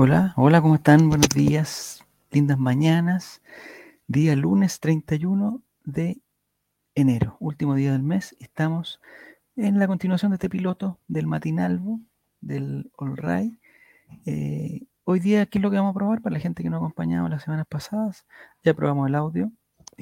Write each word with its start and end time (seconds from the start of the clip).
Hola, 0.00 0.32
hola, 0.36 0.62
¿cómo 0.62 0.76
están? 0.76 1.08
Buenos 1.08 1.28
días, 1.30 2.04
lindas 2.30 2.56
mañanas. 2.56 3.42
Día 4.06 4.36
lunes 4.36 4.78
31 4.78 5.60
de 5.82 6.22
enero, 6.94 7.36
último 7.40 7.74
día 7.74 7.90
del 7.90 8.04
mes. 8.04 8.36
Estamos 8.38 9.00
en 9.56 9.80
la 9.80 9.88
continuación 9.88 10.30
de 10.30 10.36
este 10.36 10.48
piloto 10.48 11.00
del 11.08 11.26
matinalvo, 11.26 11.98
del 12.40 12.92
All 12.96 13.16
Right. 13.16 13.58
Eh, 14.24 14.86
hoy 15.02 15.18
día, 15.18 15.46
¿qué 15.46 15.58
es 15.58 15.62
lo 15.64 15.68
que 15.68 15.78
vamos 15.78 15.90
a 15.90 15.98
probar? 15.98 16.22
Para 16.22 16.34
la 16.34 16.40
gente 16.40 16.62
que 16.62 16.70
no 16.70 16.76
ha 16.76 16.78
acompañado 16.78 17.28
las 17.28 17.42
semanas 17.42 17.66
pasadas, 17.68 18.24
ya 18.62 18.74
probamos 18.74 19.08
el 19.08 19.16
audio, 19.16 19.50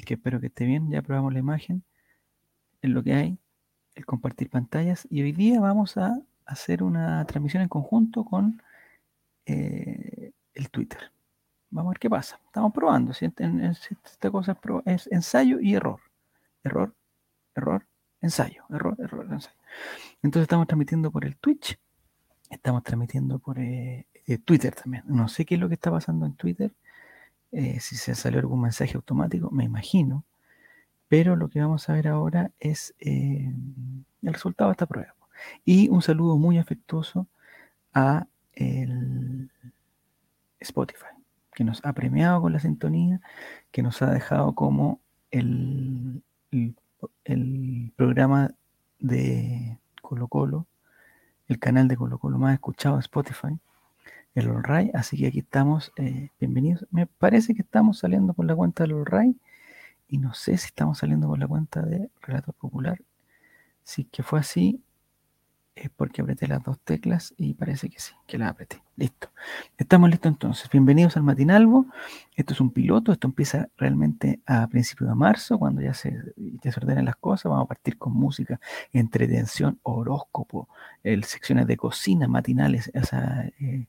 que 0.05 0.13
espero 0.13 0.39
que 0.39 0.45
esté 0.45 0.65
bien, 0.65 0.91
ya 0.91 1.01
probamos 1.01 1.33
la 1.33 1.39
imagen, 1.39 1.83
en 2.83 2.93
lo 2.93 3.01
que 3.01 3.15
hay, 3.15 3.39
el 3.95 4.05
compartir 4.05 4.51
pantallas. 4.51 5.07
Y 5.09 5.23
hoy 5.23 5.31
día 5.31 5.59
vamos 5.59 5.97
a 5.97 6.21
hacer 6.45 6.83
una 6.83 7.25
transmisión 7.25 7.63
en 7.63 7.69
conjunto 7.69 8.25
con 8.25 8.61
eh, 9.47 10.33
el 10.53 10.69
Twitter. 10.69 10.99
Vamos 11.69 11.89
a 11.89 11.93
ver 11.93 11.99
qué 11.99 12.09
pasa. 12.09 12.39
Estamos 12.45 12.73
probando. 12.73 13.13
Si 13.13 13.25
esta 13.25 14.31
cosa 14.31 14.57
es, 14.85 15.07
ensayo 15.11 15.59
y 15.61 15.73
error. 15.73 16.01
Error, 16.63 16.93
error, 17.55 17.85
ensayo. 18.21 18.63
Error, 18.69 18.95
error, 18.99 19.25
ensayo. 19.31 19.55
Entonces 20.21 20.43
estamos 20.43 20.67
transmitiendo 20.67 21.11
por 21.11 21.23
el 21.23 21.37
Twitch. 21.37 21.79
Estamos 22.49 22.83
transmitiendo 22.83 23.39
por 23.39 23.57
eh, 23.59 24.05
eh, 24.25 24.37
Twitter 24.37 24.75
también. 24.75 25.03
No 25.07 25.29
sé 25.29 25.45
qué 25.45 25.55
es 25.55 25.61
lo 25.61 25.69
que 25.69 25.75
está 25.75 25.91
pasando 25.91 26.25
en 26.25 26.33
Twitter. 26.33 26.73
si 27.51 27.95
se 27.95 28.15
salió 28.15 28.39
algún 28.39 28.61
mensaje 28.61 28.95
automático, 28.95 29.49
me 29.51 29.63
imagino. 29.63 30.25
Pero 31.07 31.37
lo 31.37 31.49
que 31.49 31.61
vamos 31.61 31.87
a 31.87 31.93
ver 31.93 32.09
ahora 32.09 32.51
es 32.59 32.93
el 32.99 33.53
resultado 34.21 34.69
de 34.69 34.73
esta 34.73 34.85
prueba. 34.87 35.15
Y 35.63 35.87
un 35.89 36.01
saludo 36.01 36.37
muy 36.37 36.57
afectuoso 36.57 37.27
a 37.93 38.27
el 38.57 39.51
Spotify, 40.59 41.05
que 41.53 41.63
nos 41.63 41.83
ha 41.85 41.93
premiado 41.93 42.41
con 42.41 42.53
la 42.53 42.59
sintonía, 42.59 43.21
que 43.71 43.83
nos 43.83 44.01
ha 44.01 44.11
dejado 44.11 44.53
como 44.55 45.01
el, 45.31 46.23
el, 46.51 47.93
programa 47.95 48.51
de 48.99 49.79
Colo 50.01 50.27
Colo, 50.27 50.67
el 51.47 51.59
canal 51.59 51.87
de 51.87 51.97
Colo 51.97 52.19
Colo 52.19 52.37
más 52.37 52.53
escuchado 52.53 52.99
Spotify, 52.99 53.59
el 54.35 54.49
All 54.49 54.91
Así 54.93 55.17
que 55.17 55.27
aquí 55.27 55.39
estamos, 55.39 55.91
eh, 55.97 56.29
bienvenidos. 56.39 56.85
Me 56.91 57.07
parece 57.07 57.55
que 57.55 57.63
estamos 57.63 57.99
saliendo 57.99 58.33
por 58.33 58.45
la 58.45 58.55
cuenta 58.55 58.83
del 58.83 58.93
All 58.93 59.35
y 60.07 60.17
no 60.19 60.33
sé 60.33 60.57
si 60.57 60.67
estamos 60.67 60.99
saliendo 60.99 61.27
por 61.27 61.39
la 61.39 61.47
cuenta 61.47 61.81
de 61.81 62.09
Relator 62.21 62.53
Popular. 62.53 63.01
Si 63.83 64.03
que 64.05 64.21
fue 64.23 64.39
así, 64.39 64.81
es 65.81 65.89
porque 65.89 66.21
apreté 66.21 66.47
las 66.47 66.63
dos 66.63 66.79
teclas 66.79 67.33
y 67.37 67.53
parece 67.53 67.89
que 67.89 67.99
sí, 67.99 68.13
que 68.25 68.37
las 68.37 68.51
apreté. 68.51 68.81
Listo. 68.95 69.29
Estamos 69.77 70.09
listos 70.09 70.31
entonces. 70.31 70.69
Bienvenidos 70.71 71.17
al 71.17 71.23
Matinalvo. 71.23 71.85
Esto 72.35 72.53
es 72.53 72.61
un 72.61 72.71
piloto. 72.71 73.11
Esto 73.11 73.27
empieza 73.27 73.69
realmente 73.77 74.39
a 74.45 74.67
principios 74.67 75.09
de 75.09 75.15
marzo, 75.15 75.59
cuando 75.59 75.81
ya 75.81 75.93
se, 75.93 76.17
desordenen 76.35 77.05
las 77.05 77.15
cosas. 77.17 77.51
Vamos 77.51 77.65
a 77.65 77.67
partir 77.67 77.97
con 77.97 78.13
música, 78.13 78.59
entretención, 78.91 79.79
horóscopo, 79.83 80.67
el, 81.03 81.23
secciones 81.25 81.67
de 81.67 81.77
cocina 81.77 82.27
matinales. 82.27 82.91
Eh, 83.59 83.85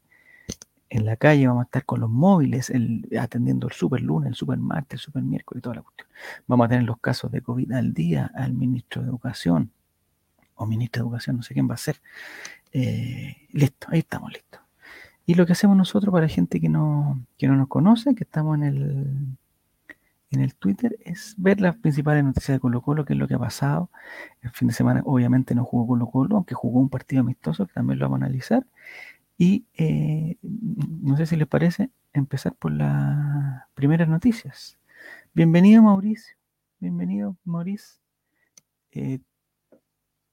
en 0.90 1.04
la 1.04 1.16
calle 1.16 1.46
vamos 1.46 1.62
a 1.62 1.64
estar 1.64 1.84
con 1.84 2.00
los 2.00 2.10
móviles, 2.10 2.72
atendiendo 3.18 3.66
el 3.68 3.72
super 3.72 4.00
lunes, 4.02 4.28
el 4.28 4.34
super 4.34 4.58
martes, 4.58 5.00
el 5.00 5.04
super 5.04 5.22
miércoles 5.22 5.60
y 5.60 5.62
toda 5.62 5.76
la 5.76 5.82
cuestión. 5.82 6.08
Vamos 6.46 6.66
a 6.66 6.68
tener 6.68 6.84
los 6.84 6.98
casos 6.98 7.30
de 7.30 7.40
COVID 7.40 7.72
al 7.72 7.94
día, 7.94 8.30
al 8.34 8.52
ministro 8.52 9.02
de 9.02 9.08
Educación 9.08 9.72
o 10.58 10.66
ministro 10.66 11.02
de 11.02 11.06
Educación, 11.06 11.36
no 11.36 11.42
sé 11.42 11.54
quién 11.54 11.68
va 11.70 11.74
a 11.74 11.78
ser. 11.78 12.00
Eh, 12.72 13.36
listo, 13.52 13.88
ahí 13.90 14.00
estamos 14.00 14.32
listos. 14.32 14.60
Y 15.24 15.34
lo 15.34 15.46
que 15.46 15.52
hacemos 15.52 15.76
nosotros 15.76 16.12
para 16.12 16.28
gente 16.28 16.60
que 16.60 16.68
no, 16.68 17.22
no 17.40 17.56
nos 17.56 17.68
conoce, 17.68 18.14
que 18.14 18.24
estamos 18.24 18.56
en 18.56 18.64
el, 18.64 19.36
en 20.30 20.40
el 20.40 20.54
Twitter, 20.54 20.96
es 21.04 21.34
ver 21.36 21.60
las 21.60 21.76
principales 21.76 22.24
noticias 22.24 22.56
de 22.56 22.60
Colo 22.60 22.82
Colo, 22.82 23.04
qué 23.04 23.12
es 23.12 23.18
lo 23.18 23.28
que 23.28 23.34
ha 23.34 23.38
pasado. 23.38 23.90
El 24.42 24.50
fin 24.50 24.68
de 24.68 24.74
semana 24.74 25.02
obviamente 25.04 25.54
no 25.54 25.64
jugó 25.64 25.86
Colo 25.86 26.06
Colo, 26.06 26.36
aunque 26.36 26.54
jugó 26.54 26.80
un 26.80 26.88
partido 26.88 27.20
amistoso, 27.20 27.66
que 27.66 27.74
también 27.74 27.98
lo 27.98 28.06
vamos 28.06 28.22
a 28.22 28.24
analizar. 28.26 28.66
Y 29.36 29.66
eh, 29.74 30.36
no 30.42 31.16
sé 31.16 31.26
si 31.26 31.36
les 31.36 31.46
parece 31.46 31.90
empezar 32.12 32.54
por 32.54 32.72
las 32.72 33.62
primeras 33.74 34.08
noticias. 34.08 34.78
Bienvenido 35.34 35.82
Mauricio, 35.82 36.36
bienvenido 36.80 37.36
Mauricio. 37.44 38.00
Eh, 38.92 39.20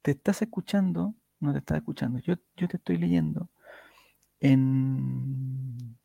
te 0.06 0.12
estás 0.12 0.40
escuchando, 0.44 1.16
no 1.40 1.52
te 1.52 1.58
estás 1.58 1.78
escuchando, 1.78 2.20
yo, 2.20 2.36
yo 2.56 2.68
te 2.68 2.78
estoy 2.78 3.00
leyendo 3.00 3.50
en, 4.40 5.98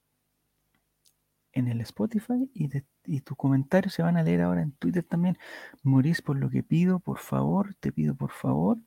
en 1.52 1.68
el 1.68 1.82
Spotify 1.82 2.50
y, 2.54 2.70
y, 3.04 3.20
tus 3.20 3.36
comentarios 3.36 3.92
se 3.92 4.02
van 4.02 4.16
a 4.16 4.22
leer 4.22 4.40
ahora 4.40 4.62
en 4.62 4.72
Twitter 4.72 5.04
también. 5.04 5.36
Morís, 5.82 6.22
por 6.22 6.38
lo 6.38 6.48
que 6.48 6.62
pido, 6.62 7.00
por 7.00 7.18
favor, 7.18 7.74
te 7.74 7.92
pido 7.92 8.14
por 8.14 8.30
favor 8.30 8.78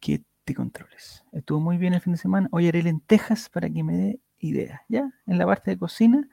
que 0.00 0.24
te 0.42 0.56
controles. 0.56 1.24
Estuvo 1.30 1.60
muy 1.60 1.78
bien 1.78 1.94
el 1.94 2.00
fin 2.00 2.14
de 2.14 2.18
semana. 2.18 2.48
Hoy 2.50 2.66
haré 2.66 2.82
lentejas 2.82 3.50
para 3.50 3.70
que 3.70 3.84
me 3.84 3.96
dé 3.96 4.20
ideas. 4.40 4.80
Ya, 4.88 5.12
en 5.26 5.38
la 5.38 5.46
parte 5.46 5.70
de 5.70 5.78
cocina, 5.78 6.28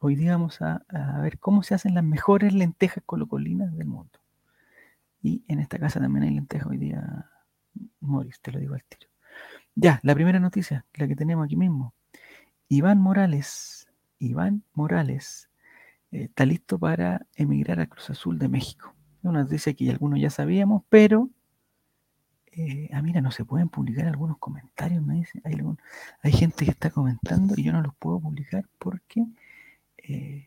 hoy 0.00 0.16
día 0.16 0.32
vamos 0.32 0.60
a, 0.60 0.84
a 0.88 1.20
ver 1.20 1.38
cómo 1.38 1.62
se 1.62 1.76
hacen 1.76 1.94
las 1.94 2.02
mejores 2.02 2.52
lentejas 2.52 3.04
colocolinas 3.06 3.76
del 3.76 3.86
mundo. 3.86 4.18
Y 5.22 5.44
en 5.46 5.60
esta 5.60 5.78
casa 5.78 6.00
también 6.00 6.24
hay 6.24 6.34
lentejas 6.34 6.66
hoy 6.66 6.78
día 6.78 7.30
Morris, 8.04 8.40
te 8.40 8.52
lo 8.52 8.58
digo 8.58 8.74
al 8.74 8.84
tiro. 8.84 9.08
Ya, 9.74 10.00
la 10.02 10.14
primera 10.14 10.38
noticia, 10.38 10.84
la 10.94 11.08
que 11.08 11.16
tenemos 11.16 11.44
aquí 11.44 11.56
mismo. 11.56 11.94
Iván 12.68 13.00
Morales, 13.00 13.88
Iván 14.18 14.62
Morales 14.72 15.50
eh, 16.12 16.24
está 16.24 16.46
listo 16.46 16.78
para 16.78 17.26
emigrar 17.36 17.80
a 17.80 17.86
Cruz 17.86 18.10
Azul 18.10 18.38
de 18.38 18.48
México. 18.48 18.94
Una 19.22 19.42
noticia 19.42 19.74
que 19.74 19.90
algunos 19.90 20.20
ya 20.20 20.30
sabíamos, 20.30 20.82
pero 20.88 21.30
eh, 22.52 22.88
ah, 22.92 23.02
mira, 23.02 23.20
no 23.20 23.32
se 23.32 23.44
pueden 23.44 23.68
publicar 23.68 24.06
algunos 24.06 24.38
comentarios, 24.38 25.02
me 25.02 25.16
dicen. 25.16 25.42
Hay, 25.44 25.56
hay 26.22 26.32
gente 26.32 26.64
que 26.64 26.70
está 26.70 26.90
comentando 26.90 27.54
y 27.56 27.64
yo 27.64 27.72
no 27.72 27.82
los 27.82 27.94
puedo 27.96 28.20
publicar 28.20 28.64
porque, 28.78 29.26
eh, 29.98 30.46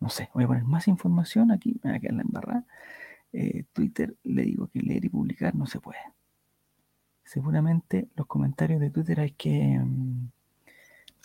no 0.00 0.08
sé, 0.08 0.30
voy 0.32 0.44
a 0.44 0.46
poner 0.48 0.64
más 0.64 0.88
información 0.88 1.50
aquí, 1.50 1.78
me 1.82 1.90
voy 1.90 1.98
a 1.98 2.00
quedar 2.00 2.14
la 2.14 2.22
embarrada. 2.22 2.64
Twitter 3.72 4.14
le 4.22 4.42
digo 4.42 4.68
que 4.68 4.80
leer 4.80 5.04
y 5.04 5.08
publicar 5.08 5.56
no 5.56 5.66
se 5.66 5.80
puede 5.80 5.98
seguramente 7.24 8.08
los 8.16 8.26
comentarios 8.26 8.80
de 8.80 8.90
Twitter 8.90 9.20
hay 9.20 9.32
que, 9.32 9.78
mm, 9.78 10.30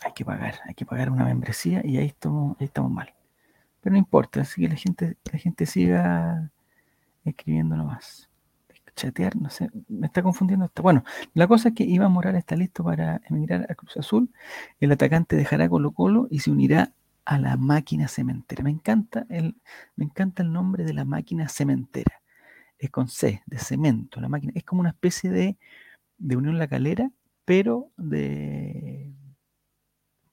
hay 0.02 0.12
que 0.12 0.24
pagar, 0.24 0.60
hay 0.66 0.74
que 0.74 0.86
pagar 0.86 1.10
una 1.10 1.24
membresía 1.24 1.82
y 1.84 1.98
ahí 1.98 2.06
estamos, 2.06 2.56
mal. 2.90 3.14
Pero 3.80 3.92
no 3.92 3.98
importa, 3.98 4.42
así 4.42 4.62
que 4.62 4.68
la 4.68 4.76
gente, 4.76 5.16
la 5.32 5.38
gente 5.38 5.66
siga 5.66 6.50
escribiendo 7.24 7.76
nomás. 7.76 8.28
Chatear, 8.96 9.36
no 9.36 9.50
sé, 9.50 9.70
me 9.88 10.06
está 10.08 10.22
confundiendo 10.22 10.66
esto. 10.66 10.82
Bueno, 10.82 11.04
la 11.34 11.46
cosa 11.46 11.68
es 11.70 11.74
que 11.74 11.84
Iván 11.84 12.12
Morales 12.12 12.40
está 12.40 12.56
listo 12.56 12.84
para 12.84 13.20
emigrar 13.28 13.66
a 13.70 13.74
Cruz 13.74 13.96
Azul. 13.96 14.30
El 14.80 14.92
atacante 14.92 15.36
dejará 15.36 15.68
Colo 15.68 15.92
Colo 15.92 16.26
y 16.30 16.40
se 16.40 16.50
unirá 16.50 16.92
a 17.24 17.38
la 17.38 17.56
máquina 17.56 18.08
cementera. 18.08 18.64
Me 18.64 18.70
encanta 18.70 19.26
el, 19.30 19.56
me 19.96 20.04
encanta 20.04 20.42
el 20.42 20.52
nombre 20.52 20.84
de 20.84 20.92
la 20.92 21.04
máquina 21.04 21.48
cementera. 21.48 22.20
Es 22.78 22.90
con 22.90 23.08
C, 23.08 23.42
de 23.46 23.58
cemento. 23.58 24.20
La 24.20 24.28
máquina 24.28 24.52
es 24.56 24.64
como 24.64 24.80
una 24.80 24.90
especie 24.90 25.30
de 25.30 25.56
de 26.20 26.36
Unión 26.36 26.58
La 26.58 26.68
Calera, 26.68 27.10
pero 27.44 27.90
de, 27.96 29.12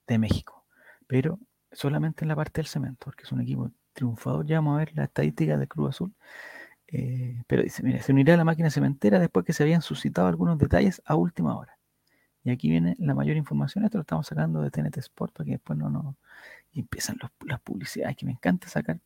de 0.07 0.19
México. 0.19 0.65
Pero 1.07 1.39
solamente 1.71 2.23
en 2.23 2.29
la 2.29 2.35
parte 2.35 2.61
del 2.61 2.67
cemento, 2.67 3.05
porque 3.05 3.23
es 3.23 3.31
un 3.31 3.41
equipo 3.41 3.71
triunfador. 3.93 4.45
Ya 4.45 4.57
vamos 4.57 4.75
a 4.75 4.79
ver 4.79 4.91
la 4.95 5.05
estadística 5.05 5.57
de 5.57 5.67
Cruz 5.67 5.89
Azul. 5.89 6.13
Eh, 6.87 7.43
pero 7.47 7.63
dice, 7.63 7.83
mira, 7.83 8.01
se 8.01 8.11
unirá 8.11 8.35
a 8.35 8.37
la 8.37 8.45
máquina 8.45 8.69
cementera 8.69 9.19
después 9.19 9.45
que 9.45 9.53
se 9.53 9.63
habían 9.63 9.81
suscitado 9.81 10.27
algunos 10.27 10.57
detalles 10.57 11.01
a 11.05 11.15
última 11.15 11.57
hora. 11.57 11.77
Y 12.43 12.51
aquí 12.51 12.69
viene 12.69 12.95
la 12.99 13.13
mayor 13.15 13.37
información. 13.37 13.85
Esto 13.85 13.97
lo 13.97 14.03
estamos 14.03 14.27
sacando 14.27 14.61
de 14.61 14.71
TNT 14.71 14.97
Sport 14.97 15.33
para 15.33 15.45
que 15.45 15.51
después 15.53 15.77
no 15.77 15.89
nos... 15.89 16.15
Empiezan 16.73 17.17
las 17.45 17.59
publicidades, 17.61 18.15
que 18.15 18.25
me 18.25 18.33
encanta 18.33 18.67
sacar. 18.67 18.99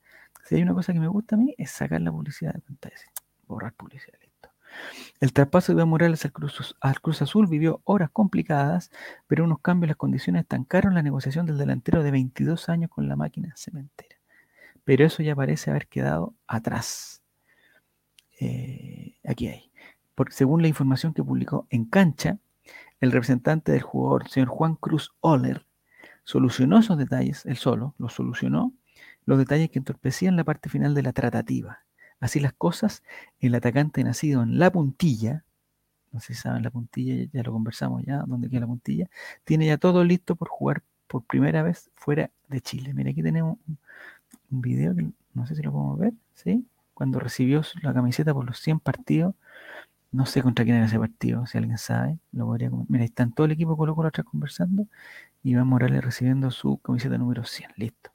Si 0.43 0.55
hay 0.55 0.61
una 0.63 0.73
cosa 0.73 0.93
que 0.93 0.99
me 0.99 1.07
gusta 1.07 1.35
a 1.35 1.39
mí, 1.39 1.55
es 1.57 1.71
sacar 1.71 2.01
la 2.01 2.11
publicidad 2.11 2.53
de 2.53 2.59
pantalla. 2.59 2.95
Borrar 3.47 3.73
publicidad. 3.73 4.20
El 5.19 5.33
traspaso 5.33 5.75
de 5.75 5.85
Morales 5.85 6.25
al 6.25 6.31
Cruz, 6.31 6.75
Cruz, 7.01 7.21
Azul 7.21 7.47
vivió 7.47 7.81
horas 7.83 8.09
complicadas, 8.11 8.89
pero 9.27 9.43
unos 9.43 9.59
cambios 9.59 9.85
en 9.85 9.89
las 9.89 9.97
condiciones 9.97 10.41
estancaron 10.41 10.95
la 10.95 11.03
negociación 11.03 11.45
del 11.45 11.57
delantero 11.57 12.03
de 12.03 12.11
22 12.11 12.69
años 12.69 12.89
con 12.89 13.07
la 13.07 13.15
máquina 13.15 13.53
cementera. 13.55 14.15
Pero 14.83 15.05
eso 15.05 15.21
ya 15.21 15.35
parece 15.35 15.69
haber 15.69 15.87
quedado 15.87 16.33
atrás. 16.47 17.21
Eh, 18.39 19.17
aquí 19.23 19.47
hay. 19.47 19.71
Según 20.29 20.61
la 20.61 20.67
información 20.67 21.13
que 21.13 21.23
publicó 21.23 21.67
en 21.69 21.85
cancha, 21.85 22.39
el 22.99 23.11
representante 23.11 23.71
del 23.71 23.81
jugador, 23.81 24.27
señor 24.29 24.49
Juan 24.49 24.75
Cruz 24.75 25.11
Oller, 25.19 25.65
solucionó 26.23 26.79
esos 26.79 26.97
detalles, 26.97 27.45
él 27.45 27.57
solo, 27.57 27.95
los 27.97 28.13
solucionó, 28.13 28.73
los 29.25 29.37
detalles 29.37 29.69
que 29.69 29.79
entorpecían 29.79 30.35
la 30.35 30.43
parte 30.43 30.69
final 30.69 30.93
de 30.93 31.03
la 31.03 31.13
tratativa. 31.13 31.79
Así 32.21 32.39
las 32.39 32.53
cosas, 32.53 33.03
el 33.41 33.55
atacante 33.55 34.03
nacido 34.03 34.43
en 34.43 34.59
la 34.59 34.71
puntilla, 34.71 35.43
no 36.13 36.21
sé 36.21 36.33
si 36.35 36.41
saben 36.41 36.63
la 36.63 36.71
puntilla, 36.71 37.29
ya 37.33 37.43
lo 37.43 37.51
conversamos 37.51 38.03
ya, 38.03 38.23
dónde 38.27 38.49
queda 38.49 38.61
la 38.61 38.67
puntilla, 38.67 39.09
tiene 39.43 39.65
ya 39.67 39.77
todo 39.77 40.03
listo 40.05 40.35
por 40.37 40.47
jugar 40.49 40.83
por 41.07 41.23
primera 41.25 41.63
vez 41.63 41.91
fuera 41.95 42.31
de 42.47 42.61
Chile. 42.61 42.93
Mira, 42.93 43.11
aquí 43.11 43.23
tenemos 43.23 43.57
un, 43.67 43.77
un 44.51 44.61
video 44.61 44.95
que 44.95 45.09
no 45.33 45.45
sé 45.47 45.55
si 45.55 45.63
lo 45.63 45.71
podemos 45.71 45.99
ver, 45.99 46.13
¿sí? 46.35 46.65
Cuando 46.93 47.19
recibió 47.19 47.63
la 47.81 47.93
camiseta 47.93 48.33
por 48.33 48.45
los 48.45 48.59
100 48.59 48.79
partidos, 48.79 49.35
no 50.11 50.25
sé 50.25 50.43
contra 50.43 50.65
quién 50.65 50.77
era 50.77 50.85
ese 50.87 50.99
partido, 50.99 51.45
si 51.47 51.57
alguien 51.57 51.77
sabe, 51.77 52.19
lo 52.33 52.45
podría 52.45 52.69
Mira, 52.89 53.03
ahí 53.03 53.05
están 53.05 53.31
todo 53.33 53.45
el 53.45 53.53
equipo 53.53 53.77
Colo 53.77 53.95
Colo 53.95 54.09
atrás 54.09 54.25
conversando 54.25 54.87
y 55.43 55.51
Iván 55.51 55.67
Morales 55.67 56.03
recibiendo 56.03 56.51
su 56.51 56.77
camiseta 56.79 57.17
número 57.17 57.45
100, 57.45 57.71
listo. 57.77 58.11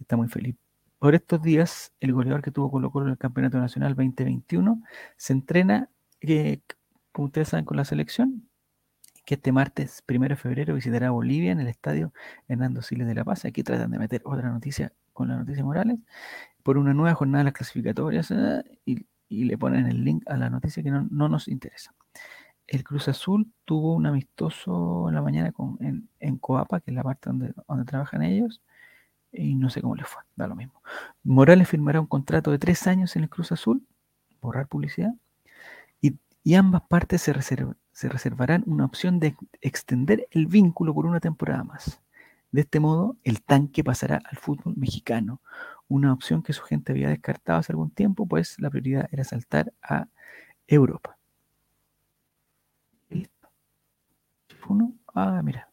Está 0.00 0.16
muy 0.16 0.28
feliz. 0.28 0.56
Por 1.02 1.16
estos 1.16 1.42
días, 1.42 1.92
el 1.98 2.12
goleador 2.12 2.42
que 2.42 2.52
tuvo 2.52 2.70
Colo 2.70 2.92
Colo 2.92 3.06
en 3.06 3.10
el 3.10 3.18
Campeonato 3.18 3.58
Nacional 3.58 3.96
2021 3.96 4.84
se 5.16 5.32
entrena, 5.32 5.90
eh, 6.20 6.60
como 7.10 7.26
ustedes 7.26 7.48
saben, 7.48 7.64
con 7.64 7.76
la 7.76 7.84
selección, 7.84 8.48
que 9.24 9.34
este 9.34 9.50
martes, 9.50 10.04
1 10.08 10.28
de 10.28 10.36
febrero, 10.36 10.76
visitará 10.76 11.10
Bolivia 11.10 11.50
en 11.50 11.58
el 11.58 11.66
estadio 11.66 12.12
Hernando 12.46 12.82
Siles 12.82 13.08
de 13.08 13.16
La 13.16 13.24
Paz. 13.24 13.44
Aquí 13.44 13.64
tratan 13.64 13.90
de 13.90 13.98
meter 13.98 14.22
otra 14.24 14.48
noticia 14.50 14.92
con 15.12 15.26
la 15.26 15.34
noticia 15.38 15.64
Morales 15.64 15.98
por 16.62 16.78
una 16.78 16.94
nueva 16.94 17.16
jornada 17.16 17.38
de 17.38 17.44
las 17.46 17.54
clasificatorias 17.54 18.30
eh, 18.30 18.62
y, 18.84 19.04
le 19.28 19.58
ponen 19.58 19.86
el 19.86 20.04
link 20.04 20.22
a 20.28 20.36
la 20.36 20.50
noticia 20.50 20.84
que 20.84 20.92
no, 20.92 21.28
nos 21.28 21.48
interesa. 21.48 21.92
El 22.68 22.84
Cruz 22.84 23.08
Azul 23.08 23.52
tuvo 23.64 23.94
un 23.94 24.06
amistoso 24.06 25.08
en 25.08 25.16
la 25.16 25.22
mañana 25.22 25.50
con, 25.50 25.78
en, 25.80 26.38
Coapa, 26.38 26.78
que 26.78 26.92
es 26.92 26.94
la 26.94 27.02
parte 27.02 27.28
donde, 27.28 27.52
donde 27.66 27.84
trabajan 27.86 28.22
ellos, 28.22 28.62
y 29.32 29.54
no 29.54 29.70
sé 29.70 29.80
cómo 29.80 29.96
le 29.96 30.04
fue, 30.04 30.22
da 30.36 30.46
lo 30.46 30.54
mismo. 30.54 30.82
Morales 31.24 31.68
firmará 31.68 32.00
un 32.00 32.06
contrato 32.06 32.50
de 32.50 32.58
tres 32.58 32.86
años 32.86 33.16
en 33.16 33.22
el 33.24 33.28
Cruz 33.30 33.52
Azul, 33.52 33.86
borrar 34.40 34.68
publicidad, 34.68 35.14
y, 36.00 36.16
y 36.44 36.54
ambas 36.54 36.82
partes 36.82 37.22
se 37.22 37.34
se 37.92 38.08
reservarán 38.08 38.64
una 38.66 38.84
opción 38.86 39.20
de 39.20 39.36
extender 39.60 40.26
el 40.30 40.46
vínculo 40.46 40.94
por 40.94 41.06
una 41.06 41.20
temporada 41.20 41.64
más. 41.64 42.00
De 42.52 42.62
este 42.62 42.80
modo, 42.80 43.16
el 43.24 43.42
tanque 43.42 43.82
pasará 43.84 44.20
al 44.30 44.36
fútbol 44.38 44.74
mexicano, 44.76 45.40
una 45.88 46.12
opción 46.12 46.42
que 46.42 46.52
su 46.52 46.62
gente 46.62 46.92
había 46.92 47.08
descartado 47.08 47.58
hace 47.58 47.72
algún 47.72 47.90
tiempo, 47.90 48.26
pues 48.26 48.58
la 48.60 48.70
prioridad 48.70 49.08
era 49.10 49.24
saltar 49.24 49.72
a 49.82 50.08
Europa. 50.66 51.18
¿Listo? 53.10 53.48
Uno, 54.68 54.94
ah, 55.14 55.40
mira. 55.44 55.68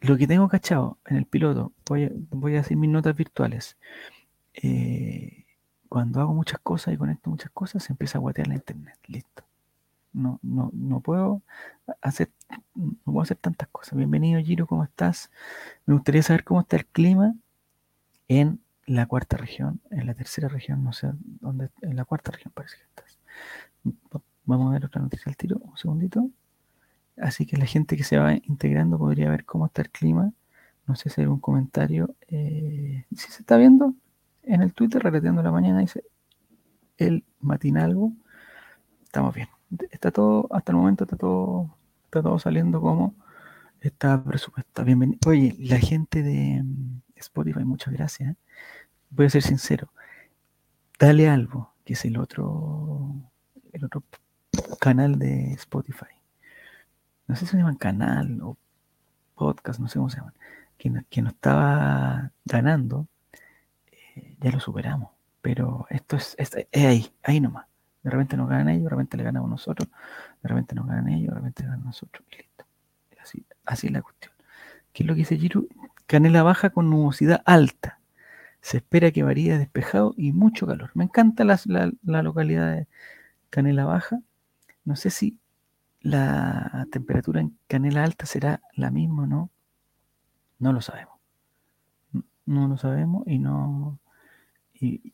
Lo 0.00 0.16
que 0.16 0.26
tengo 0.26 0.48
cachado 0.48 0.98
en 1.06 1.16
el 1.16 1.26
piloto, 1.26 1.72
voy 1.86 2.04
a, 2.04 2.10
voy 2.30 2.56
a 2.56 2.60
hacer 2.60 2.76
mis 2.76 2.90
notas 2.90 3.16
virtuales. 3.16 3.76
Eh, 4.54 5.46
cuando 5.88 6.20
hago 6.20 6.34
muchas 6.34 6.60
cosas 6.60 6.94
y 6.94 6.96
conecto 6.96 7.30
muchas 7.30 7.50
cosas, 7.52 7.82
se 7.84 7.92
empieza 7.92 8.18
a 8.18 8.20
guatear 8.20 8.48
la 8.48 8.54
internet. 8.54 8.98
Listo 9.06 9.48
no, 10.12 10.40
no, 10.42 10.70
no 10.72 11.00
puedo 11.00 11.42
hacer, 12.02 12.30
no 12.74 12.96
puedo 13.04 13.22
hacer 13.22 13.36
tantas 13.36 13.68
cosas. 13.68 13.96
Bienvenido 13.96 14.42
Giro, 14.42 14.66
¿cómo 14.66 14.84
estás? 14.84 15.30
Me 15.86 15.94
gustaría 15.94 16.22
saber 16.22 16.44
cómo 16.44 16.60
está 16.60 16.76
el 16.76 16.86
clima 16.86 17.34
en 18.28 18.60
la 18.86 19.06
cuarta 19.06 19.36
región, 19.36 19.80
en 19.90 20.06
la 20.06 20.14
tercera 20.14 20.48
región, 20.48 20.82
no 20.82 20.92
sé 20.92 21.10
dónde, 21.40 21.70
en 21.82 21.96
la 21.96 22.04
cuarta 22.04 22.32
región 22.32 22.52
parece 22.54 22.76
que 22.76 22.84
estás. 22.84 23.18
Vamos 24.44 24.70
a 24.70 24.72
ver 24.72 24.84
otra 24.86 25.02
noticia 25.02 25.28
al 25.28 25.36
tiro, 25.36 25.58
un 25.58 25.76
segundito. 25.76 26.28
Así 27.20 27.46
que 27.46 27.56
la 27.56 27.66
gente 27.66 27.96
que 27.96 28.04
se 28.04 28.18
va 28.18 28.34
integrando 28.34 28.98
podría 28.98 29.30
ver 29.30 29.44
cómo 29.44 29.66
está 29.66 29.82
el 29.82 29.90
clima. 29.90 30.32
No 30.86 30.96
sé 30.96 31.10
si 31.10 31.20
hay 31.20 31.24
algún 31.24 31.40
comentario. 31.40 32.14
Eh, 32.28 33.04
si 33.14 33.30
se 33.30 33.40
está 33.40 33.56
viendo 33.56 33.94
en 34.42 34.62
el 34.62 34.72
Twitter, 34.72 35.02
relateando 35.02 35.42
la 35.42 35.50
mañana, 35.50 35.80
dice 35.80 36.04
el 36.96 37.24
matinalgo. 37.40 38.12
Estamos 39.04 39.34
bien 39.34 39.48
está 39.90 40.10
todo, 40.10 40.48
hasta 40.50 40.72
el 40.72 40.76
momento 40.76 41.04
está 41.04 41.16
todo, 41.16 41.76
está 42.04 42.22
todo 42.22 42.38
saliendo 42.38 42.80
como 42.80 43.14
está 43.80 44.22
presupuesto. 44.22 44.84
Bienvenido. 44.84 45.18
Oye, 45.26 45.54
la 45.58 45.78
gente 45.78 46.22
de 46.22 46.62
mm, 46.62 47.00
Spotify, 47.16 47.64
muchas 47.64 47.92
gracias. 47.92 48.30
¿eh? 48.30 48.36
Voy 49.10 49.26
a 49.26 49.30
ser 49.30 49.42
sincero. 49.42 49.92
Dale 50.98 51.28
algo, 51.28 51.74
que 51.84 51.92
es 51.92 52.04
el 52.04 52.18
otro, 52.18 53.14
el 53.72 53.84
otro 53.84 54.02
canal 54.80 55.18
de 55.18 55.52
Spotify. 55.52 56.17
No 57.28 57.36
sé 57.36 57.46
si 57.46 57.52
se 57.52 57.56
llaman 57.58 57.76
canal 57.76 58.40
o 58.42 58.56
podcast, 59.34 59.78
no 59.80 59.88
sé 59.88 59.98
cómo 59.98 60.10
se 60.10 60.16
llaman. 60.18 60.34
Que, 60.76 61.22
no, 61.22 61.28
estaba 61.28 62.32
ganando, 62.44 63.06
eh, 63.92 64.36
ya 64.40 64.50
lo 64.50 64.60
superamos. 64.60 65.10
Pero 65.40 65.86
esto 65.90 66.16
es, 66.16 66.34
es, 66.38 66.56
es 66.72 66.84
ahí, 66.84 67.12
ahí 67.22 67.40
nomás. 67.40 67.66
De 68.02 68.10
repente 68.10 68.36
nos 68.36 68.48
ganan 68.48 68.70
ellos, 68.70 68.84
de 68.84 68.90
repente 68.90 69.16
le 69.16 69.24
ganamos 69.24 69.50
nosotros, 69.50 69.88
de 70.42 70.48
repente 70.48 70.74
nos 70.74 70.86
ganan 70.86 71.08
ellos, 71.08 71.30
de 71.30 71.34
repente 71.34 71.62
ganan 71.62 71.84
nosotros. 71.84 72.24
Y 72.32 72.36
listo. 72.36 72.64
Así, 73.20 73.44
así 73.64 73.86
es 73.88 73.92
la 73.92 74.02
cuestión. 74.02 74.32
¿Qué 74.92 75.02
es 75.02 75.06
lo 75.06 75.14
que 75.14 75.20
dice 75.20 75.36
Giru? 75.36 75.68
Canela 76.06 76.42
baja 76.42 76.70
con 76.70 76.90
nubosidad 76.90 77.42
alta. 77.44 78.00
Se 78.60 78.78
espera 78.78 79.10
que 79.10 79.22
varíe 79.22 79.58
despejado 79.58 80.14
y 80.16 80.32
mucho 80.32 80.66
calor. 80.66 80.90
Me 80.94 81.04
encanta 81.04 81.44
la, 81.44 82.22
localidad 82.22 82.72
de 82.74 82.88
Canela 83.50 83.84
Baja. 83.84 84.20
No 84.84 84.96
sé 84.96 85.10
si 85.10 85.38
la 86.08 86.86
temperatura 86.90 87.40
en 87.40 87.56
Canela 87.66 88.04
Alta 88.04 88.26
será 88.26 88.60
la 88.74 88.90
misma 88.90 89.24
o 89.24 89.26
no. 89.26 89.50
No 90.58 90.72
lo 90.72 90.80
sabemos. 90.80 91.14
No 92.46 92.66
lo 92.66 92.78
sabemos 92.78 93.26
y 93.26 93.38
no. 93.38 93.98
Y, 94.74 95.12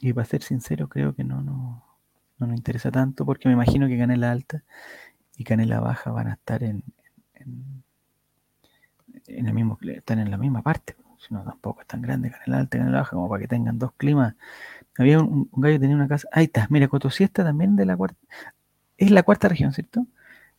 y 0.00 0.12
para 0.12 0.26
ser 0.26 0.42
sincero, 0.42 0.88
creo 0.88 1.14
que 1.14 1.24
no, 1.24 1.42
no, 1.42 1.84
no 2.38 2.46
nos 2.46 2.56
interesa 2.56 2.90
tanto 2.90 3.24
porque 3.24 3.48
me 3.48 3.54
imagino 3.54 3.86
que 3.86 3.96
Canela 3.96 4.32
Alta 4.32 4.64
y 5.36 5.44
Canela 5.44 5.80
Baja 5.80 6.10
van 6.10 6.28
a 6.28 6.32
estar 6.34 6.62
en, 6.62 6.82
en, 7.34 7.84
el 9.46 9.54
mismo, 9.54 9.78
están 9.82 10.18
en 10.18 10.30
la 10.30 10.36
misma 10.36 10.62
parte. 10.62 10.96
Si 11.18 11.32
no, 11.32 11.44
tampoco 11.44 11.82
es 11.82 11.86
tan 11.86 12.02
grande 12.02 12.30
Canela 12.32 12.58
Alta 12.58 12.76
y 12.76 12.80
Canela 12.80 12.98
Baja 12.98 13.10
como 13.12 13.28
para 13.28 13.40
que 13.40 13.48
tengan 13.48 13.78
dos 13.78 13.92
climas. 13.96 14.34
Había 14.98 15.20
un, 15.20 15.48
gallo 15.52 15.76
que 15.76 15.80
tenía 15.80 15.96
una 15.96 16.08
casa. 16.08 16.28
Ahí 16.32 16.46
está, 16.46 16.66
mira, 16.68 16.88
Cotosiesta 16.88 17.44
también 17.44 17.76
de 17.76 17.86
la 17.86 17.96
cuarta. 17.96 18.18
Es 18.98 19.10
la 19.10 19.22
cuarta 19.22 19.48
región, 19.48 19.72
¿cierto? 19.72 20.06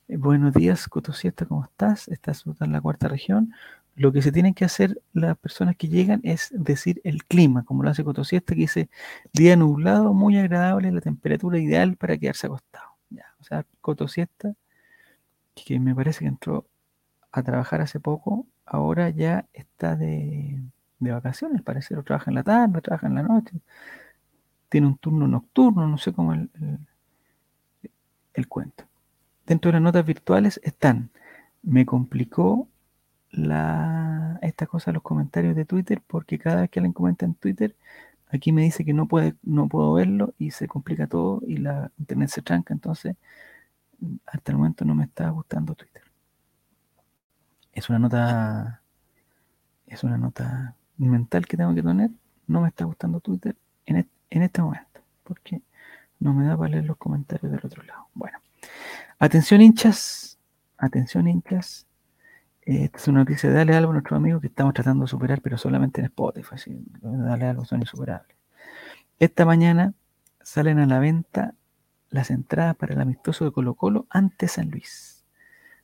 Eh, 0.07 0.17
buenos 0.17 0.53
días, 0.53 0.87
Cotosiesta, 0.89 1.45
¿cómo 1.45 1.63
estás? 1.63 2.07
Estás 2.09 2.43
en 2.59 2.71
la 2.71 2.81
cuarta 2.81 3.07
región 3.07 3.53
lo 3.95 4.11
que 4.11 4.21
se 4.21 4.31
tienen 4.31 4.53
que 4.53 4.65
hacer 4.65 5.01
las 5.13 5.37
personas 5.37 5.75
que 5.77 5.87
llegan 5.87 6.19
es 6.23 6.49
decir 6.51 6.99
el 7.03 7.25
clima, 7.25 7.63
como 7.63 7.83
lo 7.83 7.89
hace 7.89 8.03
Cotosiesta, 8.03 8.53
que 8.55 8.61
dice 8.61 8.89
día 9.33 9.55
nublado, 9.55 10.13
muy 10.13 10.37
agradable, 10.37 10.91
la 10.91 11.01
temperatura 11.01 11.59
ideal 11.59 11.95
para 11.95 12.17
quedarse 12.17 12.47
acostado. 12.47 12.97
Ya, 13.09 13.25
o 13.39 13.43
sea, 13.43 13.65
Cotosiesta, 13.81 14.55
que 15.55 15.79
me 15.79 15.95
parece 15.95 16.21
que 16.21 16.27
entró 16.27 16.65
a 17.31 17.43
trabajar 17.43 17.81
hace 17.81 17.99
poco, 17.99 18.47
ahora 18.65 19.09
ya 19.09 19.47
está 19.53 19.95
de, 19.95 20.59
vacaciones, 20.99 21.61
parece, 21.61 21.95
lo 21.95 22.03
trabaja 22.03 22.31
en 22.31 22.35
la 22.35 22.43
tarde, 22.43 22.81
trabaja 22.81 23.07
en 23.07 23.15
la 23.15 23.23
noche, 23.23 23.53
tiene 24.69 24.87
un 24.87 24.97
turno 24.97 25.27
nocturno, 25.27 25.87
no 25.87 25.97
sé 25.97 26.13
cómo 26.13 26.33
el, 26.33 26.49
el 28.33 28.47
cuento. 28.47 28.85
Dentro 29.45 29.69
de 29.69 29.73
las 29.73 29.81
notas 29.81 30.05
virtuales 30.05 30.59
están, 30.63 31.09
me 31.61 31.85
complicó 31.85 32.67
esta 34.41 34.67
cosa 34.67 34.91
los 34.91 35.01
comentarios 35.01 35.55
de 35.55 35.65
Twitter 35.65 36.01
porque 36.05 36.37
cada 36.37 36.61
vez 36.61 36.69
que 36.69 36.79
alguien 36.79 36.93
comenta 36.93 37.25
en 37.25 37.33
Twitter, 37.33 37.75
aquí 38.29 38.51
me 38.51 38.61
dice 38.61 38.85
que 38.85 38.93
no, 38.93 39.07
puede, 39.07 39.35
no 39.43 39.67
puedo 39.67 39.93
verlo 39.93 40.33
y 40.37 40.51
se 40.51 40.67
complica 40.67 41.07
todo 41.07 41.41
y 41.47 41.57
la 41.57 41.91
internet 41.97 42.29
se 42.29 42.41
tranca. 42.41 42.73
Entonces, 42.73 43.15
hasta 44.25 44.51
el 44.51 44.57
momento 44.57 44.85
no 44.85 44.95
me 44.95 45.05
está 45.05 45.29
gustando 45.29 45.75
Twitter. 45.75 46.03
Es 47.71 47.89
una 47.89 47.99
nota, 47.99 48.81
es 49.87 50.03
una 50.03 50.17
nota 50.17 50.75
mental 50.97 51.47
que 51.47 51.57
tengo 51.57 51.73
que 51.73 51.81
tener. 51.81 52.11
No 52.47 52.61
me 52.61 52.67
está 52.67 52.85
gustando 52.85 53.19
Twitter 53.19 53.55
en, 53.85 54.07
en 54.29 54.41
este 54.43 54.61
momento 54.61 55.01
porque 55.23 55.61
no 56.19 56.33
me 56.33 56.45
da 56.45 56.55
para 56.57 56.69
leer 56.69 56.85
los 56.85 56.97
comentarios 56.97 57.51
del 57.51 57.61
otro 57.65 57.83
lado. 57.83 58.07
Bueno, 58.13 58.37
atención 59.25 59.61
hinchas, 59.61 60.37
atención 60.77 61.27
hinchas 61.27 61.87
esta 62.65 62.97
es 62.97 63.07
una 63.09 63.19
noticia 63.19 63.49
de 63.49 63.55
Dale 63.55 63.75
Algo 63.75 63.91
a 63.91 63.93
nuestro 63.93 64.15
amigo 64.15 64.39
que 64.39 64.47
estamos 64.47 64.73
tratando 64.73 65.03
de 65.03 65.09
superar, 65.09 65.41
pero 65.41 65.57
solamente 65.57 65.99
en 65.99 66.05
Spotify. 66.05 66.55
Dale 67.01 67.45
Algo 67.47 67.65
son 67.65 67.81
insuperables. 67.81 68.35
Esta 69.19 69.45
mañana 69.45 69.93
salen 70.41 70.79
a 70.79 70.85
la 70.85 70.99
venta 70.99 71.55
las 72.09 72.31
entradas 72.31 72.75
para 72.75 72.93
el 72.93 73.01
amistoso 73.01 73.43
de 73.43 73.51
Colo 73.51 73.73
Colo 73.73 74.07
ante 74.09 74.47
San 74.47 74.69
Luis. 74.69 75.25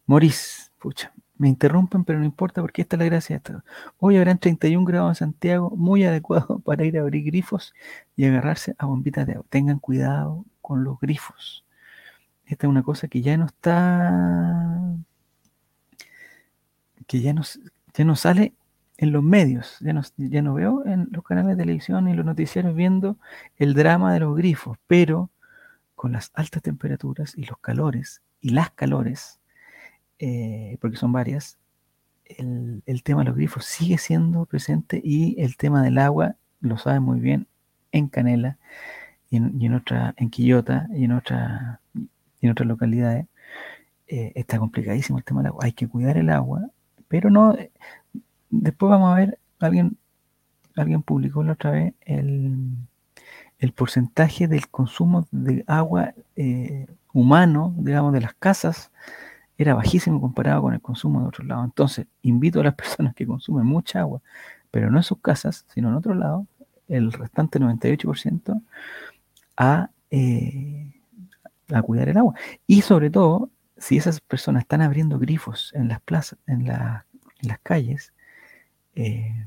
Morís, 0.05 0.71
pucha, 0.79 1.11
me 1.37 1.49
interrumpen, 1.49 2.05
pero 2.05 2.19
no 2.19 2.25
importa 2.25 2.61
porque 2.61 2.81
esta 2.81 2.95
es 2.95 2.99
la 2.99 3.05
gracia 3.05 3.35
de 3.35 3.37
esto. 3.37 3.63
Hoy 3.97 4.17
habrán 4.17 4.39
31 4.39 4.85
grados 4.85 5.09
en 5.09 5.15
Santiago, 5.15 5.71
muy 5.75 6.05
adecuado 6.05 6.59
para 6.65 6.85
ir 6.85 6.97
a 6.97 7.01
abrir 7.01 7.25
grifos 7.25 7.73
y 8.15 8.25
agarrarse 8.25 8.75
a 8.77 8.85
bombitas 8.85 9.27
de 9.27 9.33
agua. 9.33 9.45
Tengan 9.49 9.79
cuidado 9.79 10.45
con 10.61 10.85
los 10.85 10.97
grifos. 10.99 11.65
Esta 12.49 12.65
es 12.65 12.69
una 12.69 12.81
cosa 12.83 13.07
que 13.07 13.21
ya 13.21 13.37
no 13.37 13.45
está 13.45 14.97
que 17.05 17.21
ya 17.21 17.33
no, 17.33 17.43
ya 17.93 18.03
no 18.03 18.15
sale 18.15 18.53
en 18.97 19.11
los 19.11 19.23
medios, 19.23 19.77
ya 19.81 19.93
no, 19.93 20.01
ya 20.17 20.41
no 20.41 20.55
veo 20.55 20.85
en 20.85 21.07
los 21.11 21.23
canales 21.23 21.55
de 21.55 21.63
televisión 21.63 22.07
y 22.07 22.13
los 22.13 22.25
noticiarios 22.25 22.75
viendo 22.75 23.17
el 23.57 23.73
drama 23.75 24.13
de 24.13 24.19
los 24.19 24.35
grifos, 24.35 24.77
pero 24.87 25.29
con 25.95 26.11
las 26.11 26.31
altas 26.33 26.63
temperaturas 26.63 27.37
y 27.37 27.45
los 27.45 27.57
calores 27.59 28.21
y 28.41 28.49
las 28.49 28.71
calores, 28.71 29.39
eh, 30.17 30.77
porque 30.81 30.97
son 30.97 31.11
varias, 31.11 31.57
el, 32.25 32.83
tema 33.03 33.21
de 33.21 33.29
los 33.29 33.35
grifos 33.35 33.65
sigue 33.65 33.97
siendo 33.97 34.45
presente 34.45 35.01
y 35.03 35.39
el 35.41 35.55
tema 35.55 35.83
del 35.83 35.99
agua, 35.99 36.35
lo 36.61 36.77
saben 36.77 37.03
muy 37.03 37.19
bien, 37.19 37.47
en 37.91 38.07
Canela 38.07 38.57
y 39.29 39.37
en, 39.37 39.73
otra, 39.73 40.13
en 40.17 40.29
Quillota 40.29 40.87
y 40.93 41.05
en, 41.05 41.11
otra, 41.11 41.81
y 42.41 42.45
en 42.47 42.51
otras 42.51 42.67
localidades. 42.67 43.25
Eh, 44.07 44.31
está 44.35 44.57
complicadísimo 44.59 45.17
el 45.17 45.23
tema 45.23 45.41
del 45.41 45.47
agua. 45.47 45.65
Hay 45.65 45.73
que 45.73 45.87
cuidar 45.87 46.17
el 46.17 46.29
agua, 46.29 46.69
pero 47.07 47.29
no. 47.29 47.55
Después 48.49 48.89
vamos 48.89 49.13
a 49.13 49.15
ver, 49.15 49.39
alguien, 49.59 49.97
alguien 50.75 51.03
publicó 51.03 51.43
la 51.43 51.53
otra 51.53 51.71
vez 51.71 51.93
el, 52.05 52.75
el 53.59 53.71
porcentaje 53.73 54.47
del 54.47 54.67
consumo 54.69 55.27
de 55.31 55.63
agua 55.67 56.13
eh, 56.35 56.87
humano, 57.13 57.73
digamos, 57.77 58.13
de 58.13 58.21
las 58.21 58.33
casas 58.33 58.91
era 59.59 59.73
bajísimo 59.73 60.21
comparado 60.21 60.61
con 60.61 60.73
el 60.73 60.81
consumo 60.81 61.19
de 61.21 61.27
otros 61.27 61.45
lados. 61.45 61.65
Entonces, 61.65 62.07
invito 62.21 62.61
a 62.61 62.63
las 62.63 62.75
personas 62.75 63.13
que 63.13 63.27
consumen 63.27 63.65
mucha 63.65 63.99
agua, 63.99 64.21
pero 64.71 64.89
no 64.89 64.97
en 64.97 65.03
sus 65.03 65.19
casas, 65.19 65.65
sino 65.73 65.89
en 65.89 65.95
otro 65.95 66.15
lado, 66.15 66.47
el 66.87 67.11
restante 67.11 67.59
98%, 67.59 68.61
a, 69.57 69.89
eh, 70.11 70.93
a 71.73 71.81
cuidar 71.81 72.09
el 72.09 72.17
agua. 72.17 72.35
Y 72.67 72.81
sobre 72.81 73.09
todo, 73.09 73.49
si 73.77 73.97
esas 73.97 74.21
personas 74.21 74.61
están 74.61 74.81
abriendo 74.81 75.19
grifos 75.19 75.71
en 75.75 75.87
las 75.87 76.01
plazas, 76.01 76.39
en, 76.47 76.65
las 76.65 77.59
calles, 77.63 78.13
eh, 78.95 79.45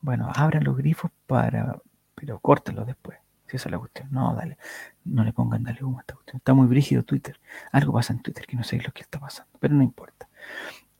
bueno, 0.00 0.30
abran 0.34 0.64
los 0.64 0.76
grifos 0.76 1.10
para, 1.26 1.80
pero 2.14 2.38
córtenlos 2.38 2.86
después. 2.86 3.18
Si 3.46 3.56
esa 3.56 3.68
es 3.68 3.72
la 3.72 3.78
cuestión. 3.78 4.08
No, 4.10 4.34
dale, 4.34 4.56
no 5.04 5.24
le 5.24 5.32
pongan 5.32 5.64
dale 5.64 5.82
humo 5.82 5.98
a 5.98 6.00
esta 6.00 6.14
cuestión. 6.14 6.38
Está 6.38 6.54
muy 6.54 6.66
brígido 6.66 7.02
Twitter. 7.02 7.38
Algo 7.72 7.92
pasa 7.92 8.12
en 8.12 8.20
Twitter 8.22 8.46
que 8.46 8.56
no 8.56 8.64
sé 8.64 8.80
lo 8.80 8.92
que 8.92 9.02
está 9.02 9.18
pasando, 9.18 9.52
pero 9.60 9.74
no 9.74 9.82
importa. 9.82 10.28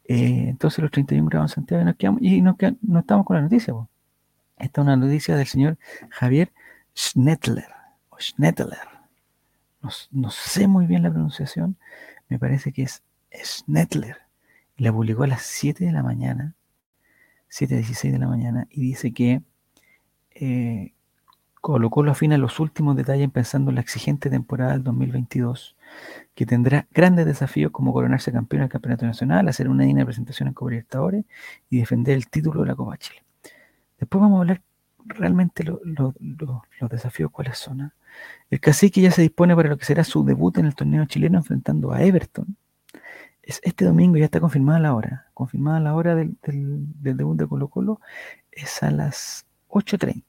Eh, 0.04 0.46
entonces 0.48 0.80
los 0.80 0.90
31 0.90 1.28
grados 1.28 1.52
en 1.52 1.54
Santiago 1.54 1.84
nos 1.84 1.96
quedamos, 1.96 2.20
y 2.22 2.42
no 2.42 2.56
estamos 2.98 3.26
con 3.26 3.36
la 3.36 3.42
noticia. 3.42 3.74
Esta 4.58 4.80
es 4.80 4.84
una 4.84 4.96
noticia 4.96 5.36
del 5.36 5.46
señor 5.46 5.78
Javier 6.10 6.52
Schnettler, 6.94 7.68
o 8.10 8.18
Schnettler. 8.18 8.93
No, 10.12 10.30
sé 10.30 10.66
muy 10.66 10.86
bien 10.86 11.02
la 11.02 11.10
pronunciación, 11.10 11.76
me 12.28 12.38
parece 12.38 12.72
que 12.72 12.82
es 12.82 13.02
Schnettler. 13.32 14.16
La 14.76 14.92
publicó 14.92 15.24
a 15.24 15.26
las 15.26 15.42
7 15.42 15.84
de 15.84 15.92
la 15.92 16.02
mañana, 16.02 16.54
7.16 17.50 18.12
de 18.12 18.18
la 18.18 18.26
mañana, 18.26 18.66
y 18.70 18.80
dice 18.80 19.12
que 19.12 19.42
eh, 20.34 20.94
colocó 21.60 22.02
la 22.02 22.14
fin 22.14 22.32
a 22.32 22.38
los 22.38 22.60
últimos 22.60 22.96
detalles 22.96 23.30
pensando 23.30 23.70
en 23.70 23.76
la 23.76 23.82
exigente 23.82 24.30
temporada 24.30 24.72
del 24.72 24.84
2022, 24.84 25.76
que 26.34 26.46
tendrá 26.46 26.88
grandes 26.90 27.26
desafíos 27.26 27.70
como 27.70 27.92
coronarse 27.92 28.32
campeón 28.32 28.62
del 28.62 28.70
Campeonato 28.70 29.06
Nacional, 29.06 29.48
hacer 29.48 29.68
una 29.68 29.84
digna 29.84 30.04
presentación 30.04 30.48
en 30.48 30.54
Copa 30.54 30.70
Libertadores 30.70 31.24
y 31.70 31.78
defender 31.78 32.16
el 32.16 32.28
título 32.28 32.62
de 32.62 32.68
la 32.68 32.74
Copa 32.74 32.96
Chile. 32.96 33.22
Después 33.98 34.20
vamos 34.20 34.38
a 34.38 34.40
hablar 34.40 34.62
realmente 35.06 35.64
los 35.64 36.90
desafíos 36.90 37.30
cuáles 37.30 37.58
son. 37.58 37.80
¿ah? 37.82 37.94
El 38.50 38.60
cacique 38.60 39.00
ya 39.00 39.10
se 39.10 39.22
dispone 39.22 39.54
para 39.54 39.68
lo 39.68 39.76
que 39.76 39.84
será 39.84 40.04
su 40.04 40.24
debut 40.24 40.58
en 40.58 40.66
el 40.66 40.74
torneo 40.74 41.04
chileno 41.06 41.38
enfrentando 41.38 41.92
a 41.92 42.02
Everton. 42.02 42.56
Es 43.42 43.60
este 43.62 43.84
domingo 43.84 44.16
ya 44.16 44.24
está 44.24 44.40
confirmada 44.40 44.80
la 44.80 44.94
hora. 44.94 45.26
Confirmada 45.34 45.80
la 45.80 45.94
hora 45.94 46.14
del, 46.14 46.36
del 46.42 47.16
debut 47.16 47.38
de 47.38 47.46
Colo 47.46 47.68
Colo 47.68 48.00
es 48.50 48.82
a 48.82 48.90
las 48.90 49.46
8.30 49.68 50.22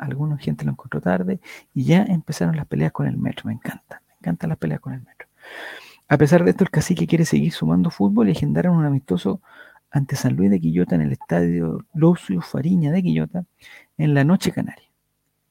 alguna 0.00 0.38
gente 0.38 0.64
lo 0.64 0.72
encontró 0.72 1.00
tarde 1.00 1.40
y 1.74 1.84
ya 1.84 2.02
empezaron 2.02 2.56
las 2.56 2.66
peleas 2.66 2.92
con 2.92 3.06
el 3.06 3.16
metro. 3.16 3.46
Me 3.46 3.52
encanta, 3.52 4.02
me 4.08 4.14
encantan 4.14 4.50
las 4.50 4.58
peleas 4.58 4.80
con 4.80 4.94
el 4.94 5.00
metro. 5.00 5.28
A 6.08 6.16
pesar 6.18 6.44
de 6.44 6.50
esto, 6.50 6.64
el 6.64 6.70
cacique 6.70 7.06
quiere 7.06 7.24
seguir 7.24 7.52
sumando 7.52 7.90
fútbol 7.90 8.28
y 8.28 8.32
agendaron 8.32 8.76
un 8.76 8.84
amistoso 8.84 9.40
ante 9.90 10.16
San 10.16 10.36
Luis 10.36 10.50
de 10.50 10.60
Quillota 10.60 10.94
en 10.94 11.02
el 11.02 11.12
estadio 11.12 11.84
Lucio 11.94 12.40
Fariña 12.40 12.92
de 12.92 13.02
Quillota 13.02 13.44
en 13.98 14.14
la 14.14 14.24
Noche 14.24 14.52
Canaria, 14.52 14.88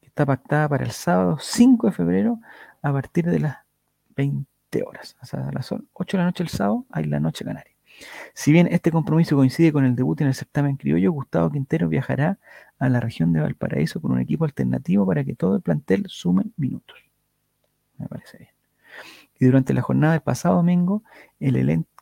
que 0.02 0.08
está 0.08 0.26
pactada 0.26 0.70
para 0.70 0.86
el 0.86 0.92
sábado 0.92 1.38
5 1.40 1.88
de 1.88 1.94
febrero 1.94 2.40
a 2.82 2.92
partir 2.92 3.26
de 3.26 3.40
las 3.40 3.58
20 4.16 4.48
horas. 4.86 5.18
O 5.22 5.26
sea, 5.26 5.50
las 5.52 5.72
8 5.72 6.18
de 6.18 6.18
la 6.18 6.26
noche 6.26 6.44
el 6.44 6.50
sábado 6.50 6.86
hay 6.92 7.06
la 7.06 7.20
Noche 7.20 7.44
Canaria. 7.44 7.74
Si 8.34 8.52
bien 8.52 8.68
este 8.72 8.92
compromiso 8.92 9.36
coincide 9.36 9.74
con 9.74 9.84
el 9.84 9.96
debut 9.96 10.22
en 10.22 10.28
el 10.28 10.34
certamen 10.34 10.78
criollo, 10.78 11.12
Gustavo 11.12 11.50
Quintero 11.50 11.90
viajará 11.90 12.40
a 12.78 12.88
la 12.88 13.00
región 13.02 13.34
de 13.34 13.42
Valparaíso 13.42 14.00
con 14.00 14.12
un 14.12 14.20
equipo 14.20 14.46
alternativo 14.46 15.06
para 15.06 15.24
que 15.24 15.36
todo 15.36 15.58
el 15.58 15.62
plantel 15.62 16.06
sume 16.08 16.46
minutos. 16.56 16.98
Me 17.98 18.08
parece 18.08 18.38
bien. 18.38 18.52
Y 19.40 19.46
durante 19.46 19.74
la 19.74 19.82
jornada 19.82 20.14
del 20.14 20.22
pasado 20.22 20.56
domingo, 20.56 21.04
el 21.40 21.56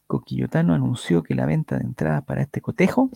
elenco 0.08 0.24
quillotano 0.24 0.74
anunció 0.74 1.24
que 1.24 1.36
la 1.36 1.46
venta 1.46 1.78
de 1.78 1.84
entradas 1.84 2.24
para 2.24 2.42
este 2.42 2.62
cotejo 2.62 3.10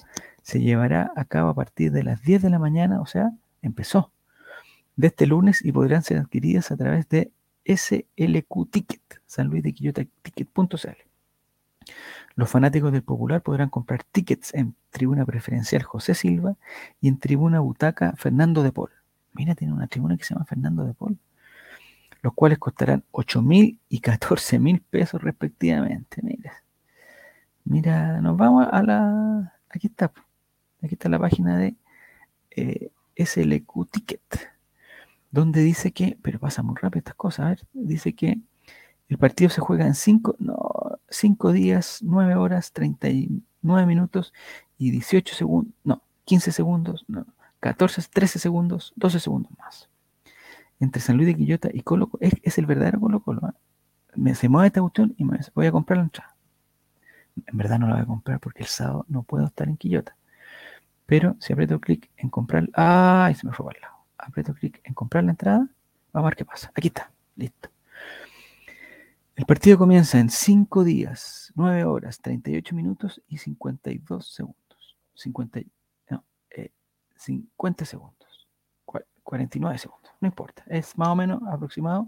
se 0.44 0.60
llevará 0.60 1.12
a 1.16 1.26
cabo 1.26 1.50
a 1.50 1.56
partir 1.56 1.92
de 1.92 2.04
las 2.04 2.22
10 2.24 2.42
de 2.42 2.50
la 2.50 2.60
mañana, 2.60 3.02
o 3.02 3.06
sea, 3.06 3.32
empezó, 3.62 4.12
de 4.96 5.08
este 5.08 5.26
lunes 5.26 5.64
y 5.64 5.72
podrán 5.72 6.04
ser 6.04 6.18
adquiridas 6.18 6.72
a 6.72 6.78
través 6.78 7.08
de 7.10 7.32
SLQ 7.66 8.70
Ticket, 8.70 9.02
San 9.26 9.48
Luis 9.48 9.64
de 9.64 9.74
Quillota 9.74 10.04
Ticket.cl. 10.22 10.90
Los 12.36 12.50
fanáticos 12.50 12.92
del 12.92 13.04
Popular 13.04 13.42
podrán 13.42 13.70
comprar 13.70 14.04
tickets 14.04 14.54
en 14.54 14.76
tribuna 14.90 15.26
preferencial 15.26 15.84
José 15.84 16.14
Silva 16.14 16.56
y 17.00 17.08
en 17.08 17.20
tribuna 17.20 17.60
butaca 17.60 18.14
Fernando 18.18 18.64
de 18.64 18.72
Paul. 18.72 18.92
Mira, 19.34 19.56
tiene 19.56 19.74
una 19.74 19.88
tribuna 19.88 20.18
que 20.18 20.24
se 20.24 20.34
llama 20.34 20.46
Fernando 20.46 20.84
de 20.86 20.94
Paul. 20.94 21.18
Los 22.22 22.34
cuales 22.34 22.60
costarán 22.60 23.04
8 23.12 23.42
mil 23.42 23.80
y 23.90 24.00
14 24.00 24.60
mil 24.60 24.82
pesos 24.82 25.22
respectivamente. 25.22 26.22
Mira. 26.22 26.64
Mira, 27.63 28.22
nos 28.22 28.38
vamos 28.38 28.68
a 28.72 28.84
la. 28.84 29.53
Aquí 29.70 29.88
está. 29.88 30.12
Aquí 30.82 30.96
está 30.96 31.10
la 31.10 31.20
página 31.20 31.58
de 31.58 31.75
eh, 32.51 32.91
SLQ 33.15 33.89
Ticket. 33.89 34.22
Donde 35.32 35.62
dice 35.62 35.91
que. 35.91 36.18
Pero 36.22 36.39
pasa 36.39 36.63
muy 36.63 36.75
rápido 36.82 37.00
estas 37.00 37.15
cosas. 37.15 37.46
A 37.46 37.50
ver. 37.50 37.68
Dice 37.74 38.13
que 38.13 38.39
el 39.12 39.18
partido 39.18 39.50
se 39.50 39.60
juega 39.60 39.86
en 39.86 39.94
5 39.94 40.38
no, 40.39 40.56
cinco 41.10 41.51
días, 41.51 42.00
9 42.01 42.36
horas, 42.36 42.72
39 42.72 43.86
minutos 43.86 44.34
y 44.77 44.91
18 44.91 45.36
segundos, 45.36 45.74
no, 45.84 46.01
15 46.24 46.53
segundos, 46.53 47.03
no, 47.10 47.25
14, 47.60 48.03
13 48.10 48.39
segundos, 48.39 48.94
12 48.96 49.20
segundos 49.20 49.51
más. 49.60 49.89
Entre 50.80 51.01
San 51.01 51.18
Luis 51.18 51.27
de 51.27 51.36
Quillota 51.36 51.70
y 51.74 51.82
Colo 51.82 52.08
Colo, 52.08 52.20
es, 52.22 52.58
el 52.58 52.65
verdadero 52.65 53.01
Colo 53.01 53.20
Colo. 53.20 53.50
¿eh? 53.50 53.53
Me, 54.15 54.34
se 54.34 54.48
mueve 54.48 54.68
esta 54.68 54.80
cuestión 54.80 55.13
y 55.18 55.25
me 55.25 55.39
voy 55.53 55.68
a 55.68 55.72
comprar 55.74 55.98
la 55.98 56.03
entrada. 56.06 56.31
En 57.48 57.58
verdad 57.58 57.80
no 57.80 57.88
la 57.88 57.96
voy 57.96 58.04
a 58.04 58.06
comprar 58.06 58.40
porque 58.40 58.64
el 58.64 58.68
sábado 58.68 59.06
no 59.08 59.24
puedo 59.24 59.46
estar 59.46 59.68
en 59.68 59.78
Quillota. 59.78 60.16
Pero 61.06 61.36
si 61.40 61.54
aprieto 61.54 61.80
clic 61.80 62.10
en 62.18 62.30
comprar, 62.30 62.70
¡ay! 62.74 63.36
Se 63.36 63.46
me 63.46 63.54
fue 63.54 63.66
para 63.66 63.78
el 63.78 63.82
lado. 63.82 63.96
Aprieto 64.18 64.54
clic 64.54 64.80
en 64.84 64.94
comprar 64.94 65.24
la 65.24 65.32
entrada, 65.32 65.68
vamos 66.14 66.28
a 66.28 66.30
ver 66.30 66.36
qué 66.36 66.46
pasa. 66.46 66.72
Aquí 66.76 66.88
está, 66.88 67.12
listo. 67.36 67.70
El 69.36 69.46
partido 69.46 69.78
comienza 69.78 70.20
en 70.20 70.30
5 70.30 70.84
días, 70.84 71.52
9 71.56 71.84
horas, 71.86 72.20
38 72.22 72.76
minutos 72.76 73.22
y 73.28 73.40
52 73.40 74.26
segundos. 74.26 74.98
50, 75.16 75.62
no, 76.10 76.24
50 77.16 77.84
eh, 77.84 77.88
segundos. 77.88 78.48
49 79.24 79.78
segundos. 79.78 80.12
No 80.20 80.28
importa. 80.28 80.64
Es 80.68 80.98
más 80.98 81.08
o 81.10 81.16
menos 81.16 81.42
aproximado 81.50 82.08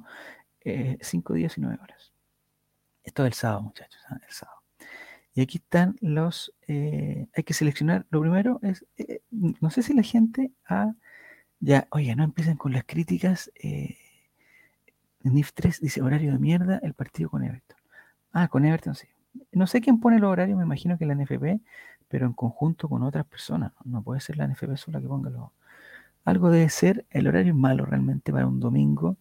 5 0.63 0.63
eh, 0.65 1.37
días 1.37 1.57
y 1.57 1.61
9 1.61 1.79
horas. 1.81 2.11
Esto 3.03 3.23
es 3.23 3.27
el 3.27 3.33
sábado, 3.33 3.61
muchachos. 3.63 4.01
¿ah? 4.09 4.17
El 4.25 4.33
sábado. 4.33 4.62
Y 5.33 5.41
aquí 5.41 5.57
están 5.57 5.95
los. 6.01 6.53
Eh, 6.67 7.27
hay 7.35 7.43
que 7.43 7.53
seleccionar. 7.53 8.05
Lo 8.09 8.21
primero 8.21 8.59
es. 8.61 8.85
no 9.31 9.69
sé 9.71 9.83
si 9.83 9.93
la 9.93 10.03
gente 10.03 10.51
ha. 10.67 10.93
Ya, 11.59 11.87
oye, 11.91 12.15
no 12.15 12.23
empiecen 12.23 12.57
con 12.57 12.73
las 12.73 12.83
críticas. 12.85 13.51
NIF 15.23 15.53
3 15.53 15.79
dice 15.79 16.01
horario 16.01 16.33
de 16.33 16.39
mierda, 16.39 16.79
el 16.83 16.93
partido 16.93 17.29
con 17.29 17.43
Everton. 17.43 17.77
Ah, 18.33 18.47
con 18.47 18.65
Everton 18.65 18.95
sí. 18.95 19.07
No 19.51 19.67
sé 19.67 19.81
quién 19.81 19.99
pone 19.99 20.19
los 20.19 20.31
horarios, 20.31 20.57
me 20.57 20.63
imagino 20.63 20.97
que 20.97 21.05
la 21.05 21.15
NFP, 21.15 21.61
pero 22.07 22.25
en 22.27 22.33
conjunto 22.33 22.89
con 22.89 23.03
otras 23.03 23.25
personas. 23.25 23.71
No, 23.83 24.03
puede 24.03 24.21
ser 24.21 24.37
la 24.37 24.47
NFP 24.47 24.75
sola 24.77 25.01
que 25.01 25.07
ponga 25.07 25.29
los. 25.29 25.49
Algo 26.25 26.49
debe 26.49 26.69
ser, 26.69 27.05
el 27.09 27.27
horario 27.27 27.53
es 27.53 27.57
malo 27.57 27.85
realmente 27.85 28.31
para 28.31 28.47
un 28.47 28.59
domingo. 28.59 29.17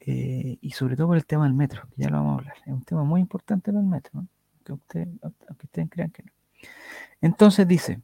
Eh, 0.00 0.58
y 0.60 0.70
sobre 0.70 0.96
todo 0.96 1.08
por 1.08 1.16
el 1.16 1.26
tema 1.26 1.44
del 1.44 1.54
metro, 1.54 1.82
que 1.90 2.02
ya 2.02 2.08
lo 2.08 2.18
vamos 2.18 2.32
a 2.32 2.38
hablar. 2.40 2.56
Es 2.64 2.72
un 2.72 2.82
tema 2.82 3.04
muy 3.04 3.20
importante 3.20 3.70
para 3.70 3.80
el 3.80 3.86
metro. 3.86 4.26
Aunque, 4.68 5.08
ustedes 5.64 5.88
crean 5.90 6.10
que 6.10 6.22
no. 6.22 6.32
Entonces 7.20 7.66
dice, 7.66 8.00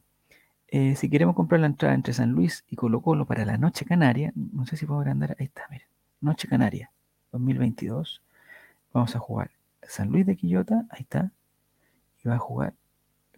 eh, 0.67 0.95
si 0.95 1.09
queremos 1.09 1.35
comprar 1.35 1.61
la 1.61 1.67
entrada 1.67 1.95
entre 1.95 2.13
San 2.13 2.31
Luis 2.31 2.65
y 2.69 2.75
Colo 2.75 3.01
Colo 3.01 3.25
para 3.25 3.45
la 3.45 3.57
noche 3.57 3.85
canaria, 3.85 4.33
no 4.35 4.65
sé 4.65 4.77
si 4.77 4.85
puedo 4.85 4.99
agrandar, 4.99 5.35
ahí 5.39 5.45
está, 5.45 5.63
miren, 5.69 5.87
noche 6.21 6.47
canaria. 6.47 6.91
2022 7.31 8.21
vamos 8.93 9.15
a 9.15 9.19
jugar 9.19 9.51
San 9.83 10.09
Luis 10.09 10.25
de 10.25 10.35
Quillota, 10.35 10.85
ahí 10.89 11.01
está, 11.01 11.31
y 12.23 12.27
va 12.27 12.35
a 12.35 12.39
jugar 12.39 12.73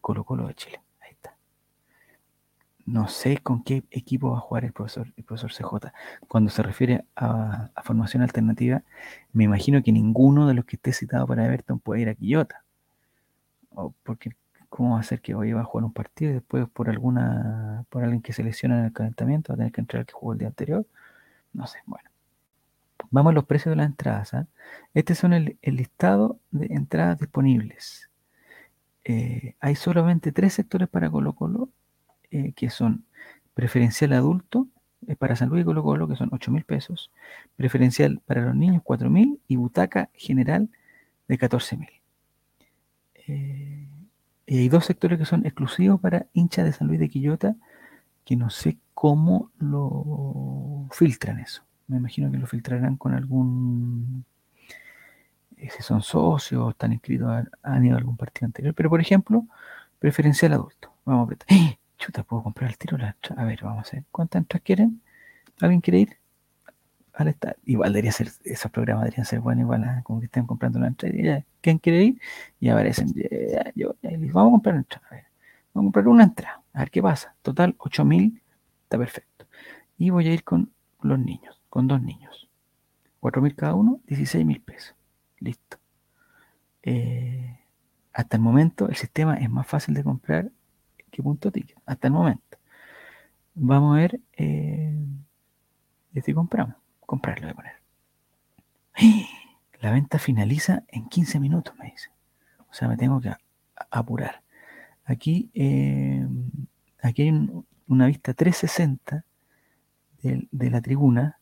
Colo 0.01 0.23
Colo 0.23 0.47
de 0.47 0.55
Chile, 0.55 0.81
ahí 1.01 1.11
está. 1.11 1.35
No 2.85 3.07
sé 3.07 3.37
con 3.37 3.63
qué 3.63 3.83
equipo 3.91 4.31
va 4.31 4.37
a 4.37 4.41
jugar 4.41 4.65
el 4.65 4.73
profesor, 4.73 5.13
el 5.15 5.23
profesor 5.23 5.51
CJ. 5.51 5.91
Cuando 6.27 6.49
se 6.49 6.63
refiere 6.63 7.05
a, 7.15 7.69
formación 7.83 8.23
alternativa, 8.23 8.83
me 9.33 9.43
imagino 9.43 9.83
que 9.83 9.91
ninguno 9.91 10.47
de 10.47 10.53
los 10.55 10.65
que 10.65 10.75
esté 10.77 10.93
citado 10.93 11.27
para 11.27 11.45
Everton 11.45 11.79
puede 11.79 12.01
ir 12.01 12.09
a 12.09 12.15
Quillota. 12.15 12.63
Porque 14.03 14.31
¿Cómo 14.69 14.93
va 14.93 14.99
a 14.99 15.03
ser 15.03 15.19
que 15.21 15.33
hoy 15.33 15.51
va 15.51 15.61
a 15.61 15.63
jugar 15.63 15.85
un 15.85 15.93
partido 15.93 16.31
y 16.31 16.35
después 16.35 16.69
por 16.69 16.89
alguna, 16.89 17.85
por 17.89 18.03
alguien 18.03 18.21
que 18.21 18.33
se 18.33 18.43
lesiona 18.43 18.79
en 18.79 18.85
el 18.85 18.93
calentamiento 18.93 19.51
va 19.51 19.55
a 19.55 19.57
tener 19.57 19.71
que 19.71 19.81
entrar 19.81 20.01
el 20.01 20.05
que 20.05 20.13
jugó 20.13 20.33
el 20.33 20.39
día 20.39 20.47
anterior? 20.47 20.85
No 21.53 21.67
sé, 21.67 21.79
bueno. 21.85 22.09
Vamos 23.11 23.31
a 23.31 23.33
los 23.33 23.45
precios 23.45 23.71
de 23.71 23.77
las 23.77 23.87
entradas. 23.87 24.33
¿ah? 24.35 24.47
Este 24.93 25.15
son 25.15 25.33
el, 25.33 25.57
listado 25.63 26.39
de 26.51 26.67
entradas 26.67 27.19
disponibles. 27.19 28.09
Eh, 29.03 29.55
hay 29.59 29.75
solamente 29.75 30.31
tres 30.31 30.53
sectores 30.53 30.87
para 30.87 31.09
Colo 31.09 31.33
Colo, 31.33 31.69
eh, 32.31 32.53
que 32.53 32.69
son 32.69 33.05
preferencial 33.55 34.13
adulto, 34.13 34.67
es 35.07 35.17
para 35.17 35.35
San 35.35 35.49
Luis 35.49 35.63
y 35.63 35.65
Colo 35.65 35.83
Colo, 35.83 36.07
que 36.07 36.15
son 36.15 36.29
8 36.31 36.51
mil 36.51 36.63
pesos, 36.65 37.11
preferencial 37.55 38.21
para 38.25 38.41
los 38.41 38.55
niños 38.55 38.81
4 38.83 39.09
mil 39.09 39.41
y 39.47 39.55
butaca 39.55 40.09
general 40.13 40.69
de 41.27 41.37
14 41.37 41.77
mil. 41.77 41.98
Eh, 43.29 43.87
y 44.47 44.57
hay 44.57 44.69
dos 44.69 44.85
sectores 44.85 45.19
que 45.19 45.25
son 45.25 45.45
exclusivos 45.45 45.99
para 45.99 46.25
hinchas 46.33 46.65
de 46.65 46.73
San 46.73 46.87
Luis 46.87 46.99
de 46.99 47.09
Quillota, 47.09 47.55
que 48.25 48.35
no 48.35 48.49
sé 48.49 48.77
cómo 48.93 49.51
lo 49.59 50.87
filtran 50.91 51.39
eso. 51.39 51.63
Me 51.87 51.97
imagino 51.97 52.31
que 52.31 52.37
lo 52.37 52.47
filtrarán 52.47 52.97
con 52.97 53.13
algún, 53.13 54.25
eh, 55.57 55.69
si 55.69 55.83
son 55.83 56.01
socios, 56.01 56.71
están 56.71 56.93
inscritos, 56.93 57.29
han 57.63 57.85
ido 57.85 57.95
a 57.95 57.99
algún 57.99 58.17
partido 58.17 58.47
anterior. 58.47 58.73
Pero 58.73 58.89
por 58.89 59.01
ejemplo, 59.01 59.45
preferencial 59.99 60.53
adulto. 60.53 60.93
Vamos 61.05 61.21
a 61.21 61.23
apretar. 61.25 61.47
¡Eh! 61.49 61.79
Chuta, 61.99 62.23
puedo 62.23 62.43
comprar 62.43 62.69
el 62.69 62.77
tiro 62.77 62.97
la 62.97 63.15
A 63.35 63.43
ver, 63.43 63.59
vamos 63.61 63.87
a 63.93 63.97
ver. 63.97 64.05
¿Cuántas 64.11 64.41
entradas 64.41 64.63
quieren? 64.63 65.01
¿Alguien 65.61 65.81
quiere 65.81 65.99
ir? 65.99 66.17
Al 67.19 67.35
Igual 67.65 67.91
debería 67.91 68.13
ser, 68.13 68.29
esos 68.45 68.71
programas 68.71 69.03
deberían 69.03 69.25
ser 69.25 69.41
buenos, 69.41 69.63
igual, 69.63 69.83
¿ah? 69.83 70.01
como 70.05 70.21
que 70.21 70.27
estén 70.27 70.45
comprando 70.45 70.79
una 70.79 70.87
entrada. 70.87 71.43
¿Quién 71.59 71.77
quiere 71.77 72.03
ir? 72.03 72.21
Y 72.61 72.69
aparecen, 72.69 73.13
yo, 73.75 73.95
vamos 74.31 74.49
a 74.49 74.51
comprar 74.51 74.75
una 74.75 74.81
entrada. 74.81 75.07
A 75.09 75.15
ver, 75.15 75.25
vamos 75.73 75.83
a 75.83 75.87
comprar 75.87 76.07
una 76.07 76.23
entrada. 76.23 76.61
A 76.71 76.79
ver 76.79 76.91
qué 76.91 77.01
pasa. 77.01 77.35
Total, 77.41 77.75
8000, 77.77 78.41
está 78.83 78.97
perfecto. 78.97 79.45
Y 79.97 80.11
voy 80.11 80.29
a 80.29 80.33
ir 80.33 80.45
con 80.45 80.71
los 81.01 81.19
niños, 81.19 81.61
con 81.69 81.89
dos 81.89 82.01
niños. 82.01 82.47
4000 83.19 83.55
cada 83.55 83.73
uno, 83.75 83.99
16000 84.07 84.61
pesos. 84.61 84.95
Listo. 85.39 85.77
Eh, 86.83 87.59
hasta 88.13 88.37
el 88.37 88.41
momento 88.43 88.87
el 88.87 88.95
sistema 88.95 89.35
es 89.35 89.49
más 89.49 89.67
fácil 89.67 89.93
de 89.93 90.05
comprar 90.05 90.49
que 91.11 91.21
punto 91.21 91.51
ticket, 91.51 91.77
hasta 91.85 92.07
el 92.07 92.13
momento. 92.13 92.57
Vamos 93.55 93.97
a 93.97 93.99
ver 93.99 94.21
eh, 94.37 94.95
si 96.23 96.33
compramos. 96.33 96.78
Comprarlo 97.09 97.47
de 97.47 97.55
poner. 97.55 97.73
La 99.81 99.89
venta 99.89 100.19
finaliza 100.19 100.83
en 100.89 101.09
15 101.09 101.39
minutos, 101.39 101.73
me 101.79 101.89
dice. 101.89 102.11
O 102.69 102.73
sea, 102.75 102.87
me 102.87 102.97
tengo 102.97 103.19
que 103.19 103.33
apurar. 103.89 104.43
Aquí, 105.05 105.49
eh, 105.55 106.27
aquí 107.01 107.23
hay 107.23 107.49
una 107.87 108.05
vista 108.05 108.35
360 108.35 109.25
de, 110.21 110.47
de, 110.51 110.69
la 110.69 110.81
tribuna. 110.81 111.39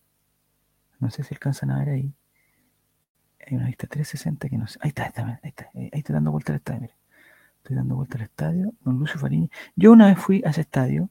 No 1.01 1.11
sé 1.11 1.25
si 1.25 1.33
alcanzan 1.33 1.71
a 1.71 1.79
ver 1.79 1.89
ahí. 1.89 2.13
Hay 3.45 3.57
una 3.57 3.65
vista 3.65 3.87
360 3.87 4.47
que 4.47 4.57
no 4.57 4.67
sé. 4.67 4.79
Ahí 4.81 4.87
está, 4.87 5.03
ahí 5.03 5.09
está, 5.09 5.39
ahí 5.43 5.49
está. 5.49 5.69
Ahí 5.75 5.89
está 5.91 6.13
dando 6.13 6.31
vuelta 6.31 6.53
al 6.53 6.59
estadio, 6.59 6.89
Estoy 7.57 7.75
dando 7.75 7.97
vuelta 7.97 8.15
al 8.15 8.23
estadio. 8.23 8.73
Don 8.85 8.99
Lucio 8.99 9.19
Fariña. 9.19 9.49
Yo 9.75 9.91
una 9.91 10.05
vez 10.05 10.17
fui 10.17 10.41
a 10.45 10.51
ese 10.51 10.61
estadio, 10.61 11.09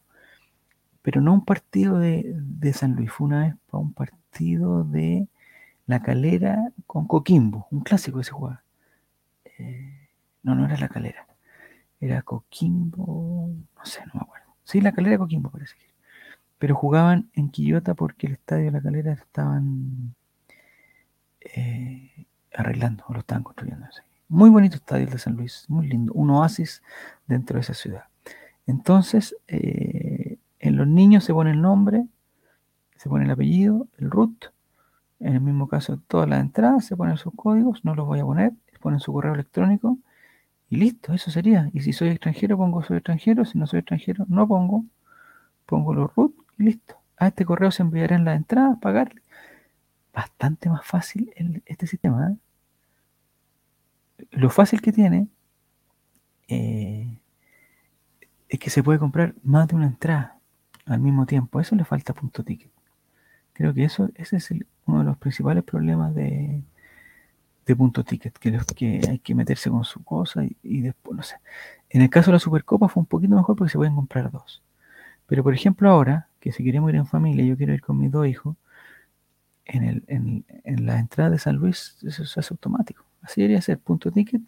pero 1.06 1.20
no 1.20 1.32
un 1.34 1.44
partido 1.44 2.00
de, 2.00 2.34
de 2.34 2.72
San 2.72 2.96
Luis. 2.96 3.12
Fue 3.12 3.28
una 3.28 3.44
vez 3.44 3.54
para 3.70 3.80
un 3.80 3.92
partido 3.92 4.82
de 4.82 5.28
La 5.86 6.02
Calera 6.02 6.72
con 6.84 7.06
Coquimbo. 7.06 7.68
Un 7.70 7.82
clásico 7.82 8.18
que 8.18 8.24
se 8.24 8.32
jugaba. 8.32 8.64
Eh, 9.44 10.08
no, 10.42 10.56
no 10.56 10.64
era 10.64 10.76
La 10.78 10.88
Calera. 10.88 11.28
Era 12.00 12.22
Coquimbo. 12.22 13.50
No 13.76 13.84
sé, 13.84 14.00
no 14.06 14.14
me 14.14 14.20
acuerdo. 14.22 14.46
Sí, 14.64 14.80
La 14.80 14.90
Calera 14.90 15.16
Coquimbo 15.16 15.48
parece 15.48 15.76
que. 15.76 15.86
Pero 16.58 16.74
jugaban 16.74 17.30
en 17.34 17.50
Quillota 17.50 17.94
porque 17.94 18.26
el 18.26 18.32
estadio 18.32 18.64
de 18.64 18.72
La 18.72 18.80
Calera 18.80 19.12
estaban 19.12 20.12
eh, 21.54 22.26
arreglando 22.52 23.04
o 23.06 23.12
lo 23.12 23.20
estaban 23.20 23.44
construyendo. 23.44 23.86
Muy 24.26 24.50
bonito 24.50 24.74
estadio 24.74 25.06
de 25.06 25.18
San 25.20 25.36
Luis, 25.36 25.66
muy 25.68 25.86
lindo, 25.86 26.12
un 26.14 26.30
oasis 26.30 26.82
dentro 27.28 27.58
de 27.58 27.60
esa 27.60 27.74
ciudad. 27.74 28.06
Entonces, 28.66 29.36
eh, 29.46 29.75
en 30.68 30.76
los 30.76 30.86
niños 30.86 31.24
se 31.24 31.32
pone 31.32 31.50
el 31.52 31.60
nombre, 31.60 32.06
se 32.96 33.08
pone 33.08 33.24
el 33.24 33.30
apellido, 33.30 33.88
el 33.98 34.10
root, 34.10 34.46
en 35.20 35.34
el 35.34 35.40
mismo 35.40 35.68
caso 35.68 35.98
todas 36.08 36.28
las 36.28 36.40
entradas, 36.40 36.84
se 36.84 36.96
ponen 36.96 37.16
sus 37.16 37.34
códigos, 37.34 37.84
no 37.84 37.94
los 37.94 38.06
voy 38.06 38.20
a 38.20 38.24
poner, 38.24 38.52
ponen 38.80 39.00
su 39.00 39.12
correo 39.12 39.34
electrónico 39.34 39.98
y 40.68 40.76
listo, 40.76 41.12
eso 41.12 41.30
sería. 41.30 41.70
Y 41.72 41.80
si 41.80 41.92
soy 41.92 42.10
extranjero, 42.10 42.56
pongo 42.56 42.82
soy 42.82 42.98
extranjero, 42.98 43.44
si 43.44 43.58
no 43.58 43.66
soy 43.66 43.80
extranjero, 43.80 44.26
no 44.28 44.46
pongo, 44.46 44.84
pongo 45.66 45.94
los 45.94 46.14
root 46.14 46.34
y 46.58 46.64
listo. 46.64 46.96
A 47.16 47.28
este 47.28 47.44
correo 47.44 47.70
se 47.70 47.82
enviarán 47.82 48.24
las 48.24 48.36
entradas, 48.36 48.78
pagarle. 48.80 49.22
Bastante 50.14 50.70
más 50.70 50.84
fácil 50.86 51.32
este 51.66 51.86
sistema. 51.86 52.30
¿eh? 52.30 52.36
lo 54.30 54.50
fácil 54.50 54.80
que 54.80 54.92
tiene 54.92 55.28
eh, 56.48 57.18
es 58.48 58.58
que 58.58 58.70
se 58.70 58.82
puede 58.82 58.98
comprar 58.98 59.34
más 59.42 59.68
de 59.68 59.76
una 59.76 59.86
entrada 59.86 60.35
al 60.86 61.00
mismo 61.00 61.26
tiempo. 61.26 61.60
Eso 61.60 61.76
le 61.76 61.84
falta 61.84 62.14
punto 62.14 62.42
ticket. 62.44 62.70
Creo 63.52 63.74
que 63.74 63.84
eso 63.84 64.10
ese 64.14 64.36
es 64.36 64.50
uno 64.86 65.00
de 65.00 65.04
los 65.04 65.18
principales 65.18 65.64
problemas 65.64 66.14
de, 66.14 66.62
de 67.66 67.76
punto 67.76 68.04
ticket, 68.04 68.38
que, 68.38 68.58
que 68.74 69.00
hay 69.08 69.18
que 69.18 69.34
meterse 69.34 69.70
con 69.70 69.84
su 69.84 70.02
cosa 70.04 70.44
y, 70.62 70.80
después, 70.82 71.16
no 71.16 71.22
sé. 71.22 71.36
En 71.90 72.02
el 72.02 72.10
caso 72.10 72.30
de 72.30 72.34
la 72.34 72.38
Supercopa 72.40 72.88
fue 72.88 73.00
un 73.00 73.06
poquito 73.06 73.34
mejor 73.34 73.56
porque 73.56 73.70
se 73.70 73.78
pueden 73.78 73.94
comprar 73.94 74.30
dos. 74.30 74.62
Pero 75.26 75.42
por 75.42 75.54
ejemplo 75.54 75.90
ahora, 75.90 76.28
que 76.40 76.52
si 76.52 76.62
queremos 76.64 76.90
ir 76.90 76.96
en 76.96 77.06
familia, 77.06 77.44
yo 77.44 77.56
quiero 77.56 77.74
ir 77.74 77.80
con 77.80 77.98
mis 77.98 78.10
dos 78.10 78.26
hijos, 78.26 78.56
en, 79.64 79.82
el, 79.82 80.04
en, 80.06 80.44
en 80.64 80.86
la 80.86 80.98
entrada 80.98 81.30
de 81.30 81.38
San 81.38 81.56
Luis 81.56 81.98
eso 82.02 82.24
se 82.24 82.40
hace 82.40 82.54
automático. 82.54 83.04
Así 83.22 83.40
debería 83.40 83.60
ser, 83.60 83.78
punto 83.78 84.12
ticket. 84.12 84.40